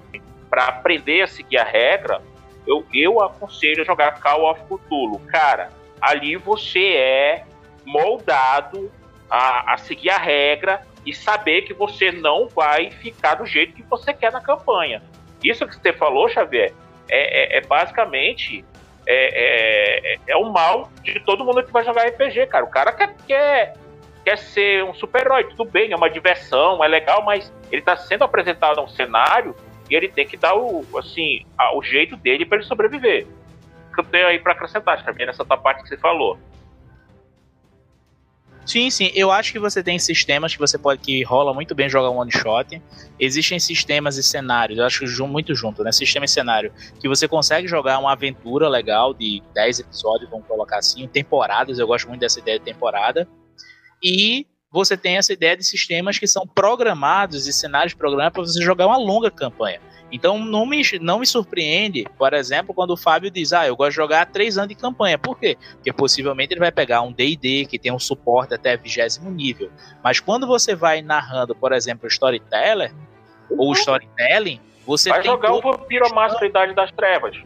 para 0.50 0.66
aprender 0.66 1.22
a 1.22 1.26
seguir 1.26 1.56
a 1.56 1.64
regra, 1.64 2.20
eu, 2.66 2.84
eu 2.92 3.22
aconselho 3.22 3.80
a 3.80 3.84
jogar 3.86 4.20
Call 4.20 4.50
of 4.50 4.60
Cthulhu. 4.64 5.18
Cara, 5.28 5.70
ali 5.98 6.36
você 6.36 6.84
é 6.96 7.44
moldado 7.86 8.92
a, 9.30 9.74
a 9.74 9.78
seguir 9.78 10.10
a 10.10 10.18
regra 10.18 10.82
e 11.04 11.14
saber 11.14 11.62
que 11.62 11.74
você 11.74 12.10
não 12.10 12.48
vai 12.48 12.90
ficar 12.90 13.34
do 13.34 13.46
jeito 13.46 13.74
que 13.74 13.82
você 13.82 14.12
quer 14.12 14.32
na 14.32 14.40
campanha. 14.40 15.02
Isso 15.42 15.66
que 15.66 15.74
você 15.74 15.92
falou, 15.92 16.28
Xavier, 16.28 16.72
é, 17.08 17.56
é, 17.56 17.58
é 17.58 17.60
basicamente 17.60 18.64
é, 19.06 20.14
é, 20.14 20.18
é, 20.26 20.36
o 20.36 20.50
mal 20.50 20.90
de 21.02 21.20
todo 21.20 21.44
mundo 21.44 21.62
que 21.62 21.72
vai 21.72 21.84
jogar 21.84 22.06
RPG, 22.08 22.46
cara. 22.46 22.64
O 22.64 22.70
cara 22.70 22.92
quer, 22.92 23.14
quer, 23.26 23.74
quer 24.24 24.38
ser 24.38 24.82
um 24.84 24.94
super-herói, 24.94 25.44
tudo 25.44 25.64
bem, 25.64 25.92
é 25.92 25.96
uma 25.96 26.08
diversão, 26.08 26.82
é 26.82 26.88
legal, 26.88 27.22
mas 27.22 27.52
ele 27.70 27.82
está 27.82 27.96
sendo 27.96 28.24
apresentado 28.24 28.78
a 28.78 28.82
um 28.82 28.88
cenário 28.88 29.54
e 29.90 29.94
ele 29.94 30.08
tem 30.08 30.26
que 30.26 30.36
dar 30.36 30.54
o, 30.54 30.84
assim, 30.96 31.44
o 31.74 31.82
jeito 31.82 32.16
dele 32.16 32.46
para 32.46 32.58
ele 32.58 32.66
sobreviver. 32.66 33.26
Que 33.94 34.00
eu 34.00 34.04
tenho 34.04 34.26
aí 34.26 34.38
para 34.38 34.52
acrescentar 34.52 35.04
também 35.04 35.26
nessa 35.26 35.44
parte 35.44 35.82
que 35.82 35.88
você 35.88 35.98
falou. 35.98 36.38
Sim, 38.66 38.90
sim. 38.90 39.10
Eu 39.14 39.30
acho 39.30 39.52
que 39.52 39.58
você 39.58 39.82
tem 39.82 39.98
sistemas 39.98 40.54
que 40.54 40.58
você 40.58 40.78
pode 40.78 41.00
que 41.00 41.22
rola 41.22 41.52
muito 41.52 41.74
bem 41.74 41.88
jogar 41.88 42.10
um 42.10 42.18
one 42.18 42.32
shot. 42.32 42.80
Existem 43.20 43.58
sistemas 43.58 44.16
e 44.16 44.22
cenários, 44.22 44.78
eu 44.78 44.84
acho 44.84 45.00
que 45.00 45.22
muito 45.22 45.54
junto, 45.54 45.84
né? 45.84 45.92
Sistema 45.92 46.24
e 46.24 46.28
cenário, 46.28 46.72
que 46.98 47.08
você 47.08 47.28
consegue 47.28 47.68
jogar 47.68 47.98
uma 47.98 48.12
aventura 48.12 48.68
legal 48.68 49.12
de 49.12 49.42
10 49.54 49.80
episódios, 49.80 50.30
vamos 50.30 50.46
colocar 50.46 50.78
assim, 50.78 51.06
temporadas. 51.06 51.78
Eu 51.78 51.86
gosto 51.86 52.08
muito 52.08 52.20
dessa 52.20 52.40
ideia 52.40 52.58
de 52.58 52.64
temporada. 52.64 53.28
E 54.02 54.46
você 54.70 54.96
tem 54.96 55.16
essa 55.16 55.32
ideia 55.32 55.56
de 55.56 55.62
sistemas 55.62 56.18
que 56.18 56.26
são 56.26 56.46
programados 56.46 57.46
e 57.46 57.52
cenários 57.52 57.94
programados 57.94 58.32
para 58.32 58.42
você 58.42 58.62
jogar 58.62 58.86
uma 58.86 58.96
longa 58.96 59.30
campanha. 59.30 59.80
Então 60.14 60.38
não 60.38 60.64
me, 60.64 60.80
não 61.00 61.18
me 61.18 61.26
surpreende, 61.26 62.06
por 62.16 62.32
exemplo, 62.34 62.72
quando 62.72 62.92
o 62.92 62.96
Fábio 62.96 63.32
diz: 63.32 63.52
Ah, 63.52 63.66
eu 63.66 63.74
gosto 63.74 63.90
de 63.90 63.96
jogar 63.96 64.26
três 64.26 64.56
anos 64.56 64.68
de 64.68 64.76
campanha. 64.76 65.18
Por 65.18 65.36
quê? 65.36 65.58
Porque 65.72 65.92
possivelmente 65.92 66.54
ele 66.54 66.60
vai 66.60 66.70
pegar 66.70 67.02
um 67.02 67.10
DD 67.10 67.66
que 67.66 67.80
tem 67.80 67.90
um 67.90 67.98
suporte 67.98 68.54
até 68.54 68.76
vigésimo 68.76 69.28
nível. 69.28 69.72
Mas 70.04 70.20
quando 70.20 70.46
você 70.46 70.72
vai 70.72 71.02
narrando, 71.02 71.52
por 71.52 71.72
exemplo, 71.72 72.06
Storyteller 72.06 72.94
ou 73.50 73.72
Storytelling, 73.72 74.60
você 74.86 75.10
vai 75.10 75.20
tem. 75.20 75.32
jogar 75.32 75.52
o 75.52 75.60
Vampiro 75.60 76.06
a 76.06 76.14
Máscara 76.14 76.46
Idade 76.46 76.74
das 76.74 76.92
Trevas. 76.92 77.36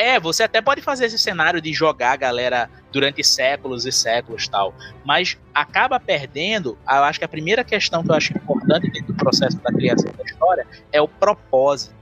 É, 0.00 0.18
você 0.18 0.44
até 0.44 0.62
pode 0.62 0.80
fazer 0.80 1.04
esse 1.04 1.18
cenário 1.18 1.60
de 1.60 1.74
jogar 1.74 2.12
a 2.12 2.16
galera 2.16 2.70
durante 2.90 3.22
séculos 3.22 3.84
e 3.84 3.92
séculos 3.92 4.48
tal, 4.48 4.74
mas 5.04 5.36
acaba 5.54 6.00
perdendo. 6.00 6.78
Eu 6.88 7.04
acho 7.04 7.18
que 7.18 7.24
a 7.26 7.28
primeira 7.28 7.62
questão 7.62 8.02
que 8.02 8.10
eu 8.10 8.14
acho 8.14 8.34
importante 8.34 8.90
dentro 8.90 9.12
do 9.12 9.14
processo 9.14 9.58
da 9.58 9.70
criação 9.70 10.10
da 10.16 10.24
história 10.24 10.66
é 10.90 11.02
o 11.02 11.06
propósito. 11.06 11.94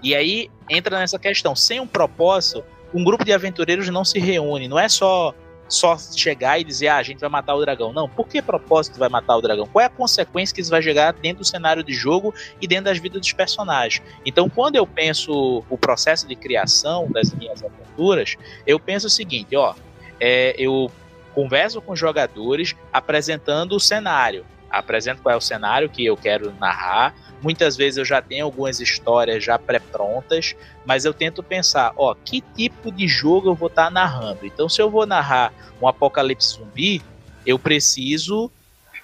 E 0.00 0.14
aí 0.14 0.48
entra 0.70 1.00
nessa 1.00 1.18
questão. 1.18 1.56
Sem 1.56 1.80
um 1.80 1.86
propósito, 1.86 2.62
um 2.94 3.02
grupo 3.02 3.24
de 3.24 3.32
aventureiros 3.32 3.88
não 3.88 4.04
se 4.04 4.20
reúne, 4.20 4.68
não 4.68 4.78
é 4.78 4.88
só 4.88 5.34
só 5.74 5.96
chegar 5.98 6.60
e 6.60 6.64
dizer, 6.64 6.88
ah, 6.88 6.96
a 6.96 7.02
gente 7.02 7.20
vai 7.20 7.28
matar 7.28 7.54
o 7.54 7.60
dragão. 7.60 7.92
Não, 7.92 8.08
por 8.08 8.26
que 8.28 8.42
propósito 8.42 8.98
vai 8.98 9.08
matar 9.08 9.36
o 9.36 9.40
dragão? 9.40 9.66
Qual 9.66 9.82
é 9.82 9.86
a 9.86 9.90
consequência 9.90 10.54
que 10.54 10.60
isso 10.60 10.70
vai 10.70 10.82
chegar 10.82 11.12
dentro 11.12 11.38
do 11.38 11.44
cenário 11.44 11.82
de 11.82 11.92
jogo 11.92 12.34
e 12.60 12.66
dentro 12.66 12.84
das 12.84 12.98
vidas 12.98 13.20
dos 13.20 13.32
personagens? 13.32 14.02
Então, 14.24 14.48
quando 14.48 14.76
eu 14.76 14.86
penso 14.86 15.64
o 15.68 15.78
processo 15.78 16.26
de 16.26 16.36
criação 16.36 17.10
das 17.10 17.32
minhas 17.32 17.62
aventuras, 17.62 18.36
eu 18.66 18.78
penso 18.78 19.06
o 19.06 19.10
seguinte, 19.10 19.56
ó, 19.56 19.74
é, 20.20 20.54
eu 20.58 20.90
converso 21.34 21.80
com 21.80 21.92
os 21.92 21.98
jogadores 21.98 22.76
apresentando 22.92 23.74
o 23.74 23.80
cenário 23.80 24.44
apresento 24.72 25.22
qual 25.22 25.34
é 25.34 25.36
o 25.36 25.40
cenário 25.40 25.88
que 25.88 26.04
eu 26.04 26.16
quero 26.16 26.52
narrar. 26.58 27.14
Muitas 27.42 27.76
vezes 27.76 27.98
eu 27.98 28.04
já 28.04 28.22
tenho 28.22 28.44
algumas 28.44 28.80
histórias 28.80 29.42
já 29.42 29.58
pré-prontas, 29.58 30.54
mas 30.86 31.04
eu 31.04 31.12
tento 31.12 31.42
pensar, 31.42 31.92
ó, 31.96 32.14
que 32.14 32.40
tipo 32.54 32.92
de 32.92 33.08
jogo 33.08 33.50
eu 33.50 33.54
vou 33.54 33.68
estar 33.68 33.86
tá 33.86 33.90
narrando. 33.90 34.46
Então, 34.46 34.68
se 34.68 34.80
eu 34.80 34.88
vou 34.88 35.04
narrar 35.04 35.52
um 35.80 35.88
apocalipse 35.88 36.54
zumbi, 36.54 37.02
eu 37.44 37.58
preciso 37.58 38.50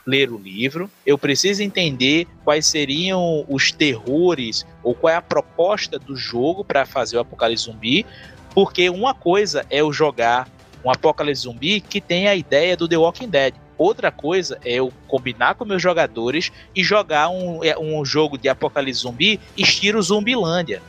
ler 0.06 0.30
o 0.30 0.38
livro, 0.38 0.90
eu 1.04 1.18
preciso 1.18 1.62
entender 1.62 2.26
quais 2.44 2.66
seriam 2.66 3.44
os 3.48 3.72
terrores 3.72 4.64
ou 4.82 4.94
qual 4.94 5.12
é 5.12 5.16
a 5.16 5.22
proposta 5.22 5.98
do 5.98 6.16
jogo 6.16 6.64
para 6.64 6.86
fazer 6.86 7.18
o 7.18 7.20
apocalipse 7.20 7.64
zumbi, 7.64 8.06
porque 8.54 8.88
uma 8.88 9.12
coisa 9.12 9.66
é 9.68 9.80
eu 9.80 9.92
jogar 9.92 10.48
um 10.84 10.90
apocalipse 10.90 11.42
zumbi 11.42 11.80
que 11.80 12.00
tem 12.00 12.28
a 12.28 12.34
ideia 12.34 12.76
do 12.76 12.88
The 12.88 12.96
Walking 12.96 13.28
Dead. 13.28 13.54
Outra 13.78 14.10
coisa 14.10 14.58
é 14.64 14.72
eu 14.74 14.92
combinar 15.06 15.54
com 15.54 15.64
meus 15.64 15.80
jogadores 15.80 16.50
e 16.74 16.82
jogar 16.82 17.28
um, 17.28 17.62
é, 17.62 17.78
um 17.78 18.04
jogo 18.04 18.36
de 18.36 18.48
apocalipse 18.48 19.02
zumbi 19.02 19.40
estilo 19.56 20.02
Zumbilândia. 20.02 20.82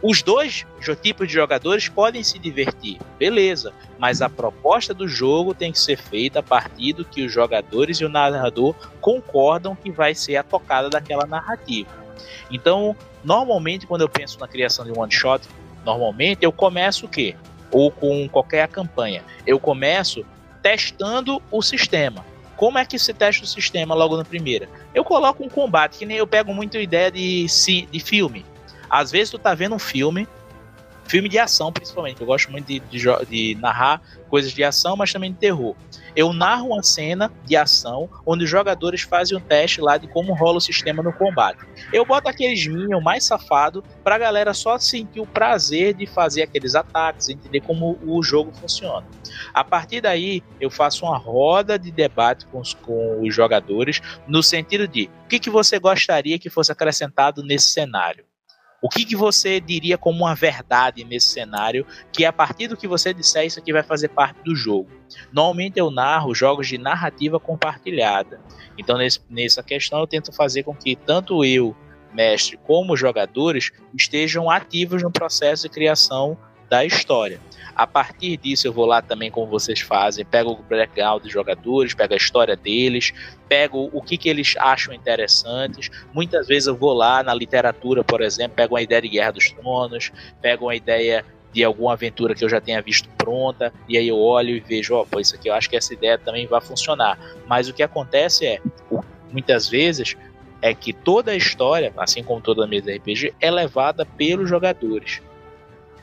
Os 0.00 0.22
dois 0.22 0.64
tipos 1.02 1.26
de 1.26 1.34
jogadores 1.34 1.88
podem 1.88 2.22
se 2.22 2.38
divertir, 2.38 2.98
beleza, 3.18 3.72
mas 3.98 4.22
a 4.22 4.28
proposta 4.28 4.94
do 4.94 5.08
jogo 5.08 5.54
tem 5.54 5.72
que 5.72 5.80
ser 5.80 5.96
feita 5.96 6.38
a 6.38 6.42
partir 6.42 6.92
do 6.92 7.04
que 7.04 7.24
os 7.24 7.32
jogadores 7.32 7.98
e 7.98 8.04
o 8.04 8.08
narrador 8.08 8.76
concordam 9.00 9.74
que 9.74 9.90
vai 9.90 10.14
ser 10.14 10.36
a 10.36 10.44
tocada 10.44 10.88
daquela 10.88 11.26
narrativa. 11.26 11.90
Então, 12.48 12.94
normalmente, 13.24 13.88
quando 13.88 14.02
eu 14.02 14.08
penso 14.08 14.38
na 14.38 14.46
criação 14.46 14.84
de 14.84 14.92
um 14.92 15.00
one 15.00 15.10
shot, 15.10 15.42
normalmente 15.84 16.44
eu 16.44 16.52
começo 16.52 17.06
o 17.06 17.08
quê? 17.08 17.34
Ou 17.72 17.90
com 17.90 18.28
qualquer 18.28 18.68
campanha, 18.68 19.24
eu 19.44 19.58
começo 19.58 20.24
testando 20.62 21.42
o 21.50 21.62
sistema. 21.62 22.24
Como 22.56 22.76
é 22.76 22.84
que 22.84 22.98
se 22.98 23.14
testa 23.14 23.44
o 23.44 23.46
sistema 23.46 23.94
logo 23.94 24.16
na 24.16 24.24
primeira? 24.24 24.68
Eu 24.92 25.04
coloco 25.04 25.44
um 25.44 25.48
combate, 25.48 25.98
que 25.98 26.06
nem 26.06 26.16
eu 26.16 26.26
pego 26.26 26.52
muito 26.52 26.76
ideia 26.76 27.10
de, 27.10 27.46
de 27.90 28.00
filme. 28.00 28.44
Às 28.90 29.10
vezes 29.12 29.30
tu 29.30 29.38
tá 29.38 29.54
vendo 29.54 29.74
um 29.74 29.78
filme, 29.78 30.26
filme 31.08 31.28
de 31.28 31.38
ação 31.38 31.72
principalmente, 31.72 32.20
eu 32.20 32.26
gosto 32.26 32.50
muito 32.50 32.66
de, 32.66 32.80
de, 32.80 33.04
de 33.28 33.54
narrar 33.60 34.00
coisas 34.28 34.52
de 34.52 34.62
ação, 34.62 34.96
mas 34.96 35.12
também 35.12 35.32
de 35.32 35.38
terror 35.38 35.74
eu 36.18 36.32
narro 36.32 36.72
uma 36.72 36.82
cena 36.82 37.30
de 37.44 37.56
ação 37.56 38.10
onde 38.26 38.42
os 38.42 38.50
jogadores 38.50 39.02
fazem 39.02 39.38
um 39.38 39.40
teste 39.40 39.80
lá 39.80 39.96
de 39.96 40.08
como 40.08 40.34
rola 40.34 40.58
o 40.58 40.60
sistema 40.60 41.00
no 41.00 41.12
combate. 41.12 41.60
Eu 41.92 42.04
boto 42.04 42.28
aqueles 42.28 42.66
minions 42.66 43.00
mais 43.00 43.22
safado 43.22 43.84
pra 44.02 44.18
galera 44.18 44.52
só 44.52 44.76
sentir 44.80 45.20
o 45.20 45.26
prazer 45.26 45.94
de 45.94 46.06
fazer 46.06 46.42
aqueles 46.42 46.74
ataques, 46.74 47.28
entender 47.28 47.60
como 47.60 47.96
o 48.04 48.20
jogo 48.20 48.50
funciona. 48.52 49.06
A 49.54 49.62
partir 49.62 50.00
daí, 50.00 50.42
eu 50.60 50.70
faço 50.70 51.06
uma 51.06 51.16
roda 51.16 51.78
de 51.78 51.92
debate 51.92 52.46
com 52.46 52.58
os, 52.58 52.74
com 52.74 53.22
os 53.22 53.32
jogadores 53.32 54.00
no 54.26 54.42
sentido 54.42 54.88
de 54.88 55.08
o 55.24 55.28
que, 55.28 55.38
que 55.38 55.50
você 55.50 55.78
gostaria 55.78 56.36
que 56.36 56.50
fosse 56.50 56.72
acrescentado 56.72 57.44
nesse 57.44 57.68
cenário. 57.68 58.27
O 58.80 58.88
que, 58.88 59.04
que 59.04 59.16
você 59.16 59.60
diria 59.60 59.98
como 59.98 60.24
uma 60.24 60.36
verdade 60.36 61.02
nesse 61.02 61.28
cenário, 61.28 61.84
que 62.12 62.24
a 62.24 62.32
partir 62.32 62.68
do 62.68 62.76
que 62.76 62.86
você 62.86 63.12
disser, 63.12 63.44
isso 63.44 63.58
aqui 63.58 63.72
vai 63.72 63.82
fazer 63.82 64.08
parte 64.08 64.40
do 64.44 64.54
jogo? 64.54 64.88
Normalmente 65.32 65.80
eu 65.80 65.90
narro 65.90 66.32
jogos 66.32 66.68
de 66.68 66.78
narrativa 66.78 67.40
compartilhada. 67.40 68.40
Então, 68.78 68.96
nesse, 68.96 69.20
nessa 69.28 69.64
questão, 69.64 69.98
eu 69.98 70.06
tento 70.06 70.32
fazer 70.32 70.62
com 70.62 70.74
que 70.74 70.94
tanto 70.94 71.44
eu, 71.44 71.74
mestre, 72.14 72.56
como 72.64 72.96
jogadores 72.96 73.72
estejam 73.92 74.48
ativos 74.48 75.02
no 75.02 75.10
processo 75.10 75.64
de 75.64 75.70
criação 75.70 76.38
da 76.70 76.84
história. 76.84 77.40
A 77.78 77.86
partir 77.86 78.36
disso, 78.36 78.66
eu 78.66 78.72
vou 78.72 78.84
lá 78.84 79.00
também, 79.00 79.30
como 79.30 79.46
vocês 79.46 79.78
fazem, 79.78 80.24
pego 80.24 80.50
o 80.50 80.56
background 80.56 81.22
dos 81.22 81.32
jogadores, 81.32 81.94
pego 81.94 82.12
a 82.12 82.16
história 82.16 82.56
deles, 82.56 83.12
pego 83.48 83.88
o 83.92 84.02
que, 84.02 84.18
que 84.18 84.28
eles 84.28 84.56
acham 84.58 84.92
interessantes. 84.92 85.88
Muitas 86.12 86.48
vezes 86.48 86.66
eu 86.66 86.74
vou 86.74 86.92
lá 86.92 87.22
na 87.22 87.32
literatura, 87.32 88.02
por 88.02 88.20
exemplo, 88.20 88.56
pego 88.56 88.74
uma 88.74 88.82
ideia 88.82 89.00
de 89.00 89.08
Guerra 89.08 89.30
dos 89.30 89.52
Tronos, 89.52 90.10
pego 90.42 90.64
uma 90.64 90.74
ideia 90.74 91.24
de 91.52 91.62
alguma 91.62 91.92
aventura 91.92 92.34
que 92.34 92.44
eu 92.44 92.48
já 92.48 92.60
tenha 92.60 92.82
visto 92.82 93.08
pronta, 93.10 93.72
e 93.88 93.96
aí 93.96 94.08
eu 94.08 94.18
olho 94.18 94.56
e 94.56 94.60
vejo, 94.60 94.94
ó, 94.94 95.02
oh, 95.02 95.06
pô, 95.06 95.20
isso 95.20 95.36
aqui 95.36 95.48
eu 95.48 95.54
acho 95.54 95.70
que 95.70 95.76
essa 95.76 95.94
ideia 95.94 96.18
também 96.18 96.48
vai 96.48 96.60
funcionar. 96.60 97.16
Mas 97.46 97.68
o 97.68 97.72
que 97.72 97.84
acontece 97.84 98.44
é, 98.44 98.60
muitas 99.30 99.68
vezes, 99.68 100.16
é 100.60 100.74
que 100.74 100.92
toda 100.92 101.30
a 101.30 101.36
história, 101.36 101.92
assim 101.96 102.24
como 102.24 102.40
toda 102.40 102.64
a 102.64 102.66
mesa 102.66 102.92
RPG, 102.92 103.34
é 103.40 103.52
levada 103.52 104.04
pelos 104.04 104.48
jogadores 104.48 105.22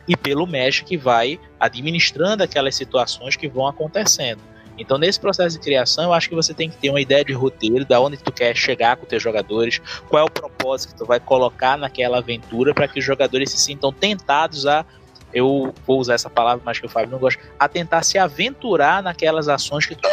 e 0.08 0.16
pelo 0.16 0.45
mestre 0.45 0.86
que 0.86 0.97
vai 0.97 1.39
administrando 1.60 2.43
aquelas 2.43 2.76
situações 2.76 3.36
que 3.36 3.47
vão 3.47 3.68
acontecendo. 3.68 4.41
Então, 4.78 4.97
nesse 4.97 5.20
processo 5.20 5.58
de 5.58 5.64
criação, 5.64 6.06
eu 6.06 6.14
acho 6.14 6.28
que 6.28 6.36
você 6.36 6.53
tem 6.53 6.70
que 6.70 6.76
ter 6.78 6.89
uma 6.89 6.99
ideia 6.99 7.24
de 7.24 7.34
roteiro, 7.34 7.86
da 7.86 7.99
onde 7.99 8.18
tu 8.18 8.32
quer 8.32 8.56
chegar 8.56 8.97
com 8.97 9.03
os 9.03 9.10
teus 9.10 9.24
jogadores, 9.24 9.80
qual 10.10 10.22
é 10.22 10.26
o 10.26 10.30
propósito 10.30 10.91
que 10.91 10.99
tu 10.99 11.06
vai 11.06 11.20
colocar 11.20 11.78
naquela 11.78 12.18
aventura 12.18 12.74
para 12.74 12.88
que 12.88 12.99
os 12.99 13.06
jogadores 13.06 13.51
se 13.51 13.58
sintam 13.58 13.93
tentados 13.93 14.66
a 14.66 14.86
eu 15.34 15.74
vou 15.86 15.99
usar 15.99 16.14
essa 16.14 16.30
palavra, 16.30 16.64
mas 16.66 16.80
que 16.80 16.86
o 16.86 16.89
Fábio 16.89 17.12
não 17.12 17.20
gosta, 17.20 17.41
a 17.60 17.68
tentar 17.68 18.03
se 18.03 18.18
aventurar 18.18 19.03
naquelas 19.03 19.49
ações 19.49 19.86
que 19.86 19.93
tu. 19.93 20.08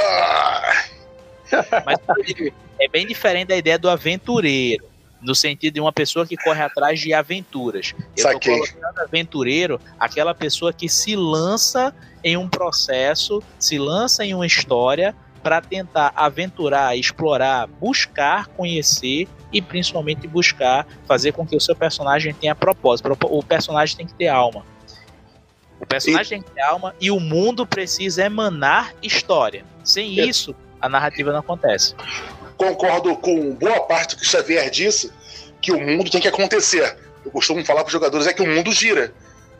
mas 1.86 1.98
é 2.80 2.88
bem 2.88 3.06
diferente 3.06 3.48
da 3.48 3.56
ideia 3.56 3.78
do 3.78 3.88
aventureiro 3.88 4.91
no 5.22 5.34
sentido 5.34 5.74
de 5.74 5.80
uma 5.80 5.92
pessoa 5.92 6.26
que 6.26 6.36
corre 6.36 6.62
atrás 6.62 7.00
de 7.00 7.14
aventuras. 7.14 7.94
Eu 8.16 8.22
Saquei. 8.22 8.58
tô 8.58 8.66
colocando 8.66 8.98
aventureiro 8.98 9.80
aquela 9.98 10.34
pessoa 10.34 10.72
que 10.72 10.88
se 10.88 11.14
lança 11.14 11.94
em 12.24 12.36
um 12.36 12.48
processo, 12.48 13.42
se 13.58 13.78
lança 13.78 14.24
em 14.24 14.34
uma 14.34 14.46
história 14.46 15.14
para 15.42 15.60
tentar 15.60 16.12
aventurar, 16.14 16.96
explorar, 16.96 17.66
buscar, 17.66 18.46
conhecer 18.48 19.28
e 19.52 19.60
principalmente 19.60 20.26
buscar 20.26 20.86
fazer 21.06 21.32
com 21.32 21.46
que 21.46 21.56
o 21.56 21.60
seu 21.60 21.74
personagem 21.74 22.32
tenha 22.32 22.54
propósito. 22.54 23.08
O 23.22 23.42
personagem 23.42 23.96
tem 23.96 24.06
que 24.06 24.14
ter 24.14 24.28
alma. 24.28 24.64
O 25.80 25.86
personagem 25.86 26.38
e... 26.38 26.40
tem 26.40 26.42
que 26.42 26.50
ter 26.52 26.62
alma 26.62 26.94
e 27.00 27.10
o 27.10 27.18
mundo 27.18 27.66
precisa 27.66 28.24
emanar 28.24 28.94
história. 29.02 29.64
Sem 29.82 30.20
isso, 30.20 30.54
a 30.80 30.88
narrativa 30.88 31.32
não 31.32 31.40
acontece 31.40 31.96
concordo 32.62 33.16
com 33.16 33.54
boa 33.54 33.80
parte 33.80 34.14
do 34.14 34.20
que 34.20 34.26
o 34.26 34.28
Xavier 34.28 34.70
disse, 34.70 35.10
que 35.60 35.72
o 35.72 35.80
mundo 35.80 36.10
tem 36.10 36.20
que 36.20 36.28
acontecer. 36.28 36.96
Eu 37.24 37.30
costumo 37.30 37.64
falar 37.64 37.80
para 37.80 37.88
os 37.88 37.92
jogadores 37.92 38.26
é 38.26 38.32
que 38.32 38.42
o 38.42 38.46
mundo 38.46 38.72
gira. 38.72 39.12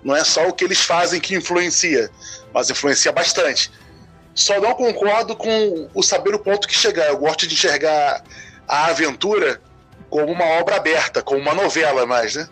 Não 0.05 0.17
é 0.17 0.25
só 0.25 0.49
o 0.49 0.53
que 0.53 0.65
eles 0.65 0.81
fazem 0.81 1.21
que 1.21 1.35
influencia, 1.35 2.11
mas 2.53 2.71
influencia 2.71 3.13
bastante. 3.13 3.71
Só 4.35 4.61
não 4.61 4.75
concordo 4.75 5.37
com 5.37 5.89
o 5.95 6.03
saber 6.03 6.35
o 6.35 6.39
ponto 6.39 6.67
que 6.67 6.75
chegar. 6.75 7.09
Eu 7.09 7.19
gosto 7.19 7.47
de 7.47 7.55
enxergar 7.55 8.23
a 8.67 8.87
aventura 8.87 9.61
como 10.09 10.31
uma 10.33 10.45
obra 10.61 10.77
aberta, 10.77 11.23
como 11.23 11.41
uma 11.41 11.55
novela 11.55 12.05
mais, 12.07 12.35
né? 12.35 12.49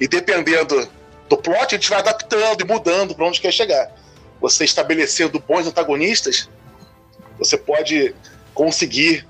E 0.00 0.08
dependendo 0.08 0.88
do 1.28 1.36
plot, 1.36 1.74
a 1.74 1.78
gente 1.78 1.90
vai 1.90 1.98
adaptando 1.98 2.60
e 2.62 2.64
mudando 2.64 3.14
para 3.14 3.26
onde 3.26 3.40
quer 3.40 3.52
chegar. 3.52 3.90
Você 4.40 4.64
estabelecendo 4.64 5.38
bons 5.38 5.66
antagonistas, 5.66 6.48
você 7.38 7.56
pode 7.56 8.14
conseguir 8.54 9.26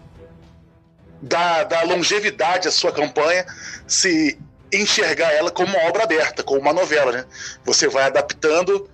dar, 1.25 1.65
dar 1.65 1.87
longevidade 1.87 2.69
à 2.69 2.71
sua 2.71 2.93
campanha 2.93 3.45
se 3.87 4.39
enxergar 4.73 5.33
ela 5.33 5.51
como 5.51 5.69
uma 5.69 5.89
obra 5.89 6.05
aberta, 6.05 6.43
como 6.43 6.61
uma 6.61 6.73
novela, 6.73 7.13
né? 7.13 7.25
Você 7.65 7.89
vai 7.89 8.05
adaptando 8.05 8.89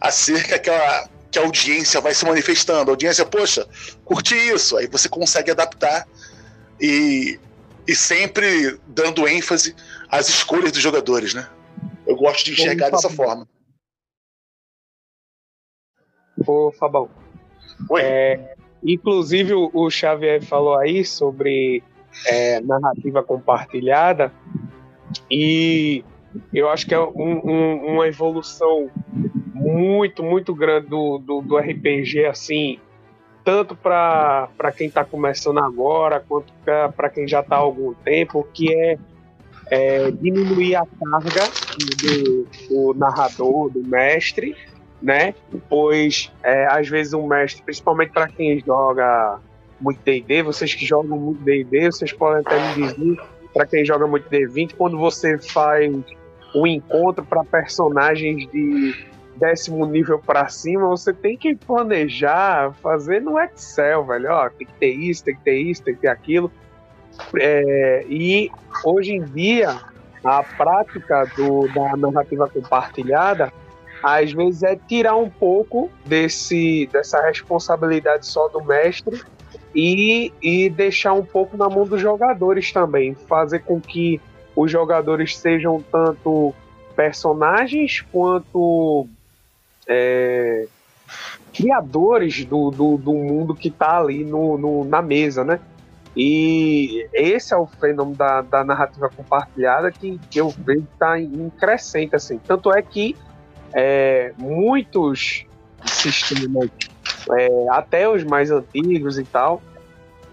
acerca 0.00 0.58
que 0.58 0.70
a, 0.70 1.08
que 1.30 1.38
a 1.38 1.42
audiência 1.42 2.00
vai 2.00 2.14
se 2.14 2.24
manifestando. 2.24 2.90
A 2.90 2.92
audiência, 2.92 3.24
poxa, 3.24 3.66
curti 4.04 4.34
isso. 4.34 4.76
Aí 4.76 4.86
você 4.86 5.08
consegue 5.08 5.50
adaptar 5.50 6.06
e, 6.80 7.38
e 7.86 7.94
sempre 7.94 8.78
dando 8.88 9.28
ênfase 9.28 9.74
às 10.08 10.28
escolhas 10.28 10.72
dos 10.72 10.82
jogadores, 10.82 11.34
né? 11.34 11.48
Eu 12.06 12.16
gosto 12.16 12.44
de 12.44 12.52
enxergar 12.52 12.88
Ô, 12.88 12.90
dessa 12.92 13.10
forma. 13.10 13.48
Ô, 16.46 16.72
Fabão. 16.72 17.10
Oi. 17.90 18.00
É, 18.02 18.55
Inclusive, 18.86 19.52
o 19.54 19.90
Xavier 19.90 20.40
falou 20.44 20.78
aí 20.78 21.04
sobre 21.04 21.82
é, 22.26 22.60
narrativa 22.60 23.20
compartilhada, 23.20 24.32
e 25.28 26.04
eu 26.54 26.68
acho 26.68 26.86
que 26.86 26.94
é 26.94 27.00
um, 27.00 27.40
um, 27.44 27.94
uma 27.94 28.06
evolução 28.06 28.88
muito, 29.52 30.22
muito 30.22 30.54
grande 30.54 30.86
do, 30.86 31.18
do, 31.18 31.40
do 31.40 31.58
RPG, 31.58 32.26
assim, 32.26 32.78
tanto 33.44 33.74
para 33.74 34.48
quem 34.76 34.86
está 34.86 35.04
começando 35.04 35.58
agora, 35.58 36.20
quanto 36.20 36.52
para 36.64 37.10
quem 37.10 37.26
já 37.26 37.40
está 37.40 37.56
há 37.56 37.60
algum 37.60 37.92
tempo, 37.92 38.46
que 38.52 38.72
é 38.72 38.98
é, 39.70 40.10
diminuir 40.10 40.76
a 40.76 40.86
carga 40.86 41.42
do, 41.76 42.46
do, 42.68 42.94
narrador, 42.94 43.70
do 43.70 43.82
mestre, 43.82 44.56
né? 45.00 45.34
Pois 45.68 46.32
é, 46.42 46.66
às 46.66 46.88
vezes 46.88 47.12
o 47.12 47.26
mestre, 47.26 47.62
principalmente 47.62 48.12
para 48.12 48.28
quem 48.28 48.60
joga 48.60 49.38
muito 49.80 50.00
D&D, 50.02 50.42
vocês 50.42 50.74
que 50.74 50.86
jogam 50.86 51.18
muito 51.18 51.42
D&D, 51.42 51.92
vocês 51.92 52.12
podem 52.12 52.40
até 52.40 52.58
me 52.58 52.88
dizer, 52.88 53.16
para 53.52 53.66
quem 53.66 53.84
joga 53.84 54.06
muito 54.06 54.28
D20, 54.28 54.74
quando 54.76 54.98
você 54.98 55.38
faz 55.38 55.92
um 56.54 56.66
encontro 56.66 57.24
para 57.24 57.44
personagens 57.44 58.50
de 58.50 58.94
décimo 59.36 59.86
nível 59.86 60.18
para 60.18 60.48
cima, 60.48 60.88
você 60.88 61.12
tem 61.12 61.36
que 61.36 61.54
planejar, 61.54 62.72
fazer 62.82 63.20
no 63.20 63.38
Excel, 63.38 64.04
velho. 64.04 64.30
Ó, 64.30 64.48
tem 64.50 64.66
que 64.66 64.72
ter 64.74 64.90
isso, 64.90 65.24
tem 65.24 65.34
que 65.34 65.42
ter 65.42 65.56
isso, 65.56 65.82
tem 65.82 65.94
que 65.94 66.00
ter 66.00 66.08
aquilo. 66.08 66.50
É, 67.38 68.04
e 68.08 68.50
hoje 68.84 69.12
em 69.12 69.22
dia, 69.24 69.78
a 70.24 70.42
prática 70.42 71.24
do, 71.36 71.68
da 71.68 71.96
narrativa 71.96 72.48
compartilhada 72.48 73.52
às 74.06 74.32
vezes 74.32 74.62
é 74.62 74.76
tirar 74.76 75.16
um 75.16 75.28
pouco 75.28 75.90
desse, 76.04 76.88
dessa 76.92 77.20
responsabilidade 77.22 78.24
só 78.24 78.46
do 78.46 78.62
mestre 78.62 79.20
e, 79.74 80.32
e 80.40 80.70
deixar 80.70 81.12
um 81.12 81.24
pouco 81.24 81.56
na 81.56 81.68
mão 81.68 81.84
dos 81.84 82.00
jogadores 82.00 82.70
também, 82.70 83.16
fazer 83.16 83.64
com 83.64 83.80
que 83.80 84.20
os 84.54 84.70
jogadores 84.70 85.36
sejam 85.36 85.82
tanto 85.90 86.54
personagens 86.94 88.04
quanto 88.12 89.08
é, 89.88 90.68
criadores 91.52 92.44
do, 92.44 92.70
do, 92.70 92.96
do, 92.96 93.12
mundo 93.12 93.56
que 93.56 93.66
está 93.66 93.98
ali 93.98 94.22
no, 94.22 94.56
no, 94.56 94.84
na 94.84 95.02
mesa, 95.02 95.42
né? 95.42 95.58
E 96.16 97.08
esse 97.12 97.52
é 97.52 97.56
o 97.56 97.66
fenômeno 97.66 98.16
da, 98.16 98.40
da 98.40 98.62
narrativa 98.62 99.10
compartilhada 99.10 99.90
que, 99.90 100.16
que 100.30 100.40
eu 100.40 100.48
vejo 100.48 100.86
está 100.92 101.18
em 101.18 101.50
crescente, 101.50 102.14
assim. 102.14 102.38
Tanto 102.38 102.72
é 102.72 102.80
que 102.80 103.16
é, 103.76 104.32
muitos 104.38 105.44
sistemas, 105.84 106.70
é, 107.38 107.48
até 107.70 108.08
os 108.08 108.24
mais 108.24 108.50
antigos 108.50 109.18
e 109.18 109.24
tal, 109.24 109.60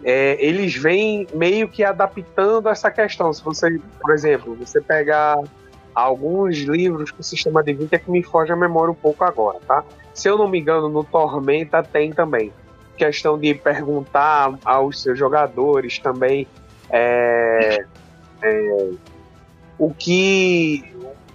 é, 0.01 0.37
eles 0.39 0.73
vêm 0.75 1.27
meio 1.33 1.67
que 1.67 1.83
adaptando 1.83 2.69
essa 2.69 2.89
questão. 2.89 3.33
Se 3.33 3.43
você, 3.43 3.77
por 3.99 4.13
exemplo, 4.13 4.55
você 4.55 4.79
pegar 4.79 5.35
alguns 5.93 6.57
livros 6.59 7.11
com 7.11 7.21
sistema 7.21 7.61
de 7.61 7.73
20 7.73 7.93
é 7.93 7.99
que 7.99 8.09
me 8.09 8.23
foge 8.23 8.53
a 8.53 8.55
memória 8.55 8.91
um 8.91 8.95
pouco 8.95 9.25
agora, 9.25 9.59
tá? 9.67 9.83
Se 10.13 10.29
eu 10.29 10.37
não 10.37 10.47
me 10.47 10.59
engano, 10.59 10.87
no 10.87 11.03
Tormenta 11.03 11.83
tem 11.83 12.13
também 12.13 12.51
questão 12.97 13.37
de 13.37 13.53
perguntar 13.55 14.57
aos 14.63 15.01
seus 15.01 15.17
jogadores 15.19 15.99
também 15.99 16.47
é, 16.89 17.85
é, 18.41 18.89
o 19.77 19.93
que 19.93 20.92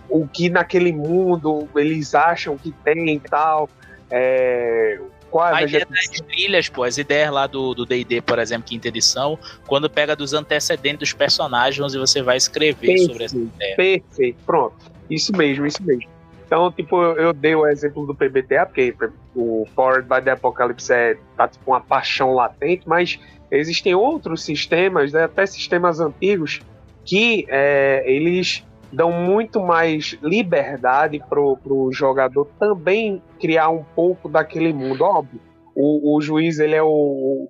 o 0.08 0.26
que 0.26 0.48
naquele 0.48 0.92
mundo 0.92 1.68
eles 1.76 2.14
acham 2.14 2.56
que 2.56 2.72
tem 2.84 3.14
e 3.14 3.20
tal. 3.20 3.68
É, 4.10 4.98
qual 5.30 5.44
a, 5.46 5.58
a 5.58 5.62
ideia 5.62 5.86
das 5.86 6.08
trilhas, 6.08 6.68
pô, 6.68 6.84
as 6.84 6.98
ideias 6.98 7.30
lá 7.30 7.46
do 7.46 7.84
D&D, 7.84 8.22
por 8.22 8.38
exemplo, 8.38 8.66
quinta 8.66 8.88
edição, 8.88 9.38
quando 9.66 9.88
pega 9.88 10.16
dos 10.16 10.32
antecedentes 10.32 10.98
dos 10.98 11.12
personagens 11.12 11.94
e 11.94 11.98
você 11.98 12.22
vai 12.22 12.36
escrever 12.36 12.74
perfeito, 12.74 13.06
sobre 13.06 13.24
essa 13.24 13.36
ideia. 13.36 13.76
Perfeito, 13.76 14.38
pronto. 14.44 14.76
Isso 15.10 15.36
mesmo, 15.36 15.66
isso 15.66 15.82
mesmo. 15.82 16.08
Então, 16.46 16.72
tipo, 16.72 16.96
eu 16.96 17.34
dei 17.34 17.54
o 17.54 17.66
exemplo 17.66 18.06
do 18.06 18.14
PBTA, 18.14 18.64
porque 18.64 18.94
o 19.34 19.66
Forward 19.74 20.08
by 20.08 20.22
the 20.22 20.30
Apocalypse 20.30 20.90
é, 20.90 21.18
tá 21.36 21.46
tipo 21.46 21.70
uma 21.70 21.80
paixão 21.80 22.32
latente, 22.32 22.88
mas 22.88 23.18
existem 23.50 23.94
outros 23.94 24.42
sistemas, 24.42 25.12
né, 25.12 25.24
até 25.24 25.44
sistemas 25.44 26.00
antigos, 26.00 26.60
que 27.04 27.46
é, 27.50 28.02
eles 28.06 28.64
dão 28.92 29.12
muito 29.12 29.60
mais 29.60 30.18
liberdade 30.22 31.22
pro, 31.28 31.56
pro 31.56 31.92
jogador 31.92 32.46
também 32.58 33.22
criar 33.40 33.68
um 33.68 33.84
pouco 33.94 34.28
daquele 34.28 34.72
mundo. 34.72 35.04
Óbvio, 35.04 35.40
o, 35.74 36.16
o 36.16 36.20
juiz 36.20 36.58
ele 36.58 36.74
é 36.74 36.82
o, 36.82 37.48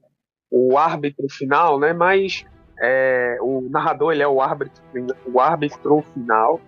o 0.51 0.78
árbitro 0.78 1.28
final, 1.28 1.78
né? 1.78 1.93
Mas 1.93 2.45
é, 2.80 3.39
o 3.41 3.66
narrador 3.70 4.12
ele 4.12 4.22
é 4.22 4.28
o 4.28 4.41
árbitro, 4.41 4.82
o 5.26 5.41
árbitro 5.41 6.05
final, 6.14 6.61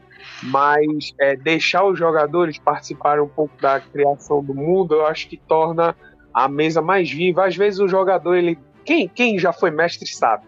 mas 0.42 1.12
é, 1.20 1.36
deixar 1.36 1.84
os 1.84 1.98
jogadores 1.98 2.58
participarem 2.58 3.22
um 3.22 3.28
pouco 3.28 3.60
da 3.60 3.80
criação 3.80 4.42
do 4.42 4.54
mundo, 4.54 4.94
eu 4.94 5.06
acho 5.06 5.28
que 5.28 5.36
torna 5.36 5.94
a 6.32 6.48
mesa 6.48 6.80
mais 6.80 7.10
viva. 7.10 7.46
Às 7.46 7.56
vezes 7.56 7.80
o 7.80 7.88
jogador 7.88 8.34
ele 8.34 8.58
quem, 8.84 9.08
quem 9.08 9.38
já 9.38 9.52
foi 9.52 9.70
mestre 9.70 10.08
sabe. 10.08 10.44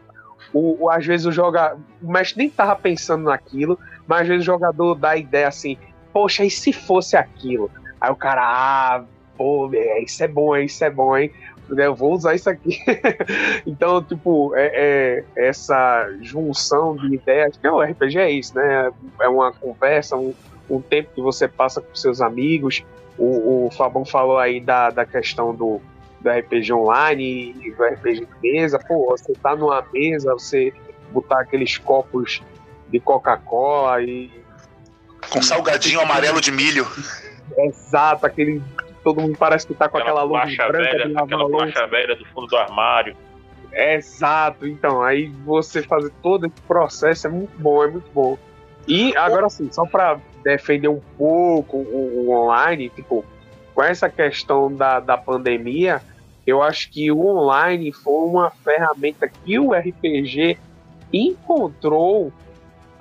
O, 0.53 0.85
o, 0.85 0.91
às 0.91 1.07
vezes 1.07 1.27
o 1.27 1.31
o 2.03 2.11
mestre 2.13 2.39
nem 2.39 2.51
tava 2.51 2.77
pensando 2.77 3.25
naquilo, 3.25 3.79
mas 4.07 4.23
às 4.23 4.29
vezes 4.29 4.43
o 4.43 4.47
jogador 4.47 4.95
dá 4.95 5.11
a 5.11 5.17
ideia 5.17 5.49
assim, 5.49 5.77
poxa, 6.13 6.45
e 6.45 6.51
se 6.51 6.73
fosse 6.73 7.17
aquilo? 7.17 7.71
Aí 8.01 8.11
o 8.11 8.17
cara, 8.17 8.43
ah, 8.45 9.05
pô, 9.37 9.71
é, 9.73 10.03
isso 10.03 10.23
é 10.23 10.29
bom, 10.29 10.57
isso 10.57 10.85
é 10.85 10.91
bom, 10.91 11.17
hein? 11.17 11.31
Eu 11.71 11.95
vou 11.95 12.13
usar 12.13 12.35
isso 12.35 12.51
aqui. 12.51 12.79
então, 13.67 14.03
tipo, 14.03 14.55
é, 14.55 14.71
é, 14.75 15.25
essa 15.37 16.11
junção 16.21 16.97
de 16.97 17.15
ideias, 17.15 17.59
é 17.63 17.71
o 17.71 17.81
RPG 17.81 18.19
é 18.19 18.31
isso, 18.31 18.55
né? 18.57 18.91
É 19.21 19.29
uma 19.29 19.53
conversa, 19.53 20.17
um, 20.17 20.35
um 20.69 20.81
tempo 20.81 21.11
que 21.15 21.23
você 21.23 21.49
passa 21.49 21.81
com 21.81 21.95
seus 21.95 22.21
amigos. 22.21 22.85
O, 23.17 23.67
o 23.67 23.71
Fabão 23.71 24.05
falou 24.05 24.39
aí 24.39 24.61
da, 24.61 24.91
da 24.91 25.07
questão 25.07 25.55
do, 25.55 25.81
do 26.21 26.31
RPG 26.31 26.73
online 26.73 27.55
e 27.63 27.71
do 27.71 27.85
RPG 27.85 28.27
de 28.27 28.51
mesa. 28.53 28.79
Pô, 28.79 29.07
você 29.11 29.33
tá 29.35 29.57
numa 29.57 29.85
mesa, 29.93 30.33
você 30.33 30.73
botar 31.11 31.41
aqueles 31.41 31.79
copos 31.79 32.43
de 32.93 33.01
Coca-Cola 33.01 34.03
e. 34.03 34.31
Com 35.31 35.41
salgadinho 35.41 36.01
amarelo 36.01 36.41
de 36.41 36.53
milho. 36.53 36.87
Exato, 37.57 38.27
aquele. 38.27 38.63
Todo 39.03 39.21
mundo 39.21 39.37
parece 39.37 39.67
que 39.67 39.75
tá 39.75 39.89
com 39.89 39.99
aquela, 39.99 40.23
aquela 40.23 40.45
luz 40.45 40.57
branca 40.57 40.73
velha, 40.73 41.07
de 41.09 41.17
Aquela 41.17 41.59
faixa 41.59 41.87
velha 41.89 42.15
do 42.15 42.25
fundo 42.27 42.47
do 42.47 42.57
armário. 42.57 43.17
Exato, 43.73 44.67
então, 44.67 45.03
aí 45.03 45.29
você 45.45 45.83
fazer 45.83 46.13
todo 46.23 46.47
esse 46.47 46.61
processo 46.69 47.27
é 47.27 47.31
muito 47.31 47.59
bom, 47.59 47.83
é 47.83 47.89
muito 47.89 48.11
bom. 48.13 48.39
E 48.87 49.17
agora 49.17 49.49
sim, 49.49 49.71
só 49.73 49.87
para 49.87 50.21
defender 50.45 50.89
um 50.89 51.01
pouco 51.17 51.79
o, 51.79 52.27
o, 52.27 52.31
online, 52.31 52.91
tipo, 52.91 53.25
com 53.75 53.83
essa 53.83 54.11
questão 54.11 54.73
da, 54.73 55.01
da 55.01 55.17
pandemia, 55.17 56.03
eu 56.47 56.63
acho 56.63 56.91
que 56.91 57.11
o 57.11 57.27
online 57.27 57.93
foi 57.93 58.27
uma 58.27 58.51
ferramenta 58.51 59.29
que 59.29 59.59
o 59.59 59.73
RPG 59.73 60.59
encontrou 61.13 62.33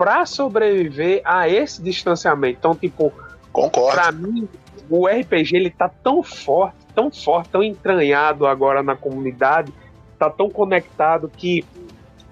para 0.01 0.25
sobreviver 0.25 1.21
a 1.23 1.47
esse 1.47 1.79
distanciamento. 1.79 2.57
Então, 2.57 2.73
tipo, 2.73 3.13
concordo. 3.53 3.95
Para 3.95 4.11
mim, 4.11 4.49
o 4.89 5.05
RPG 5.05 5.55
ele 5.55 5.69
tá 5.69 5.87
tão 5.87 6.23
forte, 6.23 6.75
tão 6.95 7.11
forte, 7.11 7.49
tão 7.49 7.61
entranhado 7.61 8.47
agora 8.47 8.81
na 8.81 8.95
comunidade, 8.95 9.71
tá 10.17 10.27
tão 10.27 10.49
conectado 10.49 11.29
que 11.29 11.63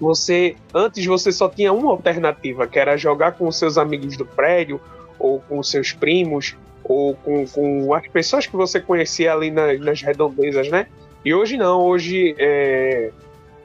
você 0.00 0.56
antes 0.74 1.06
você 1.06 1.30
só 1.30 1.48
tinha 1.48 1.72
uma 1.72 1.92
alternativa, 1.92 2.66
que 2.66 2.76
era 2.76 2.96
jogar 2.96 3.34
com 3.34 3.46
os 3.46 3.56
seus 3.56 3.78
amigos 3.78 4.16
do 4.16 4.26
prédio 4.26 4.80
ou 5.16 5.38
com 5.38 5.60
os 5.60 5.70
seus 5.70 5.92
primos 5.92 6.56
ou 6.82 7.14
com, 7.14 7.46
com 7.46 7.94
as 7.94 8.08
pessoas 8.08 8.48
que 8.48 8.56
você 8.56 8.80
conhecia 8.80 9.32
ali 9.32 9.48
na, 9.48 9.74
nas 9.74 10.02
redondezas, 10.02 10.68
né? 10.68 10.88
E 11.24 11.32
hoje 11.32 11.56
não, 11.56 11.82
hoje 11.82 12.34
é, 12.36 13.12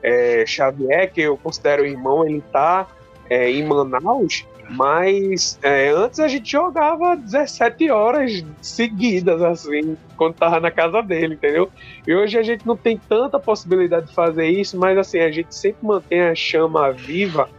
é, 0.03 0.45
Xavier, 0.45 1.11
que 1.11 1.21
eu 1.21 1.35
considero 1.37 1.83
irmão, 1.83 2.23
ele 2.23 2.43
tá 2.51 2.85
é, 3.29 3.49
em 3.51 3.63
Manaus, 3.63 4.45
mas 4.69 5.59
é, 5.61 5.89
antes 5.89 6.19
a 6.19 6.27
gente 6.27 6.51
jogava 6.51 7.15
17 7.15 7.89
horas 7.91 8.43
seguidas, 8.61 9.41
assim, 9.41 9.95
quando 10.17 10.35
tava 10.35 10.59
na 10.59 10.71
casa 10.71 11.01
dele, 11.01 11.35
entendeu? 11.35 11.69
E 12.07 12.13
hoje 12.13 12.37
a 12.37 12.43
gente 12.43 12.65
não 12.65 12.75
tem 12.75 12.97
tanta 12.97 13.39
possibilidade 13.39 14.07
de 14.07 14.13
fazer 14.13 14.47
isso, 14.47 14.77
mas 14.77 14.97
assim, 14.97 15.19
a 15.19 15.31
gente 15.31 15.53
sempre 15.53 15.85
mantém 15.85 16.21
a 16.21 16.33
chama 16.33 16.91
viva 16.91 17.49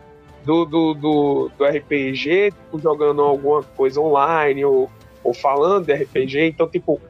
do, 0.45 0.65
do, 0.65 0.95
do, 0.95 1.51
do 1.57 1.65
RPG, 1.65 2.53
tipo, 2.53 2.79
jogando 2.79 3.23
alguma 3.23 3.63
coisa 3.63 4.01
online 4.01 4.65
ou, 4.65 4.91
ou 5.23 5.35
falando 5.35 5.87
de 5.87 5.93
RPG. 5.93 6.47
Então, 6.47 6.69
tipo, 6.69 7.01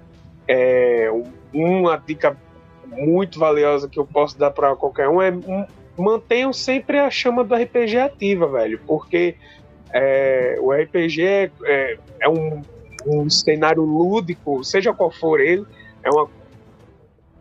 é, 0.48 1.10
uma 1.52 1.96
dica 1.96 2.36
muito 2.86 3.38
valiosa 3.38 3.88
que 3.88 3.98
eu 3.98 4.06
posso 4.06 4.38
dar 4.38 4.50
para 4.50 4.74
qualquer 4.76 5.08
um 5.08 5.20
é 5.20 5.30
mantenham 5.96 6.52
sempre 6.52 6.98
a 6.98 7.10
chama 7.10 7.42
do 7.42 7.54
RPG 7.54 7.98
ativa, 7.98 8.46
velho, 8.46 8.80
porque 8.86 9.34
é, 9.92 10.58
o 10.60 10.72
RPG 10.72 11.22
é, 11.22 11.50
é, 11.64 11.98
é 12.20 12.28
um, 12.28 12.62
um, 13.06 13.30
cenário 13.30 13.82
lúdico, 13.82 14.62
seja 14.62 14.92
qual 14.92 15.10
for 15.10 15.40
ele, 15.40 15.64
é 16.02 16.10
uma, 16.10 16.28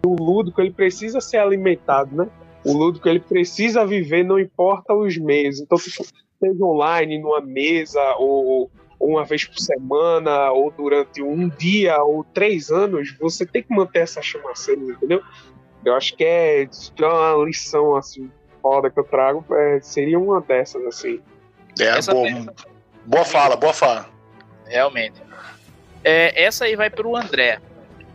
o 0.06 0.16
lúdico 0.16 0.62
ele 0.62 0.72
precisa 0.72 1.20
ser 1.20 1.38
alimentado, 1.38 2.16
né? 2.16 2.28
O 2.64 2.74
lúdico 2.74 3.08
ele 3.08 3.20
precisa 3.20 3.86
viver, 3.86 4.24
não 4.24 4.39
importa 4.39 4.93
os 4.93 5.18
meses. 5.18 5.62
Então, 5.62 5.78
tipo, 5.78 6.03
seja 6.39 6.66
online, 6.66 7.20
numa 7.20 7.41
mesa, 7.41 8.01
ou, 8.18 8.72
ou 8.99 9.10
uma 9.10 9.24
vez 9.24 9.45
por 9.45 9.60
semana, 9.60 10.51
ou 10.51 10.72
durante 10.72 11.22
um 11.22 11.47
dia, 11.47 12.01
ou 12.01 12.24
três 12.24 12.72
anos, 12.72 13.16
você 13.20 13.45
tem 13.45 13.62
que 13.62 13.74
manter 13.74 13.99
essa 13.99 14.22
chama 14.22 14.51
acesa, 14.51 14.82
entendeu? 14.82 15.22
Eu 15.84 15.93
acho 15.93 16.16
que 16.16 16.24
é, 16.24 16.64
é 16.64 17.06
uma 17.06 17.45
lição 17.45 17.95
assim 17.95 18.32
foda 18.66 18.89
que 18.89 18.99
eu 18.99 19.03
trago 19.03 19.45
é, 19.53 19.80
seria 19.80 20.18
uma 20.20 20.41
dessas, 20.41 20.84
assim. 20.88 21.22
É, 21.80 21.84
Essa 21.84 22.11
boa, 22.11 22.28
boa 23.05 23.24
fala, 23.24 23.55
boa 23.55 23.74
fala. 23.74 24.09
realmente. 24.66 25.22
É, 26.03 26.43
essa 26.43 26.66
aí 26.66 26.76
vai 26.76 26.89
para 26.89 27.07
o 27.07 27.16
André. 27.16 27.59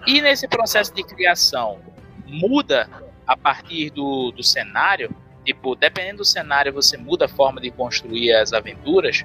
E 0.09 0.21
nesse 0.21 0.49
processo 0.49 0.93
de 0.93 1.05
criação, 1.05 1.79
muda 2.27 2.89
a 3.25 3.37
partir 3.37 3.91
do, 3.91 4.33
do 4.33 4.43
cenário? 4.43 5.15
Tipo, 5.45 5.77
dependendo 5.77 6.19
do 6.19 6.25
cenário, 6.25 6.73
você 6.73 6.97
muda 6.97 7.27
a 7.27 7.29
forma 7.29 7.61
de 7.61 7.71
construir 7.71 8.33
as 8.33 8.53
aventuras? 8.53 9.25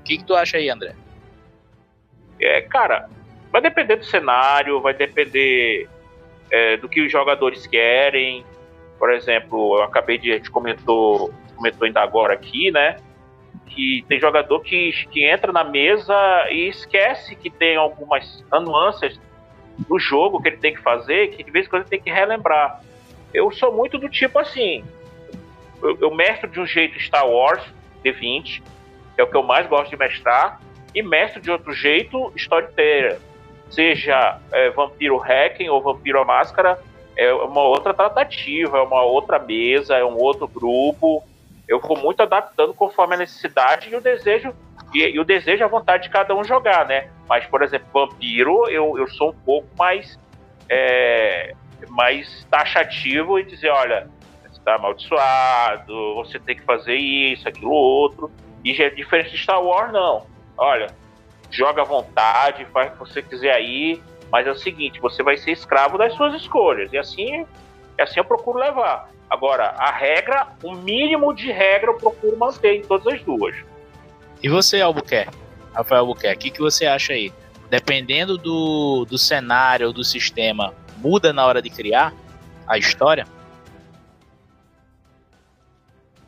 O 0.00 0.02
que, 0.04 0.18
que 0.18 0.24
tu 0.24 0.34
acha 0.34 0.58
aí, 0.58 0.68
André? 0.68 0.94
É, 2.38 2.60
cara, 2.60 3.08
vai 3.50 3.62
depender 3.62 3.96
do 3.96 4.04
cenário, 4.04 4.82
vai 4.82 4.92
depender 4.92 5.88
é, 6.50 6.76
do 6.76 6.90
que 6.90 7.00
os 7.00 7.10
jogadores 7.10 7.66
querem. 7.66 8.44
Por 9.02 9.12
exemplo, 9.12 9.78
eu 9.78 9.82
acabei 9.82 10.16
de. 10.16 10.30
A 10.30 10.36
gente 10.36 10.48
comentou, 10.48 11.34
comentou 11.56 11.86
ainda 11.86 12.00
agora 12.00 12.34
aqui, 12.34 12.70
né? 12.70 12.98
Que 13.66 14.04
tem 14.06 14.20
jogador 14.20 14.60
que, 14.60 14.92
que 15.10 15.24
entra 15.24 15.50
na 15.50 15.64
mesa 15.64 16.14
e 16.48 16.68
esquece 16.68 17.34
que 17.34 17.50
tem 17.50 17.74
algumas 17.74 18.44
nuances 18.52 19.20
do 19.88 19.98
jogo 19.98 20.40
que 20.40 20.50
ele 20.50 20.58
tem 20.58 20.72
que 20.72 20.80
fazer, 20.80 21.32
que 21.32 21.42
de 21.42 21.50
vez 21.50 21.66
em 21.66 21.68
quando 21.68 21.82
ele 21.82 21.90
tem 21.90 22.00
que 22.00 22.12
relembrar. 22.12 22.80
Eu 23.34 23.50
sou 23.50 23.72
muito 23.74 23.98
do 23.98 24.08
tipo 24.08 24.38
assim. 24.38 24.84
Eu, 25.82 25.98
eu 26.00 26.14
mestro 26.14 26.48
de 26.48 26.60
um 26.60 26.66
jeito 26.66 27.00
Star 27.00 27.28
Wars 27.28 27.64
D20, 28.04 28.62
que 29.16 29.20
é 29.20 29.24
o 29.24 29.26
que 29.26 29.36
eu 29.36 29.42
mais 29.42 29.66
gosto 29.66 29.90
de 29.90 29.96
mestrar 29.96 30.60
e 30.94 31.02
mestre 31.02 31.42
de 31.42 31.50
outro 31.50 31.72
jeito 31.72 32.32
Storyteller. 32.36 33.18
Seja 33.68 34.38
é, 34.52 34.70
Vampiro 34.70 35.18
Hacking 35.18 35.70
ou 35.70 35.82
Vampiro 35.82 36.20
a 36.20 36.24
Máscara, 36.24 36.78
é 37.22 37.32
uma 37.34 37.62
outra 37.62 37.94
tratativa, 37.94 38.78
é 38.78 38.82
uma 38.82 39.02
outra 39.02 39.38
mesa, 39.38 39.96
é 39.96 40.04
um 40.04 40.16
outro 40.16 40.46
grupo. 40.48 41.22
Eu 41.68 41.80
vou 41.80 41.96
muito 41.96 42.22
adaptando 42.22 42.74
conforme 42.74 43.14
a 43.14 43.18
necessidade 43.18 43.88
e 43.90 43.96
o 43.96 44.00
desejo 44.00 44.52
e, 44.92 45.00
e 45.00 45.18
o 45.18 45.24
desejo 45.24 45.62
e 45.62 45.64
a 45.64 45.68
vontade 45.68 46.04
de 46.04 46.10
cada 46.10 46.34
um 46.34 46.44
jogar, 46.44 46.86
né? 46.86 47.08
Mas, 47.28 47.46
por 47.46 47.62
exemplo, 47.62 47.88
Vampiro, 47.92 48.68
eu, 48.68 48.98
eu 48.98 49.08
sou 49.08 49.30
um 49.30 49.44
pouco 49.44 49.68
mais 49.78 50.18
é, 50.68 51.54
mais 51.88 52.46
taxativo 52.50 53.38
e 53.38 53.44
dizer, 53.44 53.70
olha, 53.70 54.08
você 54.42 54.58
está 54.58 54.74
amaldiçoado, 54.74 56.14
você 56.14 56.38
tem 56.38 56.56
que 56.56 56.62
fazer 56.62 56.96
isso, 56.96 57.48
aquilo, 57.48 57.70
outro. 57.70 58.30
E 58.64 58.74
já 58.74 58.84
é 58.84 58.90
diferente 58.90 59.30
de 59.30 59.38
Star 59.38 59.62
Wars, 59.62 59.92
não. 59.92 60.26
Olha, 60.56 60.88
joga 61.50 61.82
à 61.82 61.84
vontade, 61.84 62.64
faz 62.66 62.88
o 62.88 62.92
que 62.92 62.98
você 62.98 63.22
quiser 63.22 63.52
aí, 63.52 64.00
mas 64.32 64.46
é 64.46 64.50
o 64.50 64.56
seguinte, 64.56 64.98
você 64.98 65.22
vai 65.22 65.36
ser 65.36 65.50
escravo 65.50 65.98
das 65.98 66.14
suas 66.14 66.34
escolhas. 66.34 66.90
E 66.90 66.96
assim, 66.96 67.44
assim 68.00 68.18
eu 68.18 68.24
procuro 68.24 68.58
levar. 68.58 69.10
Agora, 69.28 69.74
a 69.76 69.90
regra, 69.92 70.48
o 70.62 70.72
mínimo 70.72 71.34
de 71.34 71.52
regra 71.52 71.90
eu 71.90 71.98
procuro 71.98 72.34
manter 72.38 72.76
em 72.76 72.82
todas 72.82 73.06
as 73.06 73.22
duas. 73.22 73.54
E 74.42 74.48
você, 74.48 74.80
Albuquerque? 74.80 75.36
Rafael 75.74 76.00
Albuquerque, 76.00 76.36
o 76.36 76.40
que, 76.40 76.50
que 76.56 76.60
você 76.62 76.86
acha 76.86 77.12
aí? 77.12 77.30
Dependendo 77.68 78.38
do, 78.38 79.04
do 79.04 79.18
cenário 79.18 79.88
ou 79.88 79.92
do 79.92 80.02
sistema, 80.02 80.74
muda 80.96 81.30
na 81.32 81.44
hora 81.44 81.60
de 81.60 81.68
criar 81.68 82.14
a 82.66 82.78
história? 82.78 83.26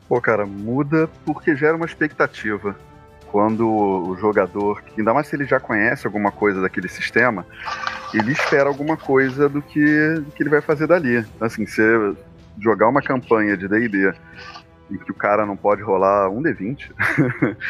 Pô, 0.07 0.20
cara, 0.20 0.44
muda 0.44 1.09
porque 1.24 1.57
gera 1.57 1.74
uma 1.74 1.86
expectativa. 1.86 2.76
Quando 3.35 3.68
o 3.68 4.16
jogador, 4.16 4.80
ainda 4.97 5.12
mais 5.12 5.26
se 5.26 5.35
ele 5.35 5.45
já 5.45 5.59
conhece 5.59 6.07
alguma 6.07 6.30
coisa 6.30 6.62
daquele 6.62 6.87
sistema, 6.87 7.45
ele 8.14 8.30
espera 8.30 8.68
alguma 8.68 8.97
coisa 8.97 9.49
do 9.49 9.61
que, 9.61 10.14
do 10.20 10.30
que 10.30 10.41
ele 10.41 10.51
vai 10.51 10.61
fazer 10.61 10.87
dali. 10.87 11.26
Assim, 11.41 11.66
você 11.66 12.14
jogar 12.61 12.87
uma 12.87 13.03
campanha 13.03 13.57
de 13.57 13.66
D&D 13.66 14.14
em 14.89 14.99
que 14.99 15.11
o 15.11 15.14
cara 15.14 15.45
não 15.45 15.57
pode 15.57 15.82
rolar 15.82 16.30
um 16.30 16.41
D20, 16.41 16.93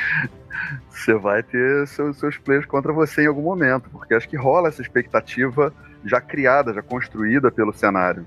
você 0.90 1.14
vai 1.14 1.42
ter 1.42 1.88
seus, 1.88 2.18
seus 2.18 2.36
players 2.36 2.66
contra 2.66 2.92
você 2.92 3.22
em 3.22 3.26
algum 3.26 3.44
momento, 3.44 3.88
porque 3.88 4.12
acho 4.12 4.28
que 4.28 4.36
rola 4.36 4.68
essa 4.68 4.82
expectativa 4.82 5.72
já 6.04 6.20
criada, 6.20 6.74
já 6.74 6.82
construída 6.82 7.50
pelo 7.50 7.72
cenário. 7.72 8.26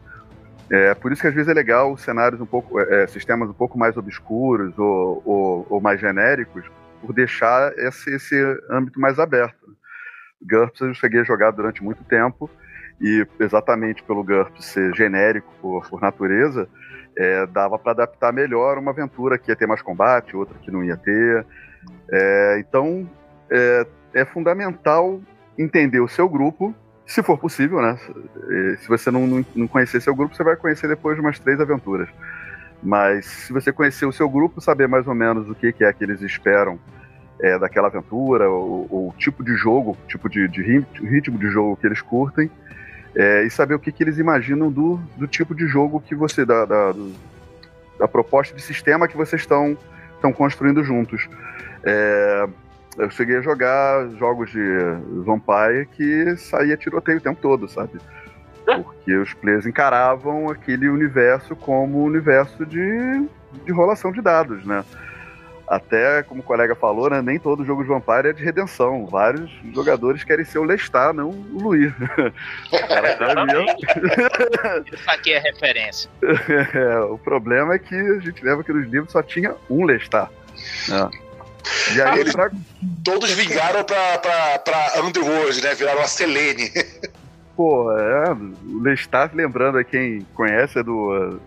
É 0.71 0.95
por 0.95 1.11
isso 1.11 1.21
que 1.21 1.27
às 1.27 1.35
vezes 1.35 1.49
é 1.49 1.53
legal 1.53 1.95
cenários 1.97 2.41
um 2.41 2.47
pouco, 2.47 2.79
é, 2.79 3.05
sistemas 3.05 3.47
um 3.47 3.53
pouco 3.53 3.77
mais 3.77 3.95
obscuros 3.95 4.73
ou, 4.79 5.21
ou, 5.23 5.67
ou 5.69 5.79
mais 5.79 6.01
genéricos, 6.01 6.65
por 7.01 7.13
deixar 7.13 7.71
esse, 7.77 8.13
esse 8.13 8.35
âmbito 8.69 8.99
mais 8.99 9.19
aberto. 9.19 9.67
GURPS 10.41 10.81
eu 10.81 10.93
cheguei 10.93 11.21
a 11.21 11.23
jogar 11.23 11.51
durante 11.51 11.83
muito 11.83 12.03
tempo 12.03 12.49
e 13.01 13.25
exatamente 13.39 14.03
pelo 14.03 14.23
GURPS 14.23 14.65
ser 14.65 14.93
genérico 14.95 15.51
por, 15.61 15.87
por 15.89 16.01
natureza, 16.01 16.67
é, 17.17 17.45
dava 17.47 17.77
para 17.79 17.91
adaptar 17.91 18.31
melhor 18.31 18.77
uma 18.77 18.91
aventura 18.91 19.37
que 19.37 19.51
ia 19.51 19.55
ter 19.55 19.67
mais 19.67 19.81
combate, 19.81 20.35
outra 20.35 20.57
que 20.59 20.71
não 20.71 20.83
ia 20.83 20.97
ter. 20.97 21.45
É, 22.11 22.57
então 22.59 23.09
é, 23.49 23.87
é 24.13 24.25
fundamental 24.25 25.19
entender 25.57 25.99
o 25.99 26.07
seu 26.07 26.29
grupo 26.29 26.75
se 27.07 27.23
for 27.23 27.37
possível, 27.37 27.81
né? 27.81 27.97
Se 28.79 28.87
você 28.89 29.09
não, 29.09 29.25
não, 29.25 29.45
não 29.55 29.67
conhecer 29.67 30.01
seu 30.01 30.13
grupo, 30.13 30.35
você 30.35 30.43
vai 30.43 30.57
conhecer 30.57 30.89
depois 30.89 31.15
de 31.15 31.21
umas 31.21 31.39
três 31.39 31.59
aventuras. 31.59 32.09
Mas 32.81 33.25
se 33.25 33.53
você 33.53 33.71
conhecer 33.71 34.05
o 34.05 34.11
seu 34.11 34.29
grupo, 34.29 34.61
saber 34.61 34.87
mais 34.87 35.07
ou 35.07 35.15
menos 35.15 35.49
o 35.49 35.55
que, 35.55 35.71
que 35.71 35.83
é 35.83 35.91
que 35.91 36.03
eles 36.03 36.21
esperam 36.21 36.79
é, 37.41 37.57
daquela 37.57 37.87
aventura, 37.87 38.49
o, 38.49 38.87
o, 38.89 39.13
tipo 39.17 39.43
de 39.43 39.55
jogo, 39.55 39.97
tipo 40.07 40.29
de, 40.29 40.47
de, 40.47 40.61
ritmo 40.61 41.37
de 41.37 41.49
jogo 41.49 41.75
que 41.75 41.85
eles 41.85 42.01
curtem, 42.01 42.49
é, 43.15 43.43
e 43.43 43.49
saber 43.49 43.75
o 43.75 43.79
que, 43.79 43.91
que 43.91 44.03
eles 44.03 44.17
imaginam 44.17 44.71
do, 44.71 44.99
do 45.17 45.27
tipo 45.27 45.55
de 45.55 45.67
jogo 45.67 45.99
que 45.99 46.15
você. 46.15 46.45
da, 46.45 46.65
da, 46.65 46.93
da 47.97 48.07
proposta 48.07 48.55
de 48.55 48.61
sistema 48.61 49.07
que 49.07 49.17
vocês 49.17 49.41
estão 49.41 49.77
construindo 50.35 50.83
juntos. 50.83 51.27
É, 51.83 52.47
eu 52.97 53.09
cheguei 53.09 53.37
a 53.37 53.41
jogar 53.41 54.07
jogos 54.17 54.51
de 54.51 54.61
Vampire 55.23 55.87
que 55.91 56.35
saía 56.37 56.77
tiroteio 56.77 57.19
o 57.19 57.21
tempo 57.21 57.39
todo, 57.41 57.67
sabe? 57.67 57.99
Porque 58.83 59.15
os 59.15 59.33
players 59.33 59.65
encaravam 59.65 60.49
aquele 60.49 60.89
universo 60.89 61.55
como 61.55 62.03
universo 62.03 62.65
de, 62.65 63.27
de 63.65 63.71
rolação 63.71 64.11
de 64.11 64.21
dados, 64.21 64.65
né? 64.65 64.83
Até, 65.67 66.23
como 66.23 66.39
o 66.39 66.43
colega 66.43 66.73
falou, 66.75 67.09
né, 67.09 67.21
nem 67.21 67.37
todo 67.37 67.65
jogo 67.65 67.83
de 67.83 67.89
Vampire 67.89 68.29
é 68.29 68.33
de 68.33 68.41
redenção. 68.41 69.05
Vários 69.05 69.51
jogadores 69.73 70.23
querem 70.23 70.45
ser 70.45 70.59
o 70.59 70.63
Lestat, 70.63 71.13
não 71.13 71.29
o 71.29 71.61
Luir. 71.61 71.93
Isso 74.93 75.11
aqui 75.11 75.33
é 75.33 75.39
referência. 75.39 76.09
É, 76.73 76.99
o 76.99 77.17
problema 77.17 77.73
é 77.73 77.79
que 77.79 77.95
a 77.95 78.19
gente 78.19 78.43
lembra 78.43 78.63
que 78.63 78.71
nos 78.71 78.87
livros 78.87 79.11
só 79.11 79.21
tinha 79.21 79.55
um 79.69 79.83
Lestat. 79.83 80.29
Né? 80.87 81.09
E 81.93 82.01
aí, 82.01 82.31
pra... 82.31 82.49
todos 83.03 83.29
vingaram 83.31 83.83
pra, 83.83 84.17
pra, 84.19 84.59
pra 84.59 85.01
Underworld, 85.03 85.61
né? 85.61 85.75
Viraram 85.75 86.01
a 86.01 86.07
Selene. 86.07 86.71
Pô, 87.57 87.91
é, 87.91 88.33
o 88.33 88.79
Lestat, 88.83 89.35
lembrando 89.35 89.79
a 89.79 89.83
quem 89.83 90.21
conhece, 90.35 90.77
é 90.77 90.83
do, 90.83 91.39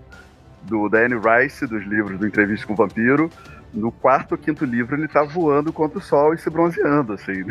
do 0.62 0.88
Danny 0.88 1.14
Rice, 1.14 1.68
dos 1.68 1.84
livros 1.84 2.18
do 2.18 2.26
Entrevista 2.26 2.66
com 2.66 2.72
o 2.72 2.76
Vampiro. 2.76 3.30
No 3.72 3.92
quarto 3.92 4.32
ou 4.32 4.38
quinto 4.38 4.64
livro, 4.64 4.96
ele 4.96 5.06
tá 5.06 5.22
voando 5.22 5.72
contra 5.72 5.98
o 5.98 6.02
sol 6.02 6.34
e 6.34 6.38
se 6.38 6.50
bronzeando, 6.50 7.12
assim. 7.12 7.44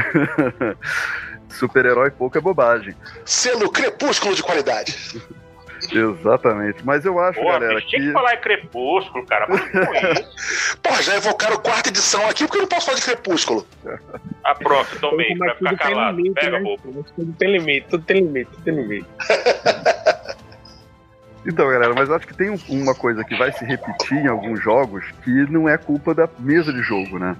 Super-herói 1.47 2.11
pouco 2.11 2.37
é 2.37 2.41
bobagem. 2.41 2.93
Selo 3.23 3.71
crepúsculo 3.71 4.35
de 4.35 4.43
qualidade. 4.43 5.23
Exatamente. 5.91 6.85
Mas 6.85 7.05
eu 7.05 7.19
acho, 7.19 7.39
Pô, 7.39 7.47
galera. 7.47 7.81
Tinha 7.81 8.01
que... 8.01 8.07
que 8.07 8.13
falar 8.13 8.35
em 8.35 8.41
Crepúsculo, 8.41 9.25
cara. 9.25 9.47
Porra, 10.83 11.01
já 11.01 11.15
evocaram 11.15 11.57
quarta 11.57 11.89
edição 11.89 12.27
aqui, 12.27 12.45
porque 12.45 12.57
eu 12.57 12.61
não 12.61 12.69
posso 12.69 12.85
falar 12.87 12.97
de 12.97 13.05
Crepúsculo. 13.05 13.65
Ah, 14.43 14.55
pronto, 14.55 14.99
tomei, 14.99 15.35
pra 15.35 15.55
ficar 15.55 15.77
calado. 15.77 16.17
Limite, 16.17 16.35
Pega, 16.35 16.59
né? 16.59 16.75
Tudo 17.15 17.33
tem 17.33 17.51
limite, 17.51 17.87
tudo 17.89 18.03
tem 18.03 18.21
limite, 18.21 18.51
tudo 18.51 18.63
tem 18.63 18.75
limite. 18.75 19.07
Então, 21.45 21.69
galera, 21.69 21.93
mas 21.95 22.09
eu 22.09 22.15
acho 22.15 22.27
que 22.27 22.33
tem 22.33 22.49
uma 22.67 22.93
coisa 22.93 23.23
que 23.23 23.35
vai 23.35 23.51
se 23.51 23.63
repetir 23.63 24.17
em 24.17 24.27
alguns 24.27 24.61
jogos 24.61 25.05
que 25.23 25.31
não 25.49 25.69
é 25.69 25.77
culpa 25.77 26.13
da 26.13 26.27
mesa 26.37 26.71
de 26.73 26.81
jogo, 26.81 27.17
né? 27.17 27.35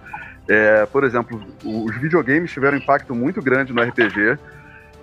É, 0.48 0.86
por 0.86 1.04
exemplo, 1.04 1.40
os 1.64 1.96
videogames 1.98 2.52
tiveram 2.52 2.78
um 2.78 2.82
impacto 2.82 3.14
muito 3.14 3.42
grande 3.42 3.74
no 3.74 3.82
RPG, 3.84 4.40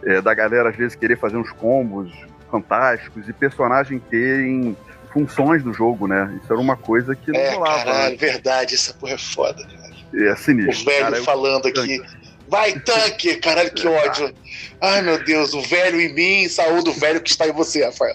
é, 0.03 0.21
da 0.21 0.35
galera 0.35 0.71
às 0.71 0.77
vezes 0.77 0.97
querer 0.97 1.17
fazer 1.17 1.37
uns 1.37 1.53
combos 1.53 2.11
fantásticos 2.51 3.29
e 3.29 3.33
personagem 3.33 3.99
terem 3.99 4.77
funções 5.13 5.63
do 5.63 5.73
jogo, 5.73 6.07
né? 6.07 6.39
Isso 6.43 6.53
era 6.53 6.61
uma 6.61 6.77
coisa 6.77 7.15
que 7.17 7.33
não 7.33 7.41
é, 7.41 7.55
rolava. 7.55 7.85
Caralho, 7.85 8.11
né? 8.11 8.17
verdade, 8.17 8.75
essa 8.75 8.93
porra 8.93 9.15
é 9.15 9.19
foda, 9.19 9.67
cara. 9.67 10.31
É 10.31 10.37
sinistro. 10.37 10.83
O 10.83 10.85
velho 10.85 11.05
cara, 11.05 11.23
falando 11.23 11.67
aqui. 11.67 12.03
Vai, 12.49 12.79
tanque! 12.79 13.37
Caralho, 13.37 13.73
que 13.73 13.87
ódio. 13.89 14.33
Ai, 14.81 15.03
meu 15.03 15.23
Deus, 15.25 15.53
o 15.53 15.63
velho 15.63 16.01
em 16.01 16.13
mim, 16.15 16.49
saúde 16.49 16.91
o 16.91 16.93
velho 16.93 17.21
que 17.21 17.31
está 17.31 17.47
em 17.47 17.53
você, 17.53 17.85
Rafael. 17.85 18.15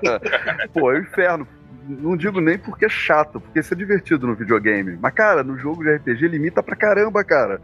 Pô, 0.74 0.90
é 0.90 0.98
o 0.98 1.02
inferno. 1.02 1.46
Não 1.88 2.16
digo 2.16 2.40
nem 2.40 2.58
porque 2.58 2.86
é 2.86 2.88
chato, 2.88 3.40
porque 3.40 3.60
isso 3.60 3.72
é 3.72 3.76
divertido 3.76 4.26
no 4.26 4.34
videogame. 4.34 4.98
Mas, 5.00 5.12
cara, 5.14 5.42
no 5.42 5.58
jogo 5.58 5.82
de 5.82 5.94
RPG 5.96 6.28
limita 6.28 6.62
pra 6.62 6.76
caramba, 6.76 7.22
cara. 7.22 7.60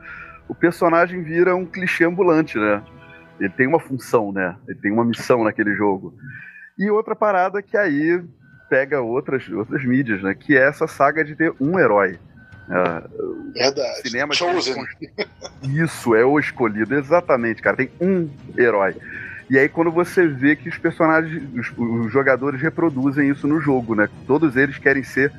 O 0.48 0.54
personagem 0.54 1.22
vira 1.22 1.56
um 1.56 1.66
clichê 1.66 2.04
ambulante, 2.04 2.58
né? 2.58 2.82
Ele 3.38 3.50
tem 3.50 3.66
uma 3.66 3.80
função, 3.80 4.32
né? 4.32 4.56
Ele 4.66 4.78
tem 4.78 4.92
uma 4.92 5.04
missão 5.04 5.44
naquele 5.44 5.74
jogo. 5.74 6.14
E 6.78 6.90
outra 6.90 7.14
parada 7.14 7.62
que 7.62 7.76
aí 7.76 8.22
pega 8.68 9.00
outras, 9.00 9.48
outras 9.48 9.84
mídias, 9.84 10.22
né? 10.22 10.34
Que 10.34 10.56
é 10.56 10.68
essa 10.68 10.86
saga 10.86 11.24
de 11.24 11.34
ter 11.34 11.52
um 11.60 11.78
herói. 11.78 12.18
É, 12.68 13.60
Verdade. 13.60 14.08
cinema 14.08 14.34
Chosen. 14.34 14.84
Isso, 15.62 16.14
é 16.14 16.24
o 16.24 16.38
escolhido, 16.38 16.94
exatamente, 16.94 17.62
cara. 17.62 17.76
Tem 17.76 17.90
um 18.00 18.28
herói. 18.56 18.96
E 19.48 19.56
aí 19.56 19.68
quando 19.68 19.92
você 19.92 20.26
vê 20.26 20.56
que 20.56 20.68
os 20.68 20.76
personagens, 20.76 21.42
os, 21.54 21.72
os 21.78 22.12
jogadores 22.12 22.60
reproduzem 22.60 23.30
isso 23.30 23.46
no 23.46 23.60
jogo, 23.60 23.94
né? 23.94 24.08
Todos 24.26 24.56
eles 24.56 24.76
querem 24.76 25.04
ser 25.04 25.32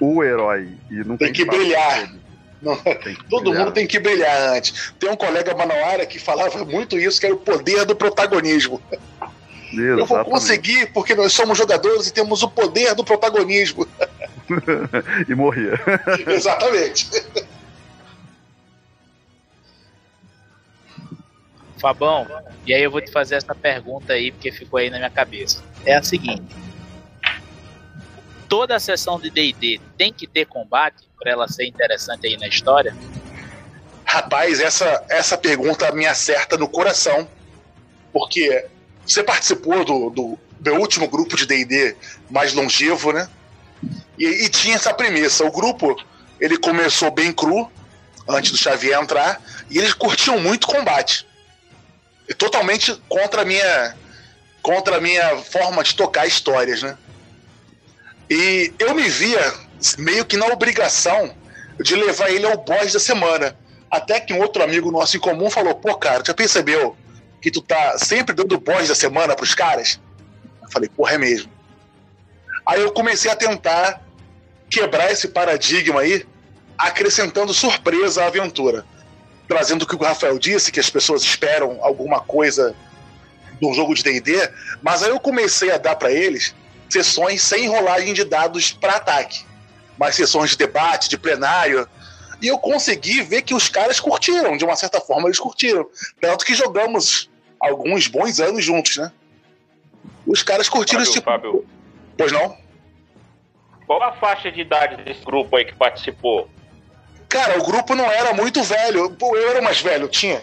o 0.00 0.22
herói. 0.22 0.68
E 0.90 0.96
não 0.98 1.16
Tem 1.16 1.32
tem, 1.32 1.32
que 1.32 1.44
brilhar. 1.44 2.08
Não, 2.60 2.76
Todo 3.30 3.44
brilhar. 3.44 3.64
mundo 3.64 3.72
tem 3.74 3.86
que 3.86 3.98
brilhar 3.98 4.56
antes. 4.56 4.92
Tem 4.98 5.10
um 5.10 5.16
colega 5.16 5.54
Manauara 5.54 6.04
que 6.06 6.18
falava 6.18 6.64
muito 6.64 6.98
isso, 6.98 7.20
que 7.20 7.26
era 7.26 7.34
o 7.34 7.38
poder 7.38 7.84
do 7.84 7.94
protagonismo. 7.94 8.80
Eu 9.72 9.96
vou 9.98 10.04
Exatamente. 10.04 10.30
conseguir 10.30 10.92
porque 10.92 11.14
nós 11.14 11.32
somos 11.32 11.58
jogadores 11.58 12.06
e 12.06 12.12
temos 12.12 12.42
o 12.42 12.48
poder 12.48 12.94
do 12.94 13.04
protagonismo. 13.04 13.86
e 15.28 15.34
morrer. 15.34 15.78
Exatamente. 16.26 17.08
Fabão, 21.78 22.26
e 22.66 22.74
aí 22.74 22.82
eu 22.82 22.90
vou 22.90 23.00
te 23.00 23.12
fazer 23.12 23.36
essa 23.36 23.54
pergunta 23.54 24.12
aí, 24.12 24.32
porque 24.32 24.50
ficou 24.50 24.78
aí 24.78 24.90
na 24.90 24.98
minha 24.98 25.10
cabeça. 25.10 25.62
É 25.84 25.94
a 25.94 26.02
seguinte: 26.02 26.42
toda 28.48 28.76
a 28.76 28.80
sessão 28.80 29.20
de 29.20 29.30
DD 29.30 29.80
tem 29.96 30.12
que 30.12 30.26
ter 30.26 30.46
combate 30.46 31.08
para 31.18 31.30
ela 31.30 31.48
ser 31.48 31.66
interessante 31.66 32.26
aí 32.26 32.36
na 32.36 32.48
história? 32.48 32.96
Rapaz, 34.04 34.60
essa, 34.60 35.04
essa 35.10 35.36
pergunta 35.36 35.92
me 35.92 36.06
acerta 36.06 36.56
no 36.56 36.68
coração. 36.68 37.28
Porque 38.12 38.66
você 39.06 39.22
participou 39.22 39.84
do, 39.84 40.10
do 40.10 40.38
meu 40.60 40.80
último 40.80 41.08
grupo 41.08 41.36
de 41.36 41.46
DD 41.46 41.94
mais 42.30 42.54
longevo, 42.54 43.12
né? 43.12 43.28
E, 44.18 44.24
e 44.44 44.48
tinha 44.48 44.76
essa 44.76 44.94
premissa. 44.94 45.44
O 45.44 45.52
grupo 45.52 45.94
ele 46.40 46.56
começou 46.56 47.10
bem 47.10 47.32
cru, 47.32 47.70
antes 48.26 48.50
do 48.50 48.56
Xavier 48.56 49.00
entrar, 49.00 49.40
e 49.70 49.78
eles 49.78 49.92
curtiam 49.92 50.40
muito 50.40 50.66
combate. 50.66 51.26
E 52.28 52.34
totalmente 52.34 52.94
contra 53.08 53.42
a 53.42 53.44
minha 53.44 53.96
contra 54.62 54.96
a 54.96 55.00
minha 55.00 55.36
forma 55.38 55.82
de 55.82 55.94
tocar 55.94 56.26
histórias, 56.26 56.82
né? 56.82 56.96
E 58.30 58.72
eu 58.78 58.94
me 58.94 59.08
via 59.08 59.54
meio 59.96 60.24
que 60.24 60.36
na 60.36 60.46
obrigação 60.46 61.34
de 61.80 61.94
levar 61.94 62.30
ele 62.30 62.46
ao 62.46 62.58
boss 62.58 62.92
da 62.92 63.00
semana. 63.00 63.56
Até 63.90 64.20
que 64.20 64.34
um 64.34 64.40
outro 64.40 64.62
amigo 64.62 64.90
nosso 64.90 65.16
em 65.16 65.20
comum 65.20 65.48
falou: 65.48 65.74
pô, 65.74 65.94
cara, 65.96 66.22
já 66.24 66.34
percebeu 66.34 66.96
que 67.40 67.50
tu 67.50 67.62
tá 67.62 67.96
sempre 67.98 68.34
dando 68.34 68.58
boss 68.60 68.88
da 68.88 68.94
semana 68.94 69.34
pros 69.34 69.54
caras? 69.54 70.00
Eu 70.62 70.70
falei: 70.70 70.88
porra, 70.88 71.14
é 71.14 71.18
mesmo. 71.18 71.50
Aí 72.66 72.80
eu 72.82 72.92
comecei 72.92 73.30
a 73.30 73.36
tentar 73.36 74.02
quebrar 74.68 75.10
esse 75.10 75.28
paradigma 75.28 76.00
aí, 76.00 76.26
acrescentando 76.76 77.54
surpresa 77.54 78.24
à 78.24 78.26
aventura. 78.26 78.84
Trazendo 79.46 79.82
o 79.82 79.86
que 79.86 79.94
o 79.94 79.98
Rafael 79.98 80.38
disse, 80.38 80.70
que 80.70 80.78
as 80.78 80.90
pessoas 80.90 81.22
esperam 81.22 81.78
alguma 81.80 82.20
coisa 82.20 82.74
de 83.58 83.66
um 83.66 83.72
jogo 83.72 83.94
de 83.94 84.02
DD, 84.02 84.50
mas 84.82 85.02
aí 85.02 85.08
eu 85.08 85.18
comecei 85.18 85.70
a 85.70 85.78
dar 85.78 85.96
para 85.96 86.12
eles 86.12 86.54
sessões 86.88 87.42
sem 87.42 87.68
rolagem 87.68 88.14
de 88.14 88.24
dados 88.24 88.72
para 88.72 88.96
ataque, 88.96 89.44
mas 89.98 90.14
sessões 90.14 90.50
de 90.50 90.56
debate, 90.56 91.08
de 91.08 91.18
plenário. 91.18 91.88
E 92.40 92.46
eu 92.46 92.58
consegui 92.58 93.22
ver 93.22 93.42
que 93.42 93.54
os 93.54 93.68
caras 93.68 93.98
curtiram, 93.98 94.56
de 94.56 94.64
uma 94.64 94.76
certa 94.76 95.00
forma 95.00 95.28
eles 95.28 95.38
curtiram. 95.40 95.86
Tanto 96.20 96.44
que 96.44 96.54
jogamos 96.54 97.28
alguns 97.60 98.06
bons 98.06 98.38
anos 98.38 98.64
juntos, 98.64 98.96
né? 98.96 99.10
Os 100.26 100.42
caras 100.42 100.68
curtiram 100.68 101.00
Fábio, 101.00 101.10
esse 101.10 101.18
tipo. 101.18 101.30
Fábio, 101.30 101.66
Pois 102.16 102.32
não? 102.32 102.56
qual 103.86 104.02
a 104.02 104.12
faixa 104.12 104.52
de 104.52 104.60
idade 104.60 105.02
desse 105.02 105.24
grupo 105.24 105.56
aí 105.56 105.64
que 105.64 105.74
participou? 105.74 106.48
Cara, 107.28 107.58
o 107.58 107.64
grupo 107.64 107.94
não 107.94 108.04
era 108.10 108.32
muito 108.34 108.62
velho. 108.62 109.16
Eu 109.20 109.50
era 109.50 109.62
mais 109.62 109.80
velho, 109.80 110.04
eu 110.04 110.08
tinha. 110.08 110.42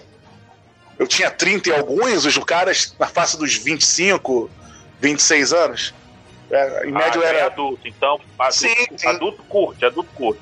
Eu 0.97 1.07
tinha 1.07 1.29
30 1.29 1.69
e 1.69 1.73
alguns, 1.73 2.25
os 2.25 2.37
caras 2.39 2.95
na 2.97 3.07
face 3.07 3.37
dos 3.37 3.55
25, 3.55 4.49
26 4.99 5.53
anos. 5.53 5.93
É, 6.51 6.87
em 6.87 6.91
média 6.91 7.09
Ah, 7.09 7.23
já 7.23 7.27
é 7.33 7.35
era. 7.37 7.45
adulto, 7.47 7.87
então 7.87 8.19
adulto, 8.37 8.53
Sim, 8.55 8.75
sim. 8.97 9.07
adulto 9.07 9.43
curte, 9.43 9.85
adulto 9.85 10.09
curte. 10.13 10.41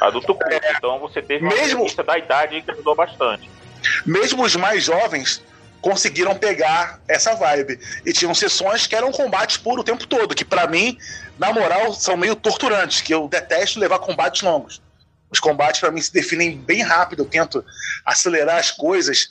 Adulto 0.00 0.34
curte, 0.34 0.60
então 0.76 0.98
você 0.98 1.22
teve 1.22 1.44
uma 1.46 1.54
Mesmo- 1.54 1.86
da 2.04 2.18
idade 2.18 2.60
que 2.62 2.70
ajudou 2.70 2.94
bastante. 2.94 3.48
mesmo 4.06 4.42
os 4.42 4.56
mais 4.56 4.84
jovens 4.84 5.42
conseguiram 5.80 6.34
pegar 6.34 7.00
essa 7.06 7.34
vibe. 7.34 7.78
E 8.06 8.12
tinham 8.12 8.34
sessões 8.34 8.86
que 8.86 8.96
eram 8.96 9.12
combates 9.12 9.58
puro 9.58 9.82
o 9.82 9.84
tempo 9.84 10.06
todo, 10.06 10.34
que 10.34 10.44
pra 10.44 10.66
mim, 10.66 10.96
na 11.38 11.52
moral, 11.52 11.92
são 11.92 12.16
meio 12.16 12.34
torturantes, 12.34 13.02
que 13.02 13.12
eu 13.12 13.28
detesto 13.28 13.78
levar 13.78 13.98
combates 13.98 14.40
longos. 14.40 14.82
Os 15.30 15.38
combates 15.40 15.80
pra 15.80 15.90
mim 15.90 16.00
se 16.00 16.12
definem 16.12 16.56
bem 16.56 16.82
rápido, 16.82 17.22
eu 17.22 17.26
tento 17.28 17.62
acelerar 18.04 18.56
as 18.56 18.70
coisas. 18.70 19.28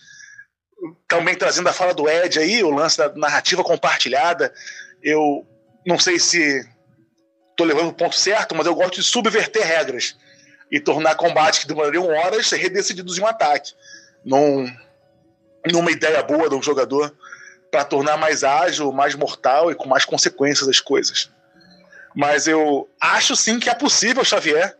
Também 1.07 1.34
trazendo 1.36 1.69
a 1.69 1.74
fala 1.74 1.93
do 1.93 2.07
Ed 2.09 2.38
aí, 2.39 2.63
o 2.63 2.69
lance 2.69 2.97
da 2.97 3.09
narrativa 3.15 3.63
compartilhada. 3.63 4.53
Eu 5.01 5.45
não 5.86 6.00
sei 6.00 6.20
se 6.20 6.68
tô 7.56 7.64
levando 7.64 7.90
o 7.90 7.94
ponto 7.94 8.16
certo, 8.16 8.56
mas 8.56 8.66
eu 8.66 8.76
gosto 8.76 8.96
de 8.96 9.04
subverter 9.04 9.66
regras 9.66 10.16
e 10.72 10.80
tornar 10.80 11.16
combates 11.16 11.60
que 11.60 11.68
demorariam 11.68 12.08
horas 12.08 12.50
redecididos 12.52 13.18
em 13.18 13.22
um 13.22 13.28
ataque 13.28 13.74
num, 14.26 14.66
numa 15.72 15.92
ideia 15.92 16.24
boa 16.24 16.54
um 16.54 16.62
jogador 16.62 17.16
para 17.72 17.84
tornar 17.84 18.18
mais 18.18 18.44
ágil, 18.44 18.92
mais 18.92 19.16
mortal 19.16 19.72
e 19.72 19.76
com 19.76 19.88
mais 19.88 20.06
consequências 20.06 20.68
as 20.68 20.80
coisas. 20.80 21.30
Mas 22.16 22.48
eu 22.48 22.88
acho 23.02 23.36
sim 23.36 23.60
que 23.60 23.70
é 23.70 23.74
possível, 23.74 24.24
Xavier, 24.24 24.78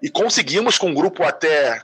e 0.00 0.08
conseguimos 0.08 0.78
com 0.78 0.88
um 0.88 0.94
grupo 0.94 1.24
até 1.24 1.82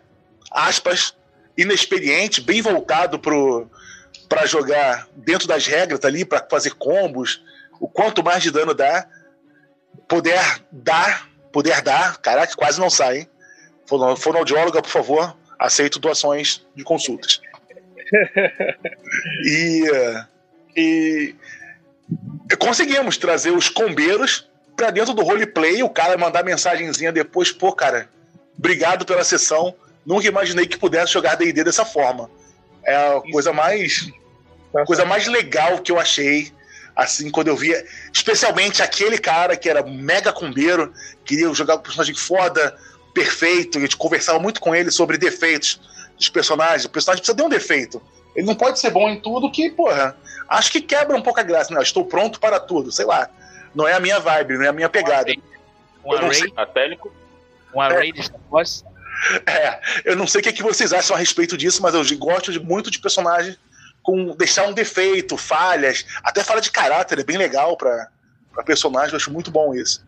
aspas 0.50 1.14
inexperiente, 1.56 2.40
bem 2.40 2.62
voltado 2.62 3.18
para 3.18 4.46
jogar 4.46 5.08
dentro 5.16 5.48
das 5.48 5.66
regras 5.66 6.04
ali, 6.04 6.24
para 6.24 6.46
fazer 6.48 6.74
combos, 6.74 7.42
o 7.82 7.88
quanto 7.88 8.22
mais 8.22 8.40
de 8.44 8.50
dano 8.52 8.72
dá, 8.72 9.08
poder 10.06 10.38
dar, 10.70 11.28
poder 11.50 11.82
dar, 11.82 12.16
caraca, 12.18 12.54
quase 12.54 12.78
não 12.78 12.88
sai, 12.88 13.18
hein? 13.18 13.28
Fono- 13.86 14.14
Fonoaudióloga, 14.16 14.80
por 14.80 14.88
favor, 14.88 15.36
aceito 15.58 15.98
doações 15.98 16.64
de 16.76 16.84
consultas. 16.84 17.40
e, 19.44 19.90
e 20.76 21.34
conseguimos 22.56 23.16
trazer 23.16 23.50
os 23.50 23.68
combeiros 23.68 24.48
pra 24.76 24.90
dentro 24.90 25.12
do 25.12 25.22
roleplay, 25.24 25.82
o 25.82 25.90
cara 25.90 26.16
mandar 26.16 26.44
mensagenzinha 26.44 27.10
depois, 27.10 27.50
pô, 27.50 27.72
cara, 27.72 28.08
obrigado 28.56 29.04
pela 29.04 29.24
sessão, 29.24 29.74
nunca 30.06 30.28
imaginei 30.28 30.66
que 30.66 30.78
pudesse 30.78 31.12
jogar 31.12 31.34
D&D 31.34 31.64
dessa 31.64 31.84
forma. 31.84 32.30
É 32.84 32.94
a 32.94 33.20
coisa 33.32 33.52
mais 33.52 34.08
a 34.74 34.84
coisa 34.86 35.04
mais 35.04 35.26
legal 35.26 35.78
que 35.80 35.90
eu 35.92 35.98
achei, 35.98 36.52
assim, 36.94 37.30
quando 37.30 37.48
eu 37.48 37.56
via, 37.56 37.84
especialmente 38.12 38.82
aquele 38.82 39.18
cara 39.18 39.56
que 39.56 39.68
era 39.68 39.82
mega 39.82 40.32
combeiro, 40.32 40.92
queria 41.24 41.52
jogar 41.54 41.76
um 41.76 41.80
personagem 41.80 42.14
foda, 42.14 42.76
perfeito, 43.14 43.76
e 43.76 43.80
a 43.80 43.82
gente 43.82 43.96
conversava 43.96 44.38
muito 44.38 44.60
com 44.60 44.74
ele 44.74 44.90
sobre 44.90 45.18
defeitos 45.18 45.80
dos 46.16 46.28
personagens. 46.28 46.84
O 46.84 46.90
personagem 46.90 47.20
precisa 47.20 47.36
ter 47.36 47.42
um 47.42 47.48
defeito. 47.48 48.02
Ele 48.34 48.46
não 48.46 48.54
pode 48.54 48.78
ser 48.78 48.90
bom 48.90 49.08
em 49.08 49.20
tudo 49.20 49.50
que, 49.50 49.70
porra, 49.70 50.16
acho 50.48 50.72
que 50.72 50.80
quebra 50.80 51.16
um 51.16 51.22
pouco 51.22 51.40
a 51.40 51.42
graça, 51.42 51.72
né? 51.72 51.78
Eu 51.78 51.82
estou 51.82 52.04
pronto 52.04 52.40
para 52.40 52.58
tudo, 52.58 52.90
sei 52.90 53.04
lá. 53.04 53.28
Não 53.74 53.86
é 53.86 53.94
a 53.94 54.00
minha 54.00 54.18
vibe, 54.18 54.54
não 54.54 54.64
é 54.64 54.68
a 54.68 54.72
minha 54.72 54.88
pegada. 54.88 55.32
Um 56.04 56.12
não 56.12 56.26
array, 56.26 56.52
Atélico, 56.56 57.12
um 57.74 57.80
array 57.80 58.12
de 58.12 58.22
Star 58.22 58.40
Wars? 58.50 58.84
É, 59.46 59.80
eu 60.04 60.16
não 60.16 60.26
sei 60.26 60.40
o 60.40 60.42
que, 60.42 60.48
é 60.48 60.52
que 60.52 60.62
vocês 60.62 60.92
acham 60.92 61.14
a 61.14 61.18
respeito 61.18 61.56
disso, 61.56 61.80
mas 61.82 61.94
eu 61.94 62.18
gosto 62.18 62.50
de, 62.50 62.58
muito 62.58 62.90
de 62.90 62.98
personagens 62.98 63.58
com 64.02 64.36
deixar 64.36 64.66
um 64.66 64.72
defeito, 64.72 65.36
falhas, 65.36 66.04
até 66.22 66.42
fala 66.42 66.60
de 66.60 66.70
caráter, 66.70 67.18
é 67.18 67.24
bem 67.24 67.36
legal 67.36 67.76
para 67.76 68.08
personagem, 68.64 69.12
eu 69.12 69.16
acho 69.16 69.32
muito 69.32 69.50
bom 69.50 69.74
isso. 69.74 70.04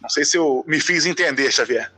Não 0.00 0.08
sei 0.08 0.24
se 0.24 0.36
eu 0.36 0.64
me 0.66 0.80
fiz 0.80 1.06
entender, 1.06 1.50
Xavier. 1.50 1.90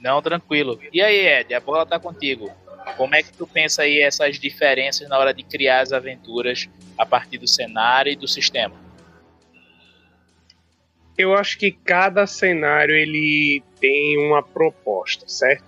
Não, 0.00 0.20
tranquilo. 0.20 0.80
E 0.92 1.00
aí, 1.00 1.26
Ed, 1.26 1.54
a 1.54 1.60
bola 1.60 1.86
tá 1.86 2.00
contigo. 2.00 2.50
Como 2.96 3.14
é 3.14 3.22
que 3.22 3.32
tu 3.32 3.46
pensa 3.46 3.82
aí 3.82 4.00
essas 4.00 4.38
diferenças 4.38 5.08
na 5.08 5.18
hora 5.18 5.32
de 5.32 5.42
criar 5.44 5.80
as 5.80 5.92
aventuras 5.92 6.68
a 6.98 7.06
partir 7.06 7.38
do 7.38 7.46
cenário 7.46 8.12
e 8.12 8.16
do 8.16 8.26
sistema? 8.26 8.74
eu 11.20 11.34
acho 11.34 11.58
que 11.58 11.70
cada 11.70 12.26
cenário 12.26 12.94
ele 12.94 13.62
tem 13.78 14.18
uma 14.26 14.42
proposta, 14.42 15.28
certo? 15.28 15.64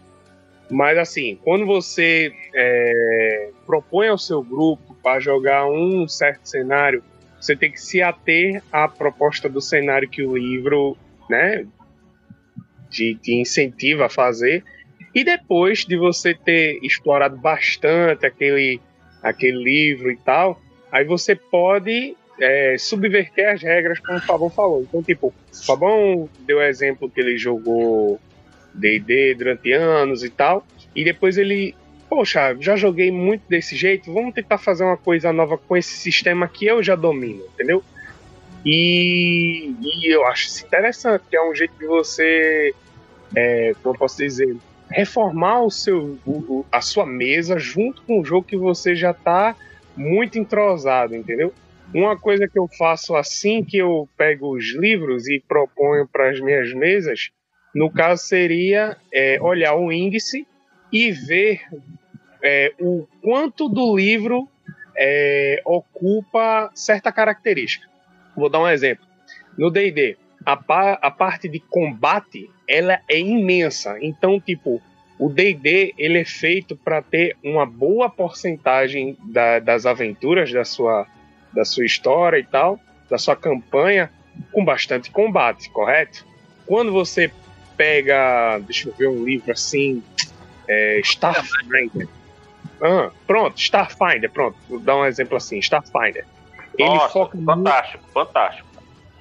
Mas 0.73 0.97
assim, 0.97 1.39
quando 1.45 1.67
você 1.67 2.33
é, 2.55 3.51
propõe 3.67 4.09
ao 4.09 4.17
seu 4.17 4.43
grupo 4.43 4.97
para 5.03 5.21
jogar 5.21 5.67
um 5.67 6.09
certo 6.09 6.49
cenário, 6.49 7.05
você 7.39 7.55
tem 7.55 7.71
que 7.71 7.81
se 7.81 8.01
ater 8.01 8.63
à 8.73 8.89
proposta 8.89 9.49
do 9.49 9.61
cenário 9.61 10.09
que 10.09 10.23
o 10.23 10.37
livro, 10.37 10.97
né, 11.29 11.67
te, 12.89 13.15
te 13.17 13.35
incentiva 13.35 14.07
a 14.07 14.09
fazer. 14.09 14.65
E 15.15 15.23
depois 15.23 15.85
de 15.85 15.97
você 15.97 16.35
ter 16.35 16.79
explorado 16.83 17.37
bastante 17.37 18.25
aquele, 18.25 18.81
aquele 19.23 19.63
livro 19.63 20.11
e 20.11 20.17
tal, 20.17 20.59
aí 20.91 21.05
você 21.05 21.35
pode 21.35 22.17
é, 22.41 22.77
subverter 22.79 23.51
as 23.51 23.63
regras, 23.63 23.99
como 23.99 24.19
o 24.19 24.23
Fabão 24.23 24.49
falou. 24.49 24.83
Então, 24.83 25.03
tipo, 25.03 25.27
o 25.53 25.67
Fabão 25.67 26.29
deu 26.41 26.59
o 26.59 26.63
exemplo 26.63 27.11
que 27.11 27.21
ele 27.21 27.37
jogou 27.37 28.19
D&D 28.83 29.35
durante 29.35 29.73
anos 29.73 30.23
e 30.23 30.29
tal. 30.29 30.67
E 30.95 31.05
depois 31.05 31.39
ele, 31.39 31.75
poxa, 32.09 32.57
já 32.61 32.77
joguei 32.77 33.11
muito 33.11 33.43
desse 33.49 33.77
jeito, 33.77 34.13
vamos 34.13 34.35
tentar 34.35 34.59
fazer 34.59 34.85
uma 34.85 34.97
coisa 34.97 35.33
nova 35.33 35.57
com 35.57 35.77
esse 35.77 35.97
sistema 35.97 36.49
que 36.49 36.67
eu 36.67 36.83
já 36.83 36.95
domino, 36.95 37.43
entendeu? 37.55 37.83
E, 38.65 39.75
e 39.81 40.15
eu 40.15 40.27
acho 40.27 40.47
isso 40.47 40.65
interessante, 40.65 41.25
que 41.29 41.37
é 41.37 41.51
um 41.51 41.55
jeito 41.55 41.75
de 41.79 41.87
você, 41.87 42.75
é, 43.35 43.75
como 43.83 43.95
eu 43.95 43.99
posso 43.99 44.19
dizer, 44.19 44.57
reformar 44.91 45.63
o 45.63 45.71
seu, 45.71 46.19
o, 46.27 46.65
a 46.71 46.81
sua 46.81 47.07
mesa 47.07 47.59
junto 47.59 48.03
com 48.03 48.21
o 48.21 48.25
jogo 48.25 48.47
que 48.47 48.57
você 48.57 48.95
já 48.95 49.11
está 49.11 49.57
muito 49.97 50.39
entrosado, 50.39 51.17
entendeu? 51.17 51.53
Uma 51.95 52.17
coisa 52.17 52.49
que 52.49 52.59
eu 52.59 52.69
faço 52.79 53.15
assim 53.15 53.65
que 53.65 53.77
eu 53.77 54.09
pego 54.17 54.55
os 54.55 54.75
livros 54.75 55.29
e 55.29 55.43
proponho 55.47 56.07
para 56.07 56.31
as 56.31 56.41
minhas 56.41 56.73
mesas, 56.73 57.31
no 57.75 57.91
caso 57.91 58.23
seria 58.23 58.97
é, 59.13 59.39
olhar 59.41 59.75
o 59.75 59.91
índice 59.91 60.47
e 60.93 61.11
ver 61.11 61.63
é, 62.43 62.73
o 62.79 63.07
quanto 63.23 63.69
do 63.69 63.97
livro 63.97 64.49
é, 64.97 65.63
ocupa 65.65 66.71
certa 66.75 67.11
característica. 67.11 67.89
Vou 68.37 68.49
dar 68.49 68.61
um 68.61 68.69
exemplo. 68.69 69.07
No 69.57 69.71
D&D, 69.71 70.17
a, 70.45 70.57
pa 70.57 70.99
a 71.01 71.11
parte 71.11 71.49
de 71.49 71.61
combate 71.61 72.51
ela 72.69 73.01
é 73.09 73.19
imensa. 73.19 73.97
Então, 74.01 74.41
tipo, 74.41 74.81
o 75.19 75.29
D&D 75.29 75.95
ele 75.97 76.21
é 76.21 76.25
feito 76.25 76.77
para 76.77 77.01
ter 77.01 77.37
uma 77.43 77.65
boa 77.65 78.11
porcentagem 78.11 79.17
da, 79.25 79.59
das 79.59 79.87
aventuras 79.87 80.53
da 80.53 80.65
sua 80.65 81.07
da 81.53 81.67
sua 81.67 81.85
história 81.85 82.39
e 82.39 82.45
tal, 82.45 82.81
da 83.11 83.19
sua 83.19 83.37
campanha, 83.37 84.11
com 84.51 84.65
bastante 84.65 85.11
combate, 85.11 85.69
correto? 85.69 86.27
Quando 86.67 86.91
você 86.91 87.31
pega, 87.83 88.61
deixa 88.61 88.89
eu 88.89 88.95
ver 88.97 89.09
um 89.09 89.25
livro 89.25 89.51
assim, 89.51 90.01
é, 90.69 91.01
Starfinder. 91.01 92.09
Ah, 92.81 93.11
pronto, 93.27 93.59
Starfinder, 93.59 94.31
pronto, 94.31 94.57
vou 94.69 94.79
dar 94.79 94.99
um 94.99 95.05
exemplo 95.05 95.37
assim, 95.37 95.59
Starfinder. 95.59 96.25
Ele 96.79 96.89
Nossa, 96.89 97.09
foca 97.09 97.37
fantástico, 97.37 97.99
muito, 98.05 98.13
fantástico. 98.13 98.69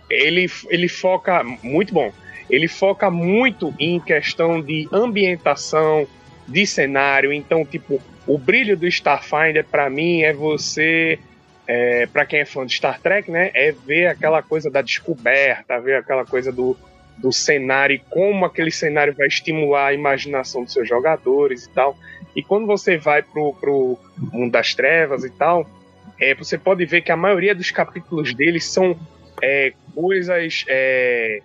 Ele, 0.09 0.47
ele 0.69 0.87
foca, 0.87 1.43
muito 1.63 1.91
bom, 1.91 2.13
ele 2.49 2.67
foca 2.67 3.09
muito 3.09 3.73
em 3.79 3.99
questão 3.99 4.61
de 4.61 4.87
ambientação, 4.91 6.07
de 6.47 6.67
cenário, 6.67 7.33
então, 7.33 7.65
tipo, 7.65 7.99
o 8.27 8.37
brilho 8.37 8.77
do 8.77 8.87
Starfinder, 8.87 9.65
para 9.65 9.89
mim, 9.89 10.21
é 10.21 10.33
você 10.33 11.17
é, 11.65 12.05
para 12.05 12.25
quem 12.27 12.41
é 12.41 12.45
fã 12.45 12.65
de 12.65 12.75
Star 12.75 12.99
Trek, 13.01 13.31
né, 13.31 13.49
é 13.55 13.71
ver 13.71 14.07
aquela 14.07 14.43
coisa 14.43 14.69
da 14.69 14.83
descoberta, 14.83 15.79
ver 15.79 15.95
aquela 15.95 16.25
coisa 16.25 16.51
do, 16.51 16.77
do 17.17 17.31
cenário 17.31 17.95
e 17.95 17.99
como 17.99 18.45
aquele 18.45 18.71
cenário 18.71 19.13
vai 19.13 19.27
estimular 19.27 19.87
a 19.87 19.93
imaginação 19.93 20.63
dos 20.63 20.73
seus 20.73 20.87
jogadores 20.87 21.65
e 21.65 21.69
tal. 21.69 21.97
E 22.35 22.41
quando 22.41 22.65
você 22.65 22.97
vai 22.97 23.21
pro, 23.21 23.53
pro 23.53 23.97
mundo 24.31 24.51
das 24.51 24.73
trevas 24.73 25.23
e 25.23 25.29
tal, 25.29 25.69
é, 26.19 26.33
você 26.33 26.57
pode 26.57 26.85
ver 26.85 27.01
que 27.01 27.11
a 27.11 27.17
maioria 27.17 27.53
dos 27.53 27.71
capítulos 27.71 28.33
deles 28.33 28.65
são 28.65 28.97
é, 29.41 29.73
coisas 29.93 30.63
é, 30.67 31.41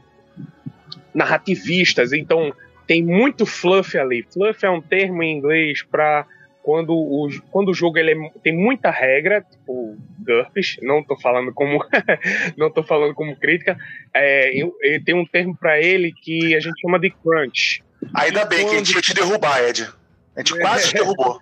narrativistas, 1.14 2.12
então 2.12 2.52
tem 2.86 3.02
muito 3.02 3.44
fluff 3.44 3.98
ali. 3.98 4.22
Fluff 4.22 4.64
é 4.64 4.70
um 4.70 4.80
termo 4.80 5.22
em 5.22 5.36
inglês 5.36 5.82
para 5.82 6.26
quando 6.66 6.92
o, 6.92 7.28
quando 7.52 7.68
o 7.68 7.74
jogo 7.74 7.96
ele 7.96 8.10
é, 8.10 8.30
tem 8.42 8.52
muita 8.52 8.90
regra, 8.90 9.40
tipo 9.40 9.96
GURPS, 10.18 10.78
não 10.82 11.00
tô 11.00 11.16
falando 11.16 11.54
como 11.54 11.78
não 12.58 12.68
tô 12.72 12.82
falando 12.82 13.14
como 13.14 13.36
crítica, 13.36 13.78
é, 14.12 14.50
eu, 14.52 14.76
eu 14.82 15.04
tem 15.04 15.14
um 15.14 15.24
termo 15.24 15.56
para 15.56 15.80
ele 15.80 16.12
que 16.12 16.56
a 16.56 16.58
gente 16.58 16.80
chama 16.80 16.98
de 16.98 17.10
crunch. 17.10 17.84
Ainda 18.12 18.42
e 18.42 18.48
bem 18.48 18.58
quando... 18.62 18.70
que 18.70 18.74
a 18.74 18.78
gente 18.78 18.94
ia 18.96 19.00
te 19.00 19.14
derrubar, 19.14 19.62
Ed. 19.62 19.88
A 20.34 20.40
gente 20.40 20.58
quase 20.58 20.88
te 20.88 20.94
derrubou. 20.94 21.40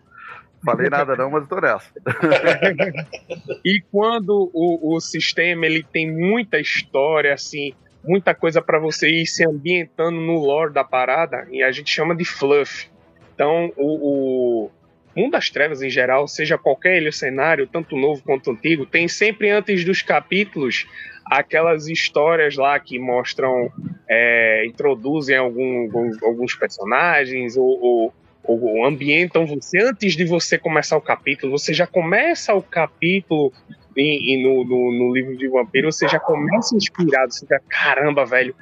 Falei 0.62 0.90
nada 0.90 1.16
não, 1.16 1.30
mas 1.30 1.48
tô 1.48 1.58
nessa. 1.58 1.90
e 3.64 3.82
quando 3.90 4.50
o, 4.52 4.94
o 4.94 5.00
sistema 5.00 5.64
ele 5.64 5.82
tem 5.82 6.10
muita 6.10 6.58
história, 6.58 7.32
assim, 7.32 7.72
muita 8.04 8.34
coisa 8.34 8.60
para 8.60 8.78
você 8.78 9.08
ir 9.08 9.26
se 9.26 9.42
ambientando 9.42 10.20
no 10.20 10.38
lore 10.38 10.74
da 10.74 10.84
parada, 10.84 11.46
e 11.50 11.62
a 11.62 11.72
gente 11.72 11.90
chama 11.90 12.14
de 12.14 12.26
fluff. 12.26 12.90
Então, 13.34 13.72
o, 13.76 14.66
o 14.66 14.70
Mundo 15.16 15.32
das 15.32 15.50
Trevas 15.50 15.82
em 15.82 15.90
geral, 15.90 16.26
seja 16.26 16.58
qualquer 16.58 16.96
ele 16.96 17.12
cenário, 17.12 17.66
tanto 17.66 17.96
novo 17.96 18.22
quanto 18.22 18.50
antigo, 18.50 18.84
tem 18.84 19.06
sempre 19.08 19.50
antes 19.50 19.84
dos 19.84 20.02
capítulos 20.02 20.86
aquelas 21.24 21.88
histórias 21.88 22.56
lá 22.56 22.78
que 22.78 22.98
mostram, 22.98 23.72
é, 24.08 24.66
introduzem 24.66 25.36
algum, 25.36 25.88
alguns, 26.22 26.54
personagens 26.54 27.56
ou, 27.56 27.80
ou, 27.82 28.14
ou, 28.44 28.84
ambientam 28.84 29.46
você 29.46 29.78
antes 29.82 30.14
de 30.14 30.24
você 30.24 30.58
começar 30.58 30.96
o 30.96 31.00
capítulo. 31.00 31.52
Você 31.52 31.72
já 31.72 31.86
começa 31.86 32.54
o 32.54 32.62
capítulo 32.62 33.52
e, 33.96 34.42
no, 34.42 34.64
no, 34.64 34.92
no, 34.92 35.14
livro 35.14 35.36
de 35.36 35.48
vampiro, 35.48 35.90
você 35.90 36.06
já 36.08 36.18
começa 36.18 36.76
inspirado. 36.76 37.32
Você 37.32 37.40
fica, 37.40 37.62
caramba, 37.68 38.26
velho, 38.26 38.54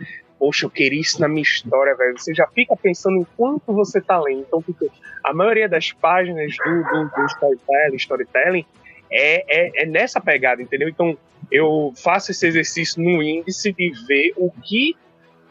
poxa, 0.42 0.66
eu 0.66 0.70
queria 0.70 1.00
isso 1.00 1.20
na 1.20 1.28
minha 1.28 1.42
história, 1.42 1.94
velho. 1.94 2.18
Você 2.18 2.34
já 2.34 2.48
fica 2.48 2.74
pensando 2.74 3.16
em 3.16 3.26
quanto 3.36 3.72
você 3.72 4.00
tá 4.00 4.20
lendo. 4.20 4.40
Então, 4.40 4.60
porque 4.60 4.90
a 5.22 5.32
maioria 5.32 5.68
das 5.68 5.92
páginas 5.92 6.56
do, 6.56 6.82
do, 6.82 7.10
do 7.14 7.26
storytelling, 7.26 7.96
storytelling 7.96 8.66
é, 9.08 9.44
é, 9.46 9.82
é, 9.82 9.86
nessa 9.86 10.20
pegada, 10.20 10.60
entendeu? 10.60 10.88
Então, 10.88 11.16
eu 11.48 11.92
faço 11.94 12.32
esse 12.32 12.44
exercício 12.44 13.00
no 13.00 13.22
índice 13.22 13.72
de 13.72 13.92
ver 14.04 14.32
o 14.36 14.50
que 14.50 14.96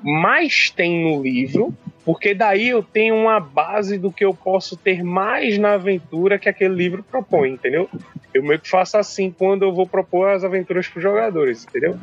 mais 0.04 0.70
tem 0.70 1.06
no 1.06 1.24
livro, 1.24 1.74
porque 2.04 2.34
daí 2.34 2.68
eu 2.68 2.84
tenho 2.84 3.16
uma 3.16 3.40
base 3.40 3.98
do 3.98 4.12
que 4.12 4.26
eu 4.26 4.34
posso 4.34 4.76
ter 4.76 5.06
mais 5.06 5.58
na 5.58 5.76
aventura 5.76 6.38
que 6.38 6.50
aquele 6.50 6.76
livro 6.76 7.02
propõe, 7.02 7.52
entendeu? 7.52 7.90
Eu 8.34 8.44
meio 8.44 8.60
que 8.60 8.70
faço 8.70 8.98
assim 8.98 9.32
quando 9.32 9.64
eu 9.64 9.72
vou 9.72 9.88
propor 9.88 10.32
as 10.32 10.44
aventuras 10.44 10.86
para 10.90 10.98
os 10.98 11.04
jogadores, 11.04 11.64
entendeu? 11.64 11.98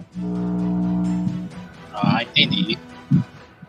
Ah, 1.92 2.22
entendi. 2.22 2.78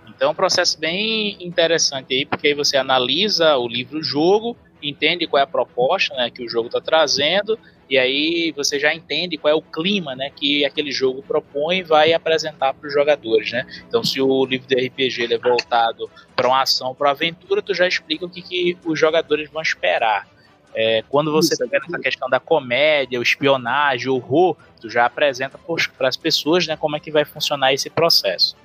Então 0.08 0.28
é 0.28 0.32
um 0.32 0.36
processo 0.36 0.78
bem 0.78 1.38
interessante 1.40 2.14
aí, 2.14 2.26
porque 2.26 2.48
aí 2.48 2.54
você 2.54 2.76
analisa 2.76 3.56
o 3.56 3.68
livro-jogo, 3.68 4.58
entende 4.84 5.26
qual 5.28 5.40
é 5.40 5.44
a 5.44 5.48
proposta 5.48 6.14
né, 6.16 6.30
que 6.30 6.44
o 6.44 6.50
jogo 6.50 6.68
está 6.68 6.82
trazendo, 6.82 7.58
e 7.90 7.98
aí 7.98 8.54
você 8.56 8.78
já 8.78 8.94
entende 8.94 9.38
qual 9.38 9.52
é 9.52 9.56
o 9.56 9.62
clima 9.62 10.16
né, 10.16 10.30
que 10.30 10.64
aquele 10.66 10.92
jogo 10.92 11.24
propõe 11.24 11.80
e 11.80 11.84
vai 11.84 12.14
apresentar 12.14 12.74
para 12.74 12.88
os 12.88 12.94
jogadores. 12.94 13.52
Né? 13.52 13.66
Então, 13.88 14.04
se 14.04 14.22
o 14.22 14.46
livro 14.46 14.68
de 14.68 14.76
RPG 14.76 15.34
é 15.34 15.38
voltado 15.38 16.10
para 16.36 16.48
uma 16.48 16.62
ação, 16.62 16.94
para 16.94 17.08
uma 17.08 17.14
aventura, 17.14 17.62
tu 17.62 17.74
já 17.74 17.88
explica 17.88 18.26
o 18.26 18.30
que, 18.30 18.42
que 18.42 18.78
os 18.86 19.00
jogadores 19.00 19.50
vão 19.50 19.62
esperar. 19.62 20.28
É, 20.74 21.04
quando 21.10 21.32
você 21.32 21.54
Isso, 21.54 21.68
pega 21.68 21.86
essa 21.86 22.00
questão 22.00 22.30
da 22.30 22.40
comédia, 22.40 23.20
o 23.20 23.24
espionagem, 23.24 24.08
o 24.08 24.16
horror, 24.16 24.56
tu 24.80 24.90
já 24.90 25.06
apresenta 25.06 25.60
para 25.98 26.08
as 26.08 26.16
pessoas 26.16 26.68
né, 26.68 26.78
como 26.78 26.96
é 26.96 27.00
que 27.00 27.12
vai 27.12 27.26
funcionar 27.26 27.74
esse 27.74 27.90
processo. 27.90 28.56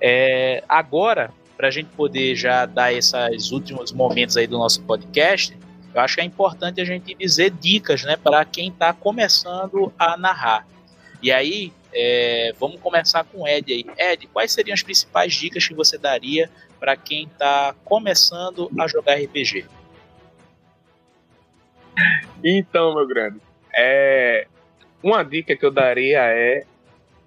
É, 0.00 0.62
agora, 0.68 1.32
para 1.56 1.68
a 1.68 1.70
gente 1.70 1.88
poder 1.96 2.36
já 2.36 2.66
dar 2.66 2.92
esses 2.92 3.50
últimos 3.50 3.92
momentos 3.92 4.36
aí 4.36 4.46
do 4.46 4.58
nosso 4.58 4.82
podcast, 4.82 5.56
eu 5.94 6.00
acho 6.00 6.14
que 6.14 6.20
é 6.20 6.24
importante 6.24 6.80
a 6.80 6.84
gente 6.84 7.14
dizer 7.14 7.50
dicas 7.50 8.02
né, 8.04 8.16
para 8.16 8.44
quem 8.44 8.68
está 8.68 8.92
começando 8.92 9.92
a 9.98 10.16
narrar. 10.16 10.66
E 11.22 11.32
aí, 11.32 11.72
é, 11.92 12.52
vamos 12.60 12.78
começar 12.80 13.24
com 13.24 13.42
o 13.42 13.48
Ed 13.48 13.72
aí. 13.72 13.86
Ed, 13.96 14.26
quais 14.26 14.52
seriam 14.52 14.74
as 14.74 14.82
principais 14.82 15.32
dicas 15.32 15.66
que 15.66 15.72
você 15.72 15.96
daria 15.96 16.50
para 16.78 16.94
quem 16.94 17.24
está 17.24 17.74
começando 17.84 18.70
a 18.78 18.86
jogar 18.86 19.14
RPG? 19.14 19.64
Então, 22.44 22.94
meu 22.94 23.06
grande, 23.06 23.40
é, 23.74 24.46
uma 25.02 25.22
dica 25.22 25.56
que 25.56 25.64
eu 25.64 25.70
daria 25.70 26.20
é 26.22 26.64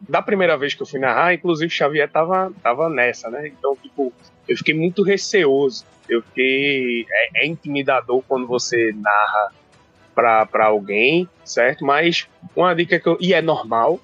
da 0.01 0.21
primeira 0.21 0.57
vez 0.57 0.73
que 0.73 0.81
eu 0.81 0.87
fui 0.87 0.99
narrar, 0.99 1.33
inclusive 1.33 1.69
Xavier 1.69 2.09
tava, 2.09 2.53
tava 2.63 2.89
nessa, 2.89 3.29
né? 3.29 3.47
Então, 3.47 3.75
tipo, 3.75 4.13
eu 4.47 4.57
fiquei 4.57 4.73
muito 4.73 5.03
receoso. 5.03 5.85
Eu 6.07 6.21
fiquei. 6.23 7.05
É, 7.09 7.43
é 7.43 7.47
intimidador 7.47 8.23
quando 8.27 8.47
você 8.47 8.93
narra 8.93 9.53
para 10.15 10.65
alguém, 10.65 11.29
certo? 11.45 11.85
Mas 11.85 12.27
uma 12.55 12.73
dica 12.73 12.99
que 12.99 13.07
eu. 13.07 13.17
E 13.19 13.33
é 13.33 13.41
normal, 13.41 13.99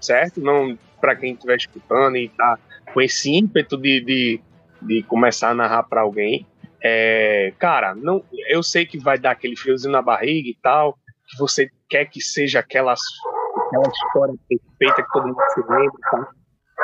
certo? 0.00 0.40
Não 0.40 0.78
para 1.00 1.16
quem 1.16 1.32
estiver 1.32 1.56
escutando 1.56 2.16
e 2.16 2.28
tá 2.28 2.58
com 2.92 3.00
esse 3.00 3.30
ímpeto 3.30 3.76
de, 3.76 4.00
de, 4.00 4.40
de 4.82 5.02
começar 5.04 5.50
a 5.50 5.54
narrar 5.54 5.84
para 5.84 6.02
alguém. 6.02 6.46
É, 6.82 7.52
cara, 7.58 7.94
não, 7.94 8.24
eu 8.48 8.62
sei 8.62 8.86
que 8.86 8.98
vai 8.98 9.18
dar 9.18 9.32
aquele 9.32 9.56
friozinho 9.56 9.92
na 9.92 10.02
barriga 10.02 10.48
e 10.48 10.56
tal, 10.62 10.98
que 11.28 11.38
você 11.38 11.70
quer 11.88 12.06
que 12.06 12.20
seja 12.20 12.60
aquela, 12.60 12.94
aquela 12.94 13.88
história 13.88 14.34
perfeita 14.48 15.02
que 15.02 15.12
todo 15.12 15.26
mundo 15.26 15.42
se 15.54 15.60
lembra, 15.60 15.92
tá? 16.10 16.30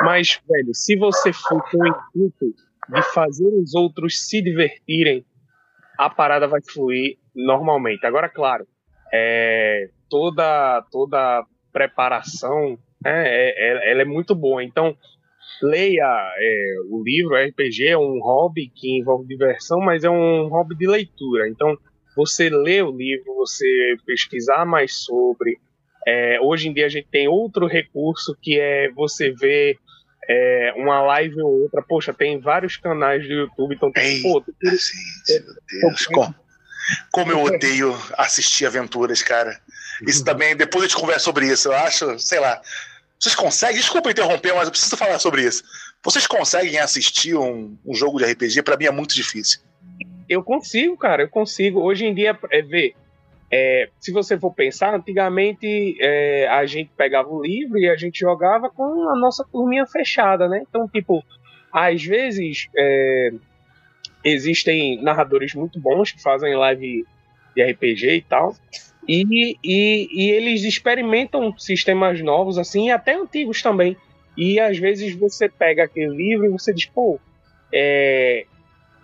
Mas, 0.01 0.39
velho, 0.47 0.73
se 0.73 0.95
você 0.95 1.33
for 1.33 1.63
com 1.69 1.77
o 1.77 1.87
intuito 1.87 2.53
de 2.89 3.01
fazer 3.13 3.47
os 3.47 3.73
outros 3.73 4.27
se 4.27 4.41
divertirem, 4.41 5.25
a 5.97 6.09
parada 6.09 6.47
vai 6.47 6.61
fluir 6.61 7.17
normalmente. 7.35 8.05
Agora, 8.05 8.29
claro, 8.29 8.67
é, 9.11 9.89
toda 10.09 10.85
toda 10.91 11.45
preparação 11.73 12.77
né, 13.03 13.27
é, 13.27 13.49
é, 13.57 13.91
ela 13.91 14.01
é 14.01 14.05
muito 14.05 14.35
boa. 14.35 14.63
Então, 14.63 14.95
leia 15.61 16.05
é, 16.37 16.75
o 16.89 17.03
livro, 17.03 17.35
RPG 17.35 17.87
é 17.87 17.97
um 17.97 18.19
hobby 18.19 18.71
que 18.73 18.97
envolve 18.97 19.27
diversão, 19.27 19.79
mas 19.79 20.03
é 20.03 20.09
um 20.09 20.47
hobby 20.47 20.75
de 20.75 20.87
leitura. 20.87 21.47
Então, 21.49 21.77
você 22.15 22.49
lê 22.49 22.81
o 22.81 22.91
livro, 22.91 23.35
você 23.35 23.95
pesquisar 24.05 24.65
mais 24.65 25.03
sobre. 25.03 25.59
É, 26.05 26.39
hoje 26.41 26.69
em 26.69 26.73
dia 26.73 26.85
a 26.85 26.89
gente 26.89 27.07
tem 27.11 27.27
outro 27.27 27.67
recurso 27.67 28.35
que 28.41 28.59
é 28.59 28.89
você 28.91 29.31
ver 29.31 29.77
é, 30.27 30.73
uma 30.75 31.01
live 31.01 31.41
ou 31.41 31.61
outra. 31.63 31.81
Poxa, 31.81 32.13
tem 32.13 32.39
vários 32.39 32.77
canais 32.77 33.27
do 33.27 33.33
YouTube, 33.33 33.75
então 33.75 33.91
tem. 33.91 34.21
Tem 34.21 34.71
Assim, 34.71 34.97
meu 35.29 35.89
Deus, 35.89 36.05
como, 36.07 36.35
como 37.11 37.31
eu 37.31 37.41
odeio 37.45 37.95
assistir 38.17 38.65
aventuras, 38.65 39.21
cara. 39.21 39.59
Isso 40.05 40.23
também, 40.23 40.55
depois 40.55 40.85
a 40.85 40.87
gente 40.87 40.99
conversa 40.99 41.25
sobre 41.25 41.47
isso. 41.47 41.69
Eu 41.69 41.75
acho, 41.75 42.19
sei 42.19 42.39
lá. 42.39 42.61
Vocês 43.19 43.35
conseguem? 43.35 43.77
Desculpa 43.77 44.11
interromper, 44.11 44.53
mas 44.53 44.65
eu 44.65 44.71
preciso 44.71 44.95
falar 44.95 45.19
sobre 45.19 45.43
isso. 45.43 45.63
Vocês 46.03 46.27
conseguem 46.27 46.77
assistir 46.77 47.35
um, 47.35 47.77
um 47.85 47.93
jogo 47.93 48.19
de 48.19 48.25
RPG? 48.25 48.61
Para 48.61 48.77
mim 48.77 48.85
é 48.85 48.91
muito 48.91 49.15
difícil. 49.15 49.61
Eu 50.29 50.43
consigo, 50.43 50.97
cara, 50.97 51.23
eu 51.23 51.29
consigo. 51.29 51.81
Hoje 51.81 52.05
em 52.05 52.13
dia, 52.13 52.37
é 52.51 52.61
ver. 52.61 52.95
É, 53.49 53.89
se 53.99 54.11
você 54.11 54.37
for 54.37 54.53
pensar, 54.53 54.93
antigamente 54.93 55.97
é, 56.01 56.47
a 56.49 56.65
gente 56.65 56.91
pegava 56.97 57.29
o 57.29 57.41
livro 57.41 57.77
e 57.79 57.89
a 57.89 57.95
gente 57.95 58.19
jogava 58.19 58.69
com 58.69 59.09
a 59.09 59.15
nossa 59.17 59.45
turminha 59.49 59.85
fechada, 59.85 60.49
né? 60.49 60.63
Então, 60.67 60.87
tipo, 60.87 61.23
às 61.71 62.03
vezes 62.03 62.67
é, 62.75 63.31
existem 64.23 65.01
narradores 65.01 65.53
muito 65.53 65.79
bons 65.79 66.11
que 66.11 66.21
fazem 66.21 66.55
live 66.55 67.05
de 67.55 67.63
RPG 67.63 68.15
e 68.15 68.21
tal, 68.21 68.53
e, 69.07 69.57
e, 69.63 70.09
e 70.11 70.31
eles 70.31 70.63
experimentam 70.63 71.57
sistemas 71.57 72.21
novos, 72.21 72.57
assim, 72.57 72.87
e 72.87 72.91
até 72.91 73.15
antigos 73.15 73.61
também. 73.61 73.95
E 74.35 74.59
às 74.59 74.77
vezes 74.77 75.15
você 75.15 75.47
pega 75.49 75.85
aquele 75.85 76.15
livro 76.15 76.45
e 76.45 76.49
você 76.49 76.73
diz, 76.73 76.85
pô, 76.85 77.19
é, 77.73 78.45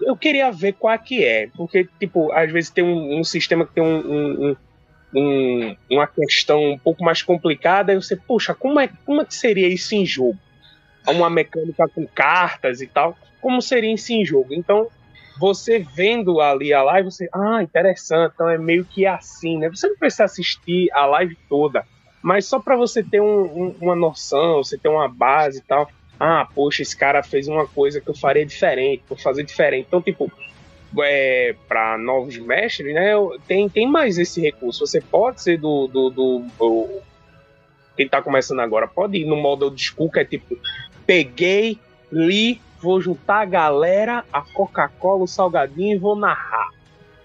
eu 0.01 0.15
queria 0.15 0.51
ver 0.51 0.73
qual 0.73 0.93
é 0.93 0.97
que 0.97 1.23
é. 1.23 1.47
Porque, 1.55 1.87
tipo, 1.99 2.31
às 2.31 2.51
vezes 2.51 2.69
tem 2.69 2.83
um, 2.83 3.19
um 3.19 3.23
sistema 3.23 3.65
que 3.65 3.73
tem 3.73 3.83
um, 3.83 4.49
um, 4.49 4.55
um, 5.15 5.75
uma 5.89 6.07
questão 6.07 6.73
um 6.73 6.77
pouco 6.77 7.03
mais 7.03 7.21
complicada, 7.21 7.93
e 7.93 7.95
você, 7.95 8.15
poxa, 8.15 8.53
como 8.53 8.79
é, 8.79 8.89
como 9.05 9.21
é 9.21 9.25
que 9.25 9.35
seria 9.35 9.67
isso 9.67 9.95
em 9.95 10.05
jogo? 10.05 10.37
Uma 11.07 11.29
mecânica 11.29 11.87
com 11.87 12.05
cartas 12.07 12.81
e 12.81 12.87
tal, 12.87 13.17
como 13.41 13.61
seria 13.61 13.93
isso 13.93 14.13
em 14.13 14.25
jogo? 14.25 14.53
Então, 14.53 14.87
você 15.39 15.79
vendo 15.79 16.39
ali 16.39 16.73
a 16.73 16.83
live, 16.83 17.11
você, 17.11 17.29
ah, 17.33 17.61
interessante, 17.61 18.33
então 18.35 18.49
é 18.49 18.57
meio 18.57 18.85
que 18.85 19.05
assim, 19.05 19.57
né? 19.57 19.69
Você 19.69 19.87
não 19.87 19.97
precisa 19.97 20.25
assistir 20.25 20.91
a 20.91 21.05
live 21.05 21.37
toda, 21.49 21.85
mas 22.21 22.45
só 22.45 22.59
para 22.59 22.75
você 22.75 23.03
ter 23.03 23.21
um, 23.21 23.75
uma 23.81 23.95
noção, 23.95 24.63
você 24.63 24.77
ter 24.77 24.89
uma 24.89 25.07
base 25.07 25.59
e 25.59 25.61
tal 25.61 25.89
ah, 26.19 26.47
poxa, 26.53 26.81
esse 26.81 26.95
cara 26.95 27.21
fez 27.23 27.47
uma 27.47 27.67
coisa 27.67 27.99
que 27.99 28.09
eu 28.09 28.15
faria 28.15 28.45
diferente, 28.45 29.03
vou 29.09 29.17
fazer 29.17 29.43
diferente. 29.43 29.87
Então, 29.87 30.01
tipo, 30.01 30.31
é, 30.99 31.55
para 31.67 31.97
novos 31.97 32.37
mestres, 32.37 32.93
né, 32.93 33.11
tem, 33.47 33.67
tem 33.67 33.85
mais 33.87 34.17
esse 34.17 34.39
recurso. 34.39 34.85
Você 34.85 35.01
pode 35.01 35.41
ser 35.41 35.57
do. 35.57 35.87
do, 35.87 36.09
do, 36.09 36.45
do 36.57 37.01
quem 37.95 38.07
tá 38.07 38.21
começando 38.21 38.59
agora, 38.59 38.87
pode 38.87 39.17
ir 39.17 39.25
no 39.25 39.35
modo 39.35 39.69
de 39.69 39.83
school, 39.83 40.09
que 40.09 40.19
é 40.19 40.25
tipo, 40.25 40.57
peguei, 41.05 41.77
li, 42.11 42.59
vou 42.83 42.99
juntar 42.99 43.41
a 43.41 43.45
galera, 43.45 44.25
a 44.31 44.41
Coca-Cola, 44.41 45.23
o 45.23 45.27
salgadinho 45.27 45.95
e 45.95 45.97
vou 45.97 46.17
narrar. 46.17 46.69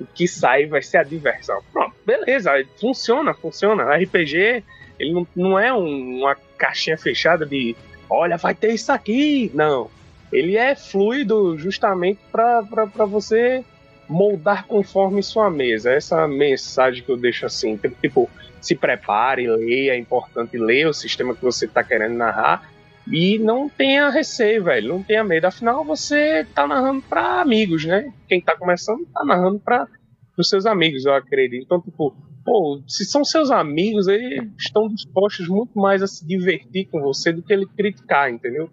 O 0.01 0.07
que 0.07 0.29
sai 0.29 0.67
vai 0.67 0.81
ser 0.81 0.99
a 0.99 1.03
diversão. 1.03 1.61
Pronto, 1.73 1.97
beleza, 2.07 2.53
funciona, 2.81 3.35
funciona. 3.35 3.97
RPG, 3.97 4.63
ele 5.01 5.13
não, 5.13 5.27
não 5.35 5.59
é 5.59 5.75
um, 5.75 6.21
uma 6.21 6.37
caixinha 6.57 6.97
fechada 6.97 7.45
de 7.45 7.75
olha, 8.09 8.37
vai 8.37 8.55
ter 8.55 8.73
isso 8.73 8.93
aqui. 8.93 9.51
Não. 9.53 9.91
Ele 10.33 10.57
é 10.57 10.77
fluido 10.77 11.59
justamente 11.59 12.21
para 12.31 12.63
você 13.07 13.65
moldar 14.09 14.65
conforme 14.67 15.23
sua 15.23 15.51
mesa. 15.51 15.91
Essa 15.91 16.29
mensagem 16.29 17.03
que 17.03 17.11
eu 17.11 17.17
deixo 17.17 17.45
assim, 17.45 17.77
tipo, 18.01 18.31
se 18.61 18.77
prepare, 18.77 19.49
leia, 19.49 19.95
é 19.95 19.99
importante 19.99 20.57
ler 20.57 20.87
o 20.87 20.95
sistema 20.95 21.35
que 21.35 21.43
você 21.43 21.65
está 21.65 21.83
querendo 21.83 22.15
narrar 22.15 22.78
e 23.11 23.39
não 23.39 23.69
tenha 23.69 24.11
receio, 24.11 24.65
velho, 24.65 24.89
não 24.89 25.03
tenha 25.03 25.25
medo. 25.25 25.47
Afinal, 25.47 25.85
você 25.85 26.41
está 26.41 26.67
narrando 26.67 27.03
para 27.03 27.41
amigos, 27.41 27.85
né? 27.85 28.13
Quem 28.29 28.39
está 28.39 28.57
começando 28.57 29.03
está 29.03 29.25
narrando 29.25 29.59
para 29.61 29.89
os 30.37 30.49
seus 30.49 30.67
amigos, 30.67 31.05
eu 31.05 31.15
acredito. 31.15 31.65
Então, 31.65 31.81
tipo, 31.81 32.15
pô, 32.45 32.83
se 32.87 33.05
são 33.05 33.25
seus 33.25 33.51
amigos, 33.51 34.09
eles 34.09 34.51
estão 34.59 34.89
dispostos 34.89 35.49
muito 35.49 35.79
mais 35.79 36.03
a 36.03 36.07
se 36.07 36.27
divertir 36.27 36.87
com 36.91 37.01
você 37.01 37.33
do 37.33 37.43
que 37.43 37.53
ele 37.53 37.67
criticar, 37.67 38.31
entendeu? 38.31 38.71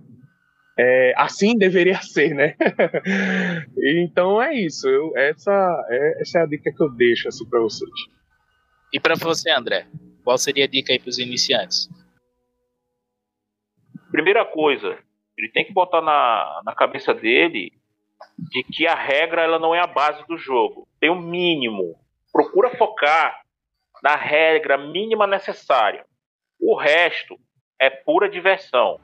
É, 0.78 1.14
assim 1.16 1.58
deveria 1.58 2.00
ser, 2.04 2.36
né? 2.36 2.56
então 4.04 4.42
é 4.42 4.54
isso. 4.54 4.88
Eu, 4.88 5.16
essa, 5.18 5.86
é, 5.90 6.22
essa 6.22 6.40
é 6.40 6.42
a 6.44 6.46
dica 6.46 6.72
que 6.72 6.84
eu 6.84 6.90
deixo 6.90 7.30
assim, 7.30 7.48
para 7.48 7.62
vocês. 7.62 7.90
E 8.94 9.00
para 9.00 9.16
você, 9.16 9.50
André, 9.52 9.88
qual 10.24 10.38
seria 10.38 10.66
a 10.66 10.68
dica 10.68 10.92
aí 10.92 11.00
para 11.00 11.10
os 11.10 11.20
iniciantes? 11.20 11.90
Primeira 14.16 14.46
coisa, 14.46 14.98
ele 15.38 15.50
tem 15.50 15.66
que 15.66 15.74
botar 15.74 16.00
na, 16.00 16.62
na 16.64 16.74
cabeça 16.74 17.14
dele 17.14 17.74
de 18.40 18.64
que 18.64 18.88
a 18.88 18.96
regra 18.96 19.42
ela 19.42 19.60
não 19.60 19.76
é 19.76 19.82
a 19.82 19.88
base 19.88 20.26
do 20.26 20.38
jogo. 20.38 20.88
Tem 21.02 21.10
um 21.10 21.20
mínimo. 21.20 22.00
Procura 22.32 22.78
focar 22.78 23.42
na 24.02 24.16
regra 24.16 24.78
mínima 24.78 25.28
necessária. 25.28 26.06
O 26.58 26.78
resto 26.78 27.38
é 27.78 27.90
pura 27.90 28.30
diversão. 28.30 29.02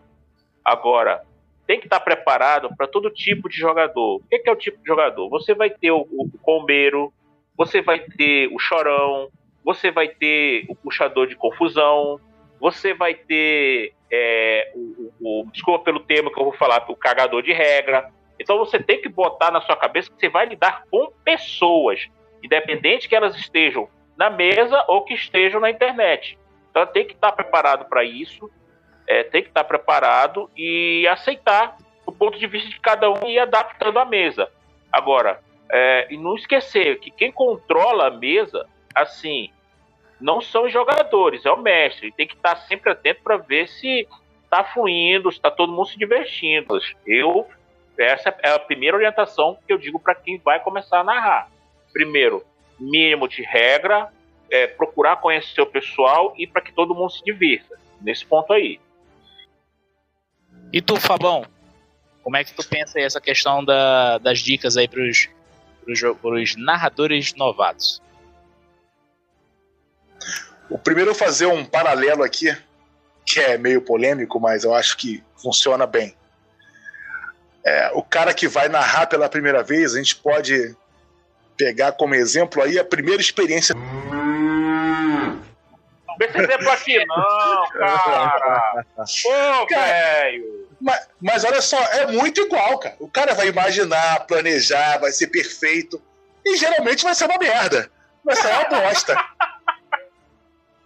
Agora, 0.63 1.25
tem 1.67 1.77
que 1.77 1.87
estar 1.87 1.99
preparado 1.99 2.73
para 2.77 2.87
todo 2.87 3.11
tipo 3.11 3.49
de 3.49 3.57
jogador. 3.57 4.15
O 4.15 4.23
que 4.29 4.41
é 4.45 4.51
o 4.53 4.55
tipo 4.55 4.77
de 4.77 4.87
jogador? 4.87 5.27
Você 5.27 5.53
vai 5.53 5.69
ter 5.69 5.91
o, 5.91 6.07
o 6.09 6.31
combeiro, 6.41 7.11
você 7.57 7.81
vai 7.81 7.99
ter 7.99 8.47
o 8.47 8.57
chorão, 8.57 9.29
você 9.61 9.91
vai 9.91 10.07
ter 10.07 10.67
o 10.69 10.75
puxador 10.75 11.27
de 11.27 11.35
confusão, 11.35 12.17
você 12.61 12.93
vai 12.93 13.15
ter 13.15 13.93
é, 14.11 14.71
o, 14.75 15.11
o, 15.19 15.45
desculpa 15.51 15.83
pelo 15.83 15.99
termo 15.99 16.31
que 16.31 16.39
eu 16.39 16.43
vou 16.43 16.53
falar, 16.53 16.85
o 16.87 16.95
cagador 16.95 17.41
de 17.41 17.51
regra. 17.51 18.07
Então 18.39 18.59
você 18.59 18.77
tem 18.77 19.01
que 19.01 19.09
botar 19.09 19.49
na 19.49 19.61
sua 19.61 19.75
cabeça 19.75 20.11
que 20.11 20.19
você 20.19 20.29
vai 20.29 20.45
lidar 20.45 20.83
com 20.91 21.11
pessoas, 21.25 22.07
independente 22.43 23.09
que 23.09 23.15
elas 23.15 23.35
estejam 23.35 23.89
na 24.15 24.29
mesa 24.29 24.85
ou 24.87 25.03
que 25.03 25.15
estejam 25.15 25.59
na 25.59 25.71
internet. 25.71 26.37
Então 26.69 26.85
tem 26.85 27.03
que 27.03 27.13
estar 27.13 27.31
preparado 27.31 27.85
para 27.85 28.03
isso, 28.03 28.47
é, 29.07 29.23
tem 29.23 29.41
que 29.41 29.49
estar 29.49 29.63
preparado 29.63 30.47
e 30.55 31.07
aceitar 31.07 31.77
o 32.05 32.11
ponto 32.11 32.37
de 32.37 32.45
vista 32.45 32.69
de 32.69 32.79
cada 32.79 33.09
um 33.09 33.27
e 33.27 33.33
ir 33.33 33.39
adaptando 33.39 33.97
a 33.97 34.05
mesa. 34.05 34.47
Agora, 34.91 35.41
é, 35.71 36.07
e 36.11 36.17
não 36.17 36.35
esquecer 36.35 36.99
que 36.99 37.09
quem 37.09 37.31
controla 37.31 38.07
a 38.07 38.11
mesa, 38.11 38.67
assim, 38.93 39.49
não 40.21 40.39
são 40.39 40.65
os 40.65 40.71
jogadores, 40.71 41.45
é 41.45 41.51
o 41.51 41.61
mestre. 41.61 42.11
Tem 42.11 42.27
que 42.27 42.35
estar 42.35 42.55
sempre 42.55 42.91
atento 42.91 43.21
para 43.23 43.37
ver 43.37 43.67
se 43.67 44.07
está 44.43 44.63
fluindo, 44.63 45.31
se 45.31 45.37
está 45.37 45.49
todo 45.49 45.73
mundo 45.73 45.87
se 45.87 45.97
divertindo. 45.97 46.79
Eu, 47.05 47.47
essa 47.97 48.35
é 48.43 48.51
a 48.51 48.59
primeira 48.59 48.95
orientação 48.95 49.57
que 49.65 49.73
eu 49.73 49.77
digo 49.77 49.99
para 49.99 50.15
quem 50.15 50.37
vai 50.37 50.59
começar 50.59 50.99
a 50.99 51.03
narrar. 51.03 51.49
Primeiro, 51.91 52.45
mínimo 52.79 53.27
de 53.27 53.41
regra, 53.41 54.09
é, 54.49 54.67
procurar 54.67 55.17
conhecer 55.17 55.61
o 55.61 55.65
pessoal 55.65 56.33
e 56.37 56.45
para 56.45 56.61
que 56.61 56.71
todo 56.71 56.93
mundo 56.93 57.11
se 57.11 57.23
divirta. 57.23 57.79
Nesse 57.99 58.25
ponto 58.25 58.53
aí. 58.53 58.79
E 60.73 60.81
tu, 60.81 60.99
Fabão? 60.99 61.45
Como 62.23 62.37
é 62.37 62.43
que 62.43 62.53
tu 62.53 62.67
pensa 62.67 62.99
aí 62.99 63.03
essa 63.05 63.19
questão 63.19 63.63
da, 63.63 64.17
das 64.19 64.39
dicas 64.39 64.77
aí 64.77 64.87
para 64.87 65.01
os 65.01 66.55
narradores 66.55 67.33
novatos? 67.35 68.01
O 70.71 70.77
primeiro 70.77 71.11
eu 71.11 71.15
fazer 71.15 71.47
um 71.47 71.65
paralelo 71.65 72.23
aqui, 72.23 72.57
que 73.25 73.39
é 73.41 73.57
meio 73.57 73.81
polêmico, 73.81 74.39
mas 74.39 74.63
eu 74.63 74.73
acho 74.73 74.95
que 74.95 75.21
funciona 75.35 75.85
bem. 75.85 76.15
É, 77.63 77.91
o 77.93 78.01
cara 78.01 78.33
que 78.33 78.47
vai 78.47 78.69
narrar 78.69 79.07
pela 79.07 79.27
primeira 79.27 79.61
vez, 79.61 79.93
a 79.93 79.97
gente 79.97 80.15
pode 80.15 80.75
pegar 81.57 81.91
como 81.91 82.15
exemplo 82.15 82.63
aí 82.63 82.79
a 82.79 82.85
primeira 82.85 83.21
experiência. 83.21 83.75
Não 83.75 84.31
esse 86.21 86.37
exemplo 86.37 86.69
aqui, 86.71 87.05
não, 87.05 87.69
cara. 87.73 88.85
Pô, 88.95 89.67
velho. 89.69 90.67
Mas, 90.79 91.07
mas 91.21 91.43
olha 91.43 91.61
só, 91.61 91.77
é 91.83 92.07
muito 92.07 92.41
igual, 92.41 92.79
cara. 92.79 92.95
O 92.99 93.09
cara 93.09 93.33
vai 93.33 93.47
imaginar, 93.47 94.25
planejar, 94.25 94.99
vai 94.99 95.11
ser 95.11 95.27
perfeito. 95.27 96.01
E 96.45 96.55
geralmente 96.57 97.03
vai 97.03 97.13
ser 97.13 97.25
uma 97.25 97.37
merda. 97.37 97.91
Vai 98.23 98.35
ser 98.35 98.47
uma 98.47 98.63
bosta. 98.65 99.15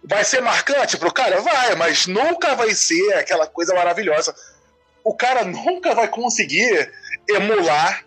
Vai 0.06 0.24
ser 0.24 0.40
marcante 0.40 0.96
pro 0.96 1.12
cara? 1.12 1.40
Vai, 1.40 1.74
mas 1.74 2.06
nunca 2.06 2.54
vai 2.54 2.72
ser 2.74 3.14
aquela 3.14 3.46
coisa 3.46 3.74
maravilhosa. 3.74 4.34
O 5.02 5.14
cara 5.14 5.44
nunca 5.44 5.94
vai 5.94 6.06
conseguir 6.06 6.92
emular 7.28 8.04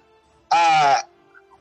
a, 0.50 1.06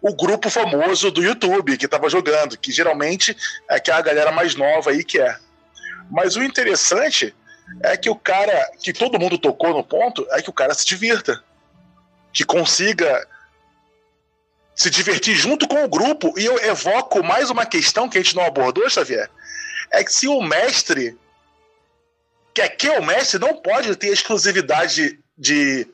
o 0.01 0.15
grupo 0.15 0.49
famoso 0.49 1.11
do 1.11 1.23
YouTube 1.23 1.77
que 1.77 1.87
estava 1.87 2.09
jogando, 2.09 2.57
que 2.57 2.71
geralmente 2.71 3.37
é 3.69 3.81
que 3.81 3.91
é 3.91 3.95
a 3.95 4.01
galera 4.01 4.31
mais 4.31 4.55
nova 4.55 4.91
aí 4.91 5.03
que 5.03 5.21
é. 5.21 5.37
Mas 6.09 6.37
o 6.37 6.43
interessante 6.43 7.35
é 7.83 7.97
que 7.97 8.09
o 8.09 8.15
cara, 8.15 8.71
que 8.81 8.93
todo 8.93 9.19
mundo 9.19 9.39
tocou 9.39 9.71
no 9.71 9.85
ponto, 9.85 10.27
é 10.31 10.41
que 10.41 10.51
o 10.51 10.55
cara 10.55 10.73
se 10.73 10.87
divirta. 10.87 11.43
Que 12.33 12.45
consiga 12.45 13.27
se 14.75 14.89
divertir 14.89 15.35
junto 15.35 15.67
com 15.67 15.83
o 15.83 15.89
grupo. 15.89 16.33
E 16.39 16.45
eu 16.45 16.57
evoco 16.65 17.25
mais 17.25 17.51
uma 17.51 17.67
questão 17.67 18.09
que 18.09 18.17
a 18.17 18.23
gente 18.23 18.37
não 18.37 18.45
abordou, 18.45 18.89
Xavier. 18.89 19.29
É 19.91 20.05
que 20.05 20.13
se 20.13 20.29
o 20.29 20.41
mestre. 20.41 21.17
Que 22.55 22.63
é 22.63 22.69
que 22.69 22.89
o 22.89 23.03
mestre 23.03 23.39
não 23.39 23.57
pode 23.57 23.95
ter 23.97 24.09
exclusividade 24.09 25.19
de, 25.37 25.87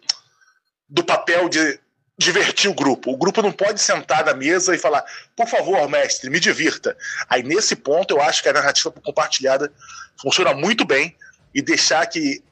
do 0.88 1.05
papel 1.05 1.49
de 1.49 1.78
divertir 2.16 2.70
o 2.70 2.74
grupo. 2.74 3.12
O 3.12 3.16
grupo 3.16 3.42
não 3.42 3.53
pode 3.53 3.80
sentar 3.80 4.24
na 4.24 4.34
mesa 4.34 4.74
e 4.74 4.78
falar, 4.78 5.05
por 5.36 5.49
favor, 5.49 5.88
mestre, 5.88 6.30
me 6.30 6.38
divirta. 6.38 6.97
Aí 7.28 7.42
nesse 7.42 7.74
ponto 7.74 8.14
eu 8.14 8.22
acho 8.22 8.42
que 8.42 8.49
a 8.49 8.53
narrativa 8.53 8.90
compartilhada 8.90 9.72
funciona 10.20 10.55
muito 10.55 10.84
bem 10.84 11.16
e 11.55 11.61
deixar 11.61 12.07
que 12.07 12.42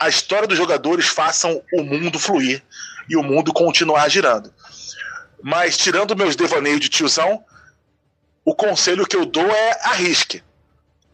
a 0.00 0.08
história 0.08 0.48
dos 0.48 0.58
jogadores 0.58 1.06
façam 1.06 1.62
o 1.72 1.82
mundo 1.82 2.18
fluir 2.18 2.62
e 3.08 3.16
o 3.16 3.22
mundo 3.22 3.52
continuar 3.52 4.08
girando. 4.08 4.52
Mas 5.42 5.76
tirando 5.76 6.16
meus 6.16 6.34
devaneios 6.34 6.80
de 6.80 6.88
tiozão, 6.88 7.44
o 8.44 8.54
conselho 8.54 9.06
que 9.06 9.16
eu 9.16 9.24
dou 9.24 9.46
é 9.46 9.78
arrisque. 9.84 10.42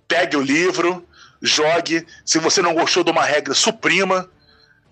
Pegue 0.09 0.37
o 0.37 0.43
livro, 0.43 1.07
jogue. 1.41 2.07
Se 2.25 2.39
você 2.39 2.61
não 2.61 2.75
gostou 2.75 3.05
de 3.05 3.11
uma 3.11 3.25
regra, 3.25 3.55
suprima. 3.55 4.29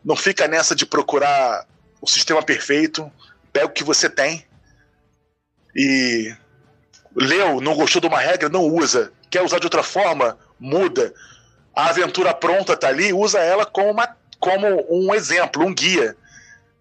Não 0.05 0.15
fica 0.15 0.47
nessa 0.47 0.75
de 0.75 0.87
procurar 0.87 1.67
o 2.01 2.09
sistema 2.09 2.43
perfeito. 2.43 3.11
Pega 3.53 3.67
o 3.67 3.71
que 3.71 3.83
você 3.83 4.09
tem. 4.09 4.47
E 5.75 6.35
leu, 7.15 7.61
não 7.61 7.75
gostou 7.75 8.01
de 8.01 8.07
uma 8.07 8.21
regra, 8.21 8.49
não 8.49 8.63
usa. 8.63 9.13
Quer 9.29 9.43
usar 9.43 9.59
de 9.59 9.67
outra 9.67 9.83
forma? 9.83 10.39
Muda. 10.59 11.13
A 11.75 11.91
aventura 11.91 12.33
pronta 12.33 12.77
tá 12.77 12.89
ali, 12.89 13.13
usa 13.13 13.39
ela 13.41 13.67
como, 13.67 13.91
uma, 13.91 14.17
como 14.39 14.87
um 14.89 15.15
exemplo, 15.15 15.65
um 15.65 15.75
guia. 15.75 16.17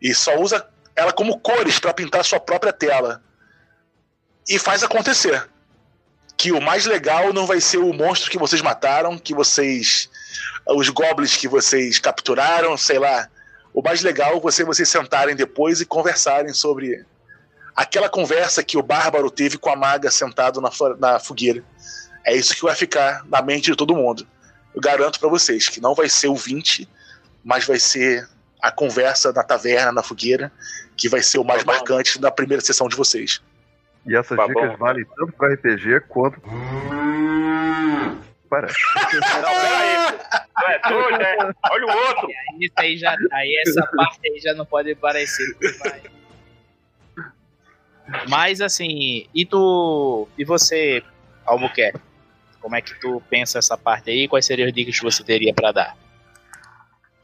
E 0.02 0.14
só 0.14 0.40
usa 0.40 0.68
ela 0.96 1.12
como 1.12 1.40
cores 1.40 1.80
para 1.80 1.94
pintar 1.94 2.24
sua 2.24 2.40
própria 2.40 2.72
tela. 2.72 3.22
E 4.48 4.58
faz 4.58 4.84
acontecer. 4.84 5.48
Que 6.38 6.52
o 6.52 6.62
mais 6.62 6.86
legal 6.86 7.34
não 7.34 7.46
vai 7.46 7.60
ser 7.60 7.78
o 7.78 7.94
monstro 7.94 8.30
que 8.30 8.38
vocês 8.38 8.62
mataram, 8.62 9.18
que 9.18 9.34
vocês. 9.34 10.10
os 10.68 10.90
goblins 10.90 11.36
que 11.36 11.48
vocês 11.48 12.00
capturaram, 12.00 12.78
sei 12.78 13.00
lá. 13.00 13.28
O 13.74 13.82
mais 13.82 14.02
legal 14.02 14.40
vai 14.40 14.52
ser 14.52 14.66
vocês 14.66 14.90
sentarem 14.90 15.36
depois 15.36 15.82
e 15.82 15.86
conversarem 15.86 16.54
sobre 16.54 17.06
aquela 17.76 18.10
conversa 18.10 18.64
que 18.64 18.78
o 18.78 18.82
Bárbaro 18.82 19.30
teve 19.30 19.58
com 19.58 19.70
a 19.70 19.76
maga 19.76 20.10
sentado 20.10 20.60
na, 20.60 20.72
na 21.00 21.20
fogueira. 21.20 21.64
É 22.26 22.36
isso 22.36 22.56
que 22.56 22.64
vai 22.64 22.76
ficar 22.76 23.24
na 23.28 23.42
mente 23.42 23.70
de 23.72 23.78
todo 23.78 23.96
mundo. 23.96 24.28
Eu 24.74 24.82
garanto 24.82 25.20
para 25.20 25.30
vocês 25.30 25.70
que 25.70 25.80
não 25.80 25.94
vai 25.94 26.10
ser 26.10 26.28
o 26.28 26.36
20, 26.36 26.90
mas 27.44 27.66
vai 27.66 27.80
ser 27.80 28.28
a 28.62 28.72
conversa 28.72 29.32
na 29.32 29.44
taverna, 29.44 29.92
na 29.92 30.04
fogueira, 30.04 30.52
que 30.96 31.08
vai 31.08 31.22
ser 31.22 31.38
o 31.38 31.44
mais 31.44 31.64
marcante 31.64 32.20
da 32.20 32.32
primeira 32.32 32.64
sessão 32.64 32.88
de 32.88 32.96
vocês. 32.96 33.42
E 34.08 34.16
essas 34.16 34.38
tá 34.38 34.48
dicas 34.48 34.78
valem 34.78 35.06
tanto 35.16 35.34
para 35.34 35.54
RPG 35.54 36.02
quanto. 36.08 36.42
Parece. 38.50 38.76
Não, 38.96 39.42
peraí. 39.42 40.18
Não 40.58 40.70
é 40.70 40.80
doido, 40.90 41.18
né? 41.18 41.54
Olha 41.70 41.86
o 41.86 41.98
outro. 42.08 42.28
Isso 42.60 42.74
aí 42.78 42.98
já. 42.98 43.16
Aí 43.34 43.64
essa 43.68 43.86
parte 43.96 44.20
aí 44.24 44.40
já 44.40 44.54
não 44.54 44.66
pode 44.66 44.96
parecer. 44.96 45.46
Mas 48.30 48.62
assim, 48.62 49.28
e 49.34 49.46
tu. 49.46 50.28
E 50.38 50.46
você, 50.46 51.04
Albuquerque? 51.46 52.00
Como 52.62 52.76
é 52.76 52.82
que 52.82 53.00
tu 53.00 53.22
pensa 53.30 53.60
essa 53.60 53.78
parte 53.78 54.10
aí? 54.10 54.28
Quais 54.28 54.46
seriam 54.46 54.68
as 54.68 54.74
dicas 54.74 54.98
que 54.98 55.04
você 55.04 55.24
teria 55.24 55.54
para 55.54 55.72
dar? 55.72 55.98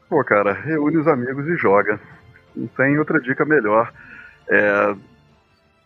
Pô, 0.09 0.23
cara, 0.23 0.53
reúne 0.53 0.97
os 0.97 1.07
amigos 1.07 1.47
e 1.47 1.57
joga. 1.57 1.99
Não 2.55 2.67
tem 2.67 2.99
outra 2.99 3.19
dica 3.19 3.43
melhor. 3.45 3.91
É, 4.49 4.95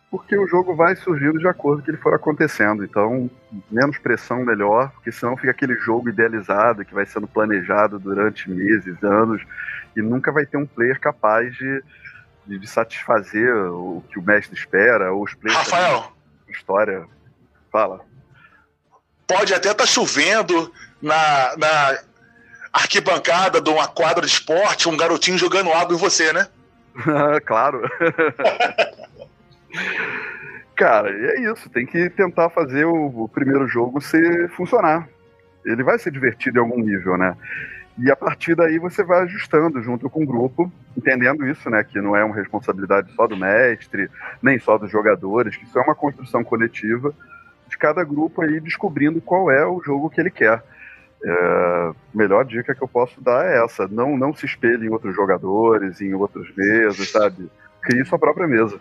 porque 0.10 0.38
o 0.38 0.48
jogo 0.48 0.76
vai 0.76 0.96
surgindo 0.96 1.38
de 1.38 1.48
acordo 1.48 1.78
com 1.78 1.82
o 1.82 1.86
que 1.86 1.92
ele 1.92 1.98
for 1.98 2.14
acontecendo. 2.14 2.84
Então, 2.84 3.30
menos 3.70 3.98
pressão, 3.98 4.44
melhor, 4.44 4.90
porque 4.92 5.12
senão 5.12 5.36
fica 5.36 5.52
aquele 5.52 5.76
jogo 5.76 6.10
idealizado 6.10 6.86
que 6.86 6.94
vai 6.94 7.06
sendo 7.06 7.28
planejado 7.28 8.00
durante 8.00 8.50
meses, 8.50 9.04
anos, 9.04 9.42
e 9.96 10.02
nunca 10.02 10.32
vai 10.32 10.46
ter 10.46 10.58
um 10.58 10.66
player 10.66 11.00
capaz 11.00 11.54
de, 11.56 11.84
de, 12.46 12.58
de 12.58 12.68
satisfazer 12.68 13.54
o 13.54 14.04
que 14.10 14.18
o 14.18 14.24
mestre 14.24 14.58
espera, 14.58 15.12
ou 15.12 15.24
os 15.24 15.34
players. 15.34 15.60
Rafael! 15.60 16.14
História. 16.48 17.06
Fala. 17.70 18.00
Pode 19.28 19.54
até 19.54 19.72
estar 19.72 19.84
tá 19.84 19.86
chovendo 19.86 20.72
na, 21.02 21.58
na 21.58 22.00
arquibancada 22.72 23.60
de 23.60 23.70
uma 23.70 23.88
quadra 23.88 24.26
de 24.26 24.32
esporte, 24.32 24.88
um 24.88 24.96
garotinho 24.96 25.38
jogando 25.38 25.74
água 25.74 25.94
em 25.94 26.00
você, 26.00 26.32
né? 26.32 26.48
claro. 27.46 27.82
Cara, 30.76 31.10
é 31.10 31.42
isso. 31.52 31.70
Tem 31.70 31.86
que 31.86 32.10
tentar 32.10 32.50
fazer 32.50 32.86
o, 32.86 33.24
o, 33.24 33.30
primeiro 33.30 33.68
jogo 33.68 34.00
ser 34.00 34.50
funcionar. 34.50 35.10
Ele 35.66 35.84
vai 35.84 35.98
ser 35.98 36.12
divertido 36.12 36.60
em 36.60 36.62
algum 36.62 36.80
nível, 36.80 37.18
né? 37.18 37.36
E 37.98 38.12
a 38.12 38.16
partir 38.16 38.56
daí 38.56 38.78
você 38.78 39.04
vai 39.04 39.24
ajustando 39.24 39.82
junto 39.82 40.08
com 40.08 40.24
o 40.24 40.26
grupo, 40.26 40.72
entendendo 40.96 41.48
isso, 41.48 41.68
né? 41.70 41.84
Que 41.84 42.00
não 42.00 42.16
é 42.16 42.24
uma 42.24 42.36
responsabilidade 42.36 43.12
só 43.14 43.26
do 43.26 43.36
mestre, 43.36 44.08
nem 44.42 44.60
só 44.60 44.78
dos 44.78 44.92
jogadores, 44.92 45.58
que 45.58 45.66
isso 45.66 45.80
é 45.80 45.82
uma 45.82 45.96
construção 45.96 46.44
coletiva 46.44 47.14
de 47.68 47.78
cada 47.78 48.04
grupo 48.04 48.44
aí 48.44 48.60
descobrindo 48.60 49.20
qual 49.20 49.52
é 49.52 49.66
o 49.66 49.82
jogo 49.84 50.12
que 50.12 50.22
ele 50.22 50.30
quer. 50.30 50.64
É, 51.24 51.92
melhor 52.14 52.46
dica 52.46 52.76
que 52.76 52.84
eu 52.84 52.88
posso 52.88 53.20
dar 53.20 53.48
é 53.48 53.64
essa: 53.64 53.88
não, 53.88 54.16
não 54.16 54.32
se 54.32 54.46
espelhe 54.46 54.86
em 54.86 54.90
outros 54.90 55.16
jogadores, 55.16 56.00
em 56.00 56.14
outras 56.14 56.48
mesas, 56.56 57.10
sabe? 57.10 57.50
Crie 57.82 58.06
sua 58.06 58.20
própria 58.20 58.48
mesa. 58.48 58.80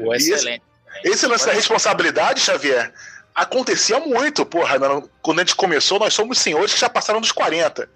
Pô, 0.00 0.14
excelente. 0.14 0.62
Esse, 1.04 1.14
esse 1.14 1.26
lance 1.26 1.46
da 1.46 1.52
responsabilidade, 1.52 2.40
Xavier, 2.40 2.92
acontecia 3.34 3.98
muito, 4.00 4.44
porra. 4.44 4.76
Quando 5.22 5.38
a 5.38 5.42
gente 5.42 5.56
começou, 5.56 5.98
nós 5.98 6.14
somos 6.14 6.38
senhores 6.38 6.72
que 6.72 6.80
já 6.80 6.88
passaram 6.88 7.20
dos 7.20 7.32
40. 7.32 7.88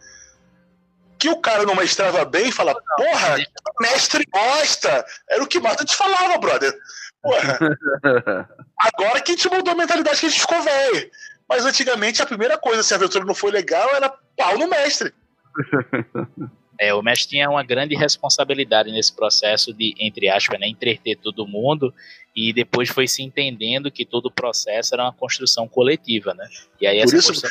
Que 1.18 1.28
o 1.28 1.40
cara 1.40 1.64
não 1.64 1.74
mestrava 1.74 2.24
bem 2.24 2.48
e 2.48 2.52
fala, 2.52 2.74
porra, 2.96 3.36
mestre 3.80 4.24
gosta. 4.30 5.04
Era 5.28 5.42
o 5.42 5.46
que 5.46 5.60
mais 5.60 5.76
a 5.76 5.80
gente 5.80 5.96
falava, 5.96 6.38
brother. 6.38 6.74
Porra. 7.22 7.58
Agora 8.78 9.20
que 9.20 9.32
a 9.32 9.34
gente 9.36 9.48
mudou 9.48 9.72
a 9.72 9.76
mentalidade 9.76 10.20
que 10.20 10.26
a 10.26 10.28
gente 10.28 10.40
ficou 10.40 10.60
velho. 10.62 11.10
Mas 11.48 11.64
antigamente 11.64 12.22
a 12.22 12.26
primeira 12.26 12.58
coisa, 12.58 12.82
se 12.82 12.92
a 12.92 12.96
aventura 12.96 13.24
não 13.24 13.34
foi 13.34 13.50
legal, 13.50 13.94
era 13.94 14.12
pau 14.36 14.58
no 14.58 14.68
mestre. 14.68 15.12
É, 16.78 16.92
o 16.92 17.02
mestre 17.02 17.28
tinha 17.28 17.48
uma 17.48 17.62
grande 17.62 17.94
responsabilidade 17.94 18.90
nesse 18.90 19.14
processo 19.14 19.72
de, 19.72 19.94
entre 19.98 20.28
aspas, 20.28 20.58
né, 20.58 20.68
entreter 20.68 21.16
todo 21.16 21.46
mundo 21.46 21.94
e 22.34 22.52
depois 22.52 22.88
foi 22.88 23.06
se 23.06 23.22
entendendo 23.22 23.90
que 23.90 24.04
todo 24.04 24.26
o 24.26 24.30
processo 24.30 24.94
era 24.94 25.04
uma 25.04 25.12
construção 25.12 25.68
coletiva, 25.68 26.34
né? 26.34 26.48
E 26.80 26.86
aí 26.86 27.00
por 27.04 27.14
isso, 27.14 27.42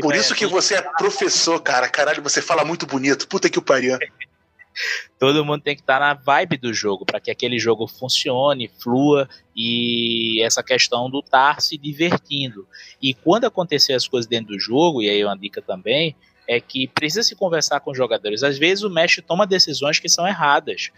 por 0.00 0.14
isso 0.14 0.32
é 0.32 0.36
que 0.36 0.46
você 0.46 0.76
é 0.76 0.82
professor, 0.96 1.60
cara. 1.60 1.86
Caralho, 1.88 2.22
você 2.22 2.40
fala 2.40 2.64
muito 2.64 2.86
bonito. 2.86 3.28
Puta 3.28 3.50
que 3.50 3.58
o 3.58 3.62
pariu. 3.62 3.98
todo 5.18 5.44
mundo 5.44 5.62
tem 5.62 5.74
que 5.74 5.82
estar 5.82 6.00
na 6.00 6.14
vibe 6.14 6.56
do 6.56 6.72
jogo 6.72 7.04
para 7.04 7.20
que 7.20 7.30
aquele 7.30 7.58
jogo 7.58 7.86
funcione, 7.86 8.70
flua 8.80 9.28
e 9.54 10.42
essa 10.42 10.62
questão 10.62 11.10
do 11.10 11.20
estar 11.20 11.60
se 11.60 11.76
divertindo. 11.76 12.66
E 13.00 13.14
quando 13.14 13.44
acontecer 13.44 13.92
as 13.92 14.08
coisas 14.08 14.28
dentro 14.28 14.54
do 14.54 14.58
jogo, 14.58 15.02
e 15.02 15.10
aí 15.10 15.24
uma 15.24 15.36
dica 15.36 15.60
também, 15.60 16.16
é 16.48 16.60
que 16.60 16.88
precisa 16.88 17.22
se 17.22 17.36
conversar 17.36 17.80
com 17.80 17.90
os 17.90 17.96
jogadores. 17.96 18.42
Às 18.42 18.58
vezes 18.58 18.84
o 18.84 18.90
mestre 18.90 19.22
toma 19.22 19.46
decisões 19.46 19.98
que 19.98 20.08
são 20.08 20.26
erradas. 20.26 20.90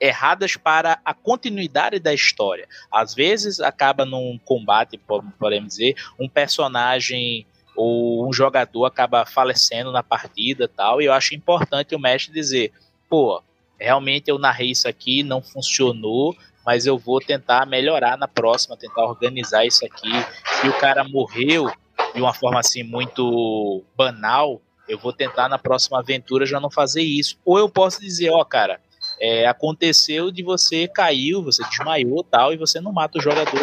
Erradas 0.00 0.56
para 0.56 1.00
a 1.04 1.12
continuidade 1.12 1.98
da 1.98 2.12
história. 2.12 2.68
Às 2.90 3.14
vezes 3.14 3.60
acaba 3.60 4.04
num 4.04 4.38
combate, 4.44 5.00
podemos 5.38 5.70
dizer, 5.70 5.94
um 6.18 6.28
personagem 6.28 7.46
ou 7.76 8.28
um 8.28 8.32
jogador 8.32 8.86
acaba 8.86 9.24
falecendo 9.24 9.92
na 9.92 10.02
partida 10.02 10.66
tal, 10.68 11.00
e 11.00 11.04
eu 11.04 11.12
acho 11.12 11.34
importante 11.34 11.94
o 11.94 11.98
mestre 11.98 12.34
dizer: 12.34 12.72
pô, 13.08 13.40
realmente 13.78 14.28
eu 14.28 14.38
narrei 14.38 14.72
isso 14.72 14.88
aqui, 14.88 15.22
não 15.22 15.40
funcionou, 15.40 16.36
mas 16.66 16.86
eu 16.86 16.98
vou 16.98 17.20
tentar 17.20 17.64
melhorar 17.66 18.18
na 18.18 18.26
próxima, 18.26 18.76
tentar 18.76 19.04
organizar 19.04 19.64
isso 19.64 19.86
aqui. 19.86 20.10
E 20.64 20.68
o 20.68 20.78
cara 20.78 21.04
morreu 21.04 21.70
de 22.14 22.20
uma 22.20 22.34
forma 22.34 22.58
assim 22.58 22.82
muito 22.82 23.84
banal, 23.96 24.60
eu 24.88 24.98
vou 24.98 25.12
tentar 25.12 25.48
na 25.48 25.58
próxima 25.58 25.98
aventura 25.98 26.46
já 26.46 26.58
não 26.58 26.70
fazer 26.70 27.02
isso. 27.02 27.36
Ou 27.44 27.58
eu 27.58 27.68
posso 27.68 28.00
dizer, 28.00 28.30
ó, 28.30 28.42
cara, 28.44 28.80
é, 29.20 29.46
aconteceu 29.46 30.30
de 30.30 30.42
você 30.42 30.86
caiu, 30.88 31.42
você 31.42 31.62
desmaiou 31.68 32.22
tal, 32.22 32.52
e 32.52 32.56
você 32.56 32.80
não 32.80 32.92
mata 32.92 33.18
o 33.18 33.22
jogador 33.22 33.60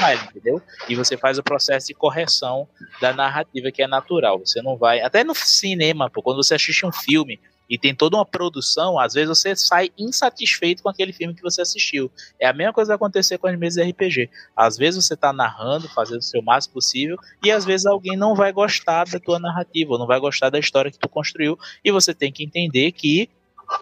mais, 0.00 0.22
entendeu? 0.24 0.62
E 0.88 0.94
você 0.94 1.16
faz 1.16 1.38
o 1.38 1.42
processo 1.42 1.88
de 1.88 1.94
correção 1.94 2.68
da 3.00 3.12
narrativa 3.12 3.70
que 3.72 3.82
é 3.82 3.86
natural. 3.86 4.38
Você 4.38 4.62
não 4.62 4.76
vai. 4.76 5.00
Até 5.00 5.24
no 5.24 5.34
cinema, 5.34 6.08
pô, 6.08 6.22
quando 6.22 6.42
você 6.42 6.54
assiste 6.54 6.86
um 6.86 6.92
filme 6.92 7.40
e 7.68 7.78
tem 7.78 7.94
toda 7.94 8.16
uma 8.16 8.26
produção, 8.26 8.98
às 8.98 9.14
vezes 9.14 9.28
você 9.28 9.56
sai 9.56 9.90
insatisfeito 9.98 10.82
com 10.82 10.88
aquele 10.88 11.12
filme 11.12 11.34
que 11.34 11.42
você 11.42 11.62
assistiu. 11.62 12.10
É 12.38 12.46
a 12.46 12.52
mesma 12.52 12.72
coisa 12.72 12.90
que 12.90 12.94
acontecer 12.94 13.38
com 13.38 13.46
as 13.46 13.58
mesas 13.58 13.84
de 13.84 13.90
RPG. 13.90 14.30
Às 14.54 14.76
vezes 14.76 15.04
você 15.04 15.14
está 15.14 15.32
narrando, 15.32 15.88
fazendo 15.88 16.18
o 16.18 16.22
seu 16.22 16.42
máximo 16.42 16.74
possível, 16.74 17.16
e 17.42 17.50
às 17.50 17.64
vezes 17.64 17.86
alguém 17.86 18.16
não 18.16 18.34
vai 18.34 18.52
gostar 18.52 19.04
da 19.04 19.18
tua 19.18 19.38
narrativa, 19.38 19.98
não 19.98 20.06
vai 20.06 20.20
gostar 20.20 20.50
da 20.50 20.58
história 20.58 20.90
que 20.90 20.98
tu 20.98 21.08
construiu, 21.08 21.58
e 21.84 21.90
você 21.90 22.14
tem 22.14 22.30
que 22.30 22.44
entender 22.44 22.92
que 22.92 23.28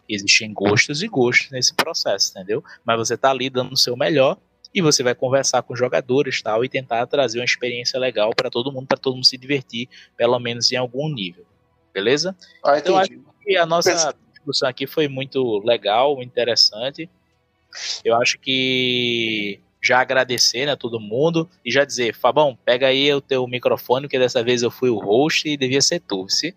existem 0.09 0.53
gostos 0.53 1.03
e 1.03 1.09
gostos 1.09 1.51
nesse 1.51 1.75
processo, 1.75 2.31
entendeu? 2.31 2.63
Mas 2.85 2.99
você 2.99 3.15
está 3.15 3.31
ali 3.31 3.51
dando 3.51 3.73
o 3.73 3.77
seu 3.77 3.97
melhor 3.97 4.37
e 4.75 4.81
você 4.81 5.03
vai 5.03 5.15
conversar 5.15 5.63
com 5.63 5.77
jogadores 5.77 6.41
tal 6.41 6.65
e 6.65 6.69
tentar 6.69 7.07
trazer 7.07 7.41
uma 7.41 7.45
experiência 7.45 7.99
legal 7.99 8.31
para 8.35 8.49
todo 8.49 8.73
mundo, 8.73 8.87
para 8.87 8.97
todo 8.97 9.15
mundo 9.15 9.27
se 9.27 9.37
divertir, 9.37 9.89
pelo 10.17 10.39
menos 10.39 10.71
em 10.73 10.77
algum 10.77 11.13
nível. 11.13 11.45
Beleza? 11.93 12.35
Ah, 12.65 12.79
então 12.79 12.97
que 13.45 13.57
a 13.57 13.67
nossa 13.67 14.15
discussão 14.33 14.69
aqui 14.69 14.87
foi 14.87 15.09
muito 15.09 15.59
legal, 15.65 16.23
interessante. 16.23 17.09
Eu 18.05 18.17
acho 18.17 18.39
que 18.39 19.61
já 19.83 20.01
agradecer 20.01 20.67
né, 20.67 20.73
a 20.73 20.77
todo 20.77 21.01
mundo 21.01 21.49
e 21.65 21.71
já 21.71 21.85
dizer, 21.85 22.15
Fabão, 22.15 22.57
pega 22.65 22.87
aí 22.87 23.13
o 23.13 23.21
teu 23.21 23.47
microfone, 23.49 24.09
que 24.09 24.19
dessa 24.19 24.43
vez 24.43 24.63
eu 24.63 24.71
fui 24.71 24.91
o 24.91 24.99
host 24.99 25.49
e 25.49 25.57
devia 25.57 25.83
ser 25.83 26.01
tu, 26.01 26.29
se? 26.29 26.55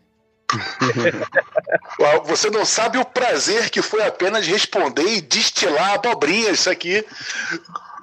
Você 2.26 2.52
não 2.52 2.64
sabe 2.64 3.00
o 3.00 3.06
prazer 3.06 3.72
que 3.72 3.82
foi 3.82 4.04
apenas 4.06 4.46
responder 4.46 5.18
e 5.18 5.22
destilar 5.22 5.96
abobrinhas 5.96 6.60
isso 6.60 6.70
aqui 6.70 7.04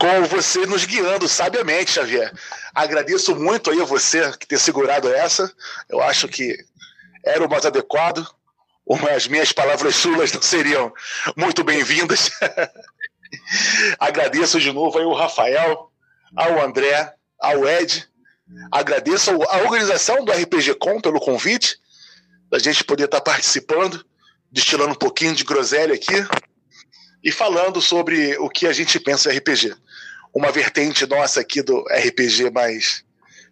com 0.03 0.25
você 0.25 0.67
nos 0.67 0.85
guiando 0.85 1.29
sabiamente, 1.29 1.93
Xavier. 1.93 2.33
Agradeço 2.75 3.37
muito 3.37 3.71
aí 3.71 3.81
a 3.81 3.85
você 3.85 4.37
que 4.37 4.49
ter 4.49 4.59
segurado 4.59 5.09
essa. 5.09 5.53
Eu 5.89 6.03
acho 6.03 6.27
que 6.27 6.57
era 7.25 7.47
o 7.47 7.49
mais 7.49 7.65
adequado. 7.65 8.27
As 9.15 9.27
minhas 9.27 9.53
palavras 9.53 9.95
chulas 9.95 10.33
não 10.33 10.43
seriam 10.43 10.93
muito 11.37 11.63
bem-vindas. 11.63 12.31
Agradeço 13.99 14.61
de 14.61 14.73
novo 14.73 14.99
aí 14.99 15.05
o 15.05 15.15
Rafael, 15.15 15.91
ao 16.37 16.63
André, 16.63 17.15
ao 17.41 17.67
Ed. 17.67 18.07
Agradeço 18.71 19.31
a 19.31 19.59
organização 19.59 20.25
do 20.25 20.33
RPG 20.33 20.75
Com 20.75 21.01
pelo 21.01 21.21
convite, 21.21 21.79
da 22.51 22.59
gente 22.59 22.85
poder 22.85 23.05
estar 23.05 23.21
participando, 23.21 24.05
destilando 24.51 24.93
um 24.93 24.99
pouquinho 24.99 25.35
de 25.35 25.45
groselha 25.45 25.95
aqui 25.95 26.27
e 27.25 27.33
falando 27.33 27.81
sobre 27.81 28.37
o 28.39 28.51
que 28.51 28.67
a 28.67 28.73
gente 28.73 28.99
pensa 29.01 29.33
em 29.33 29.39
RPG 29.39 29.75
uma 30.35 30.51
vertente 30.51 31.07
nossa 31.07 31.41
aqui 31.41 31.63
do 31.63 31.85
RPG 31.85 32.51
mais 32.51 33.05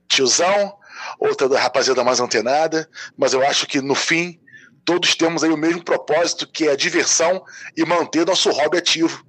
tiozão, 0.08 0.76
outra 1.18 1.48
da 1.48 1.60
rapaziada 1.60 2.02
mais 2.02 2.20
antenada, 2.20 2.88
mas 3.16 3.32
eu 3.32 3.46
acho 3.46 3.66
que 3.66 3.80
no 3.80 3.94
fim 3.94 4.40
todos 4.84 5.14
temos 5.14 5.44
aí 5.44 5.50
o 5.50 5.56
mesmo 5.56 5.84
propósito, 5.84 6.46
que 6.46 6.68
é 6.68 6.72
a 6.72 6.76
diversão 6.76 7.42
e 7.76 7.84
manter 7.84 8.26
nosso 8.26 8.50
hobby 8.50 8.78
ativo. 8.78 9.24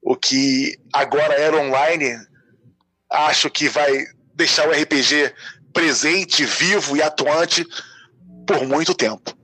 O 0.00 0.16
que 0.16 0.78
agora 0.92 1.34
era 1.34 1.56
online, 1.56 2.18
acho 3.10 3.48
que 3.50 3.68
vai 3.68 4.06
deixar 4.34 4.68
o 4.68 4.72
RPG 4.72 5.32
presente, 5.72 6.44
vivo 6.44 6.96
e 6.96 7.02
atuante 7.02 7.64
por 8.46 8.66
muito 8.66 8.94
tempo. 8.94 9.36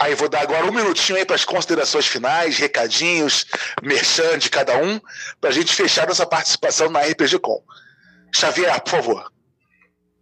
Aí 0.00 0.14
vou 0.14 0.28
dar 0.28 0.42
agora 0.42 0.66
um 0.66 0.72
minutinho 0.72 1.18
aí 1.18 1.24
para 1.24 1.36
as 1.36 1.44
considerações 1.44 2.06
finais, 2.06 2.58
recadinhos, 2.58 3.46
merchan 3.82 4.38
de 4.38 4.50
cada 4.50 4.76
um, 4.76 5.00
para 5.40 5.50
a 5.50 5.52
gente 5.52 5.74
fechar 5.74 6.06
nossa 6.06 6.26
participação 6.26 6.90
na 6.90 7.00
RPG 7.00 7.38
Com. 7.38 7.62
Xavier, 8.34 8.80
por 8.80 8.90
favor. 8.90 9.33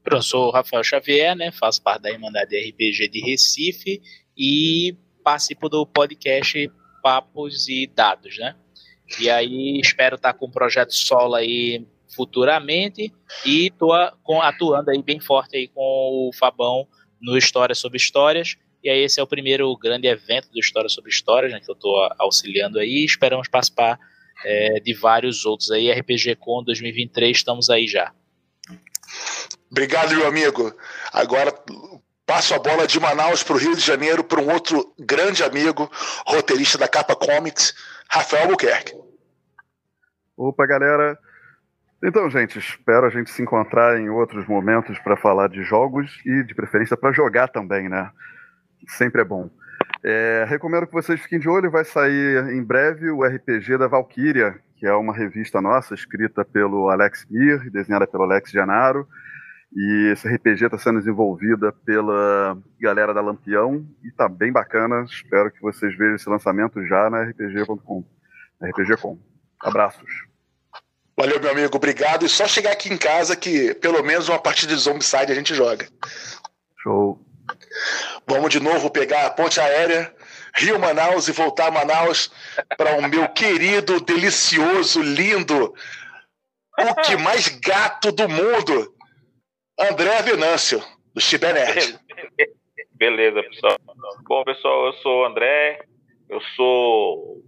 Eu 0.04 0.20
sou 0.20 0.48
o 0.48 0.50
Rafael 0.50 0.82
Xavier, 0.82 1.36
né? 1.36 1.52
Faço 1.52 1.82
parte 1.82 2.02
da 2.02 2.10
Irmandade 2.10 2.56
RPG 2.56 3.08
de 3.08 3.20
Recife 3.20 4.02
e 4.36 4.96
participo 5.22 5.68
do 5.68 5.86
podcast 5.86 6.70
Papos 7.02 7.68
e 7.68 7.86
Dados, 7.86 8.36
né? 8.38 8.56
E 9.20 9.30
aí 9.30 9.80
espero 9.80 10.16
estar 10.16 10.34
com 10.34 10.46
um 10.46 10.50
projeto 10.50 10.92
solo 10.92 11.34
aí 11.34 11.86
futuramente 12.14 13.12
e 13.46 13.70
tô 13.70 13.92
atuando 13.92 14.90
aí 14.90 15.02
bem 15.02 15.20
forte 15.20 15.56
aí 15.56 15.68
com 15.68 15.80
o 15.80 16.30
Fabão 16.34 16.86
no 17.20 17.38
Histórias 17.38 17.78
sobre 17.78 17.96
Histórias 17.96 18.56
e 18.82 18.90
aí 18.90 19.00
esse 19.04 19.20
é 19.20 19.22
o 19.22 19.26
primeiro 19.26 19.74
grande 19.76 20.08
evento 20.08 20.50
do 20.50 20.58
História 20.58 20.88
sobre 20.88 21.10
Histórias, 21.10 21.52
né, 21.52 21.60
que 21.60 21.70
eu 21.70 21.74
estou 21.74 21.96
auxiliando 22.18 22.80
aí. 22.80 23.04
Esperamos 23.04 23.48
participar 23.48 23.98
é, 24.44 24.80
de 24.80 24.92
vários 24.92 25.44
outros 25.46 25.70
aí. 25.70 25.90
RPG 25.92 26.36
Com 26.36 26.64
2023, 26.64 27.36
estamos 27.36 27.70
aí 27.70 27.86
já. 27.86 28.12
Obrigado, 29.70 30.14
meu 30.14 30.26
amigo. 30.26 30.72
Agora 31.12 31.52
passo 32.26 32.54
a 32.54 32.58
bola 32.58 32.86
de 32.86 33.00
Manaus 33.00 33.42
para 33.42 33.54
o 33.54 33.58
Rio 33.58 33.74
de 33.74 33.80
Janeiro 33.80 34.22
para 34.22 34.40
um 34.40 34.50
outro 34.50 34.94
grande 34.98 35.42
amigo, 35.42 35.90
roteirista 36.26 36.78
da 36.78 36.88
Capa 36.88 37.16
Comics, 37.16 37.74
Rafael 38.10 38.44
Albuquerque. 38.44 38.94
Opa, 40.36 40.66
galera. 40.66 41.18
Então, 42.02 42.28
gente, 42.28 42.58
espero 42.58 43.06
a 43.06 43.10
gente 43.10 43.30
se 43.30 43.42
encontrar 43.42 44.00
em 44.00 44.08
outros 44.08 44.46
momentos 44.46 44.98
para 44.98 45.16
falar 45.16 45.48
de 45.48 45.62
jogos 45.62 46.20
e, 46.26 46.42
de 46.42 46.54
preferência, 46.54 46.96
para 46.96 47.12
jogar 47.12 47.48
também, 47.48 47.88
né? 47.88 48.10
sempre 48.88 49.22
é 49.22 49.24
bom. 49.24 49.48
É, 50.04 50.44
recomendo 50.48 50.86
que 50.86 50.92
vocês 50.92 51.20
fiquem 51.20 51.38
de 51.38 51.48
olho, 51.48 51.70
vai 51.70 51.84
sair 51.84 52.52
em 52.52 52.62
breve 52.62 53.10
o 53.10 53.24
RPG 53.24 53.78
da 53.78 53.86
Valkyria, 53.86 54.58
que 54.82 54.86
é 54.88 54.92
uma 54.94 55.14
revista 55.14 55.60
nossa, 55.60 55.94
escrita 55.94 56.44
pelo 56.44 56.90
Alex 56.90 57.24
Mir, 57.30 57.70
desenhada 57.70 58.04
pelo 58.04 58.24
Alex 58.24 58.50
Janaro. 58.50 59.06
E 59.72 60.10
esse 60.12 60.26
RPG 60.26 60.64
está 60.64 60.76
sendo 60.76 60.98
desenvolvida 60.98 61.70
pela 61.70 62.58
galera 62.80 63.14
da 63.14 63.20
Lampião 63.20 63.86
e 64.02 64.08
está 64.08 64.28
bem 64.28 64.50
bacana. 64.50 65.04
Espero 65.04 65.52
que 65.52 65.60
vocês 65.62 65.96
vejam 65.96 66.16
esse 66.16 66.28
lançamento 66.28 66.84
já 66.84 67.08
na 67.08 67.22
RPG.com. 67.22 68.04
RPG.com. 68.60 69.20
Abraços. 69.60 70.26
Valeu, 71.16 71.40
meu 71.40 71.52
amigo. 71.52 71.76
Obrigado. 71.76 72.26
E 72.26 72.28
só 72.28 72.48
chegar 72.48 72.72
aqui 72.72 72.92
em 72.92 72.98
casa 72.98 73.36
que 73.36 73.74
pelo 73.74 74.02
menos 74.02 74.28
uma 74.28 74.40
partida 74.40 74.74
de 74.74 74.80
Zombicide 74.80 75.30
a 75.30 75.36
gente 75.36 75.54
joga. 75.54 75.86
Show. 76.82 77.24
Vamos 78.26 78.50
de 78.50 78.58
novo 78.58 78.90
pegar 78.90 79.26
a 79.26 79.30
ponte 79.30 79.60
aérea, 79.60 80.12
Rio 80.54 80.78
Manaus 80.78 81.28
e 81.28 81.32
voltar 81.32 81.68
a 81.68 81.70
Manaus 81.70 82.30
para 82.76 82.96
o 82.98 83.08
meu 83.08 83.28
querido, 83.28 84.00
delicioso, 84.00 85.00
lindo, 85.02 85.74
o 86.78 86.94
que 87.02 87.16
mais 87.16 87.48
gato 87.48 88.12
do 88.12 88.28
mundo, 88.28 88.94
André 89.78 90.22
Venâncio, 90.22 90.82
do 91.14 91.20
Chibenet. 91.20 91.98
Beleza, 92.92 93.42
pessoal. 93.42 93.76
Bom, 94.28 94.44
pessoal, 94.44 94.86
eu 94.86 94.92
sou 94.94 95.22
o 95.22 95.24
André, 95.24 95.80
eu 96.28 96.40
sou. 96.54 97.42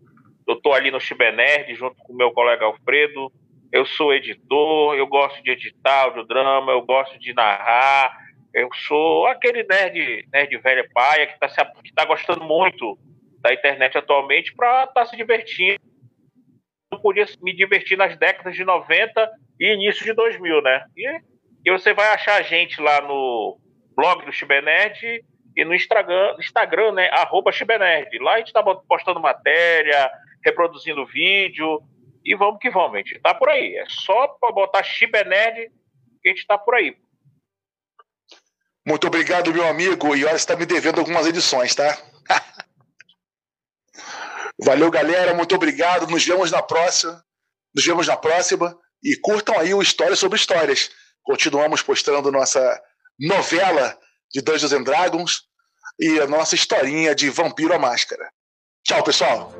Eu 0.47 0.60
tô 0.60 0.72
ali 0.72 0.90
no 0.90 1.01
Chibenerd 1.01 1.74
junto 1.74 1.97
com 1.97 2.12
o 2.12 2.16
meu 2.16 2.32
colega 2.32 2.64
Alfredo. 2.64 3.32
Eu 3.72 3.86
sou 3.86 4.14
editor, 4.14 4.94
eu 4.94 5.06
gosto 5.06 5.43
de 5.43 5.51
editar 5.51 6.02
audiodrama, 6.02 6.72
eu 6.72 6.82
gosto 6.82 7.18
de 7.18 7.32
narrar, 7.32 8.16
eu 8.55 8.68
sou 8.86 9.26
aquele 9.26 9.64
nerd, 9.64 10.28
nerd 10.32 10.56
velho 10.59 10.89
paia 10.93 11.26
que 11.26 11.44
está 11.44 11.48
tá 11.94 12.05
gostando 12.05 12.44
muito 12.44 12.97
da 13.40 13.52
internet 13.52 13.98
atualmente 13.98 14.55
para 14.55 14.85
estar 14.85 14.93
tá 14.93 15.06
se 15.06 15.16
divertindo. 15.16 15.81
Eu 16.93 17.01
podia 17.01 17.26
me 17.43 17.52
divertir 17.52 17.98
nas 17.98 18.16
décadas 18.16 18.55
de 18.55 18.64
90 18.64 19.31
e 19.59 19.74
início 19.74 20.05
de 20.05 20.12
2000, 20.12 20.62
né? 20.62 20.85
E, 20.97 21.70
você 21.70 21.93
vai 21.93 22.09
achar 22.14 22.36
a 22.36 22.43
gente 22.43 22.81
lá 22.81 23.01
no 23.01 23.59
blog 23.97 24.24
do 24.24 24.32
Chibenerd 24.32 25.24
e 25.56 25.64
no 25.64 25.74
Instagram, 25.74 26.36
Instagram 26.39 26.93
né? 26.93 27.10
Arroba 27.10 27.51
Chibenerd. 27.51 28.16
Lá 28.20 28.35
a 28.35 28.39
gente 28.39 28.48
está 28.48 28.62
postando 28.62 29.18
matéria, 29.20 30.10
reproduzindo 30.44 31.06
vídeo 31.06 31.82
e 32.24 32.36
vamos 32.36 32.60
que 32.60 32.70
vamos, 32.70 32.94
a 32.94 32.98
gente 32.98 33.18
tá 33.18 33.35
por 33.35 33.48
aí. 33.48 33.76
É 33.76 33.85
só 33.89 34.28
para 34.28 34.55
botar 34.55 34.85
Chibenerd 34.85 35.70
que 36.22 36.28
a 36.28 36.32
gente 36.32 36.47
tá 36.47 36.56
por 36.56 36.76
aí. 36.76 36.97
Muito 38.86 39.06
obrigado, 39.06 39.52
meu 39.52 39.66
amigo. 39.66 40.15
E 40.15 40.24
olha, 40.24 40.36
está 40.36 40.55
me 40.56 40.66
devendo 40.66 40.98
algumas 40.98 41.27
edições, 41.27 41.74
tá? 41.74 41.98
Valeu, 44.62 44.90
galera. 44.90 45.35
Muito 45.35 45.55
obrigado. 45.55 46.06
Nos 46.06 46.24
vemos 46.24 46.51
na 46.51 46.62
próxima. 46.62 47.24
Nos 47.74 47.85
vemos 47.85 48.06
na 48.06 48.16
próxima. 48.16 48.77
E 49.02 49.16
curtam 49.16 49.59
aí 49.59 49.73
o 49.74 49.82
História 49.82 50.16
sobre 50.16 50.39
Histórias. 50.39 50.90
Continuamos 51.23 51.82
postando 51.82 52.31
nossa 52.31 52.81
novela 53.19 53.98
de 54.32 54.43
Dungeons 54.43 54.73
and 54.73 54.82
Dragons 54.82 55.43
e 55.98 56.20
a 56.20 56.27
nossa 56.27 56.55
historinha 56.55 57.15
de 57.15 57.31
Vampiro 57.31 57.73
à 57.73 57.78
Máscara. 57.78 58.31
Tchau, 58.85 59.02
pessoal. 59.02 59.52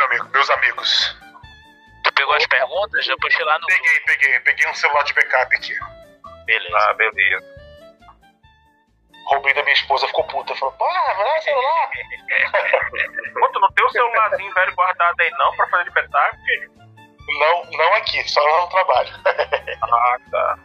Meu 0.00 0.06
amigo, 0.06 0.28
meus 0.32 0.50
amigos. 0.50 1.16
Tu 2.04 2.12
pegou 2.14 2.34
as 2.34 2.46
perguntas? 2.46 3.06
Eu 3.06 3.16
puxei 3.18 3.44
lá 3.44 3.58
no. 3.58 3.66
Peguei, 3.66 4.00
peguei. 4.00 4.40
Peguei 4.40 4.68
um 4.70 4.74
celular 4.74 5.02
de 5.04 5.12
backup 5.12 5.54
aqui. 5.56 5.74
Beleza. 6.46 6.76
Ah, 6.78 6.94
beleza. 6.94 7.60
Roubei 9.26 9.52
da 9.54 9.62
minha 9.62 9.74
esposa, 9.74 10.06
ficou 10.08 10.24
puta. 10.24 10.54
Falou, 10.56 10.74
pô, 10.74 10.84
vai 10.86 11.24
lá, 11.24 11.40
celular. 11.40 11.90
Pô, 13.34 13.48
tu 13.52 13.60
não 13.60 13.70
tem 13.72 13.84
o 13.84 13.90
celularzinho 13.90 14.52
velho 14.54 14.74
guardado 14.74 15.20
aí 15.20 15.30
não 15.30 15.54
pra 15.56 15.68
fazer 15.68 15.84
de 15.84 15.92
petar, 15.92 16.30
filho? 16.44 16.72
Não, 17.38 17.64
não 17.70 17.94
aqui, 17.94 18.28
só 18.28 18.40
lá 18.40 18.60
no 18.62 18.68
trabalho. 18.68 19.10
Ah, 19.82 20.16
tá. 20.30 20.58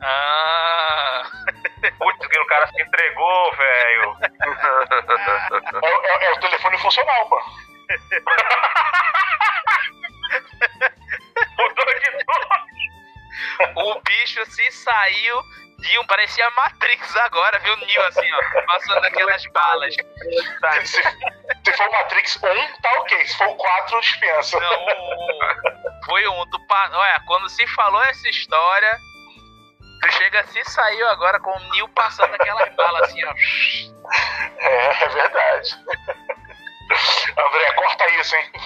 Ah, 0.00 1.22
Putz, 1.98 2.26
o 2.38 2.46
cara 2.46 2.66
se 2.68 2.82
entregou, 2.82 3.52
velho. 3.56 4.16
É, 5.82 5.88
é- 5.88 6.24
é 6.26 6.32
o 6.32 6.40
telefone 6.40 6.78
funcional, 6.78 7.28
pô. 7.28 7.40
Mudou 11.58 12.00
de 12.00 12.10
novo. 12.24 13.90
o 13.96 14.00
bicho 14.02 14.44
se 14.46 14.70
saiu 14.72 15.42
de 15.78 15.98
um. 15.98 16.06
Parecia 16.06 16.48
Matrix 16.50 17.16
agora, 17.16 17.58
viu? 17.60 17.76
Neo 17.76 18.02
assim, 18.06 18.30
ó. 18.32 18.62
Passando 18.66 19.04
aquelas 19.04 19.44
balas. 19.46 19.94
Se, 20.84 21.02
se 21.02 21.72
for 21.76 21.90
Matrix 21.90 22.36
1, 22.36 22.40
tá 22.80 22.92
ok. 23.00 23.26
Se 23.26 23.36
for 23.36 23.48
o 23.48 23.54
4, 23.56 24.00
dispensa. 24.00 24.58
Não, 24.60 24.84
o- 24.86 26.04
foi 26.06 26.26
um. 26.28 26.44
Pa- 26.68 26.90
olha, 26.92 27.20
quando 27.26 27.48
se 27.48 27.66
falou 27.68 28.02
essa 28.04 28.28
história, 28.28 28.98
tu 30.02 30.12
chega 30.12 30.44
se 30.48 30.64
saiu 30.64 31.08
agora 31.10 31.38
com 31.40 31.50
o 31.50 31.60
Neo 31.72 31.88
passando 31.88 32.34
aquelas 32.34 32.68
balas 32.74 33.02
assim, 33.02 33.24
ó. 33.24 33.34
É, 34.58 35.04
é 35.04 35.08
verdade. 35.08 35.76
André, 37.36 37.72
corta 37.76 38.06
isso, 38.12 38.36
hein? 38.36 38.50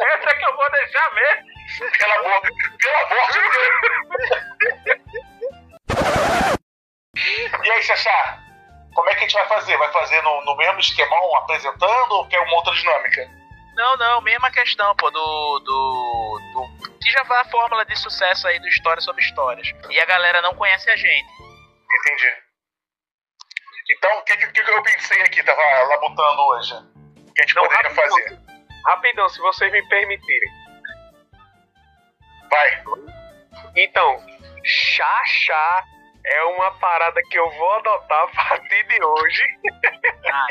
Essa 0.00 0.34
que 0.36 0.44
eu 0.44 0.56
vou 0.56 0.70
deixar 0.70 1.14
mesmo. 1.14 1.46
Pelo 1.98 2.12
amor, 2.12 2.40
pelo 2.40 2.96
amor 2.96 3.30
de 3.32 3.40
Deus. 3.50 3.76
E 7.64 7.70
aí, 7.70 7.82
Xaxá? 7.82 8.38
Como 8.94 9.08
é 9.10 9.12
que 9.12 9.18
a 9.18 9.22
gente 9.22 9.34
vai 9.34 9.46
fazer? 9.48 9.76
Vai 9.76 9.92
fazer 9.92 10.22
no, 10.22 10.44
no 10.44 10.56
mesmo 10.56 10.80
esquemão, 10.80 11.36
apresentando, 11.36 12.12
ou 12.12 12.26
quer 12.28 12.40
uma 12.40 12.54
outra 12.56 12.72
dinâmica? 12.74 13.28
Não, 13.74 13.96
não, 13.96 14.22
mesma 14.22 14.50
questão, 14.50 14.96
pô, 14.96 15.10
do. 15.10 15.58
do. 15.60 16.40
do 16.54 16.96
que 16.98 17.10
já 17.10 17.22
vai 17.24 17.40
a 17.40 17.44
fórmula 17.50 17.84
de 17.84 17.94
sucesso 17.96 18.48
aí 18.48 18.58
do 18.58 18.68
História 18.68 19.02
sobre 19.02 19.22
Histórias. 19.22 19.68
E 19.90 20.00
a 20.00 20.06
galera 20.06 20.40
não 20.40 20.54
conhece 20.54 20.90
a 20.90 20.96
gente. 20.96 21.28
Entendi. 21.92 22.45
Então, 23.90 24.18
o 24.18 24.22
que, 24.22 24.36
que, 24.36 24.46
que 24.64 24.70
eu 24.70 24.82
pensei 24.82 25.22
aqui, 25.22 25.42
tava 25.42 25.62
labutando 25.88 26.42
hoje? 26.42 26.74
O 27.28 27.32
que 27.32 27.42
a 27.42 27.46
gente 27.46 27.54
Não, 27.56 27.62
poderia 27.62 27.90
rapidão. 27.90 28.08
fazer? 28.10 28.38
Rapidão, 28.86 29.28
se 29.28 29.38
vocês 29.40 29.72
me 29.72 29.86
permitirem. 29.88 30.50
Vai. 32.50 32.84
Então, 33.76 34.24
chá-chá 34.64 35.84
é 36.24 36.42
uma 36.44 36.70
parada 36.78 37.20
que 37.30 37.38
eu 37.38 37.48
vou 37.52 37.72
adotar 37.74 38.22
a 38.24 38.28
partir 38.28 38.82
de 38.86 39.04
hoje, 39.04 39.44
Ah, 40.32 40.46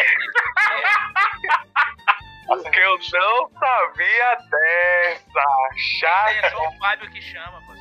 porque 2.48 2.80
eu 2.80 2.98
não 3.14 3.50
sabia 3.60 4.36
dessa. 4.36 5.40
é, 5.40 5.78
Chá 5.78 6.32
é 6.32 6.50
só 6.52 6.68
o 6.70 6.78
Fábio 6.78 7.10
que 7.12 7.22
chama, 7.22 7.62
pô. 7.66 7.74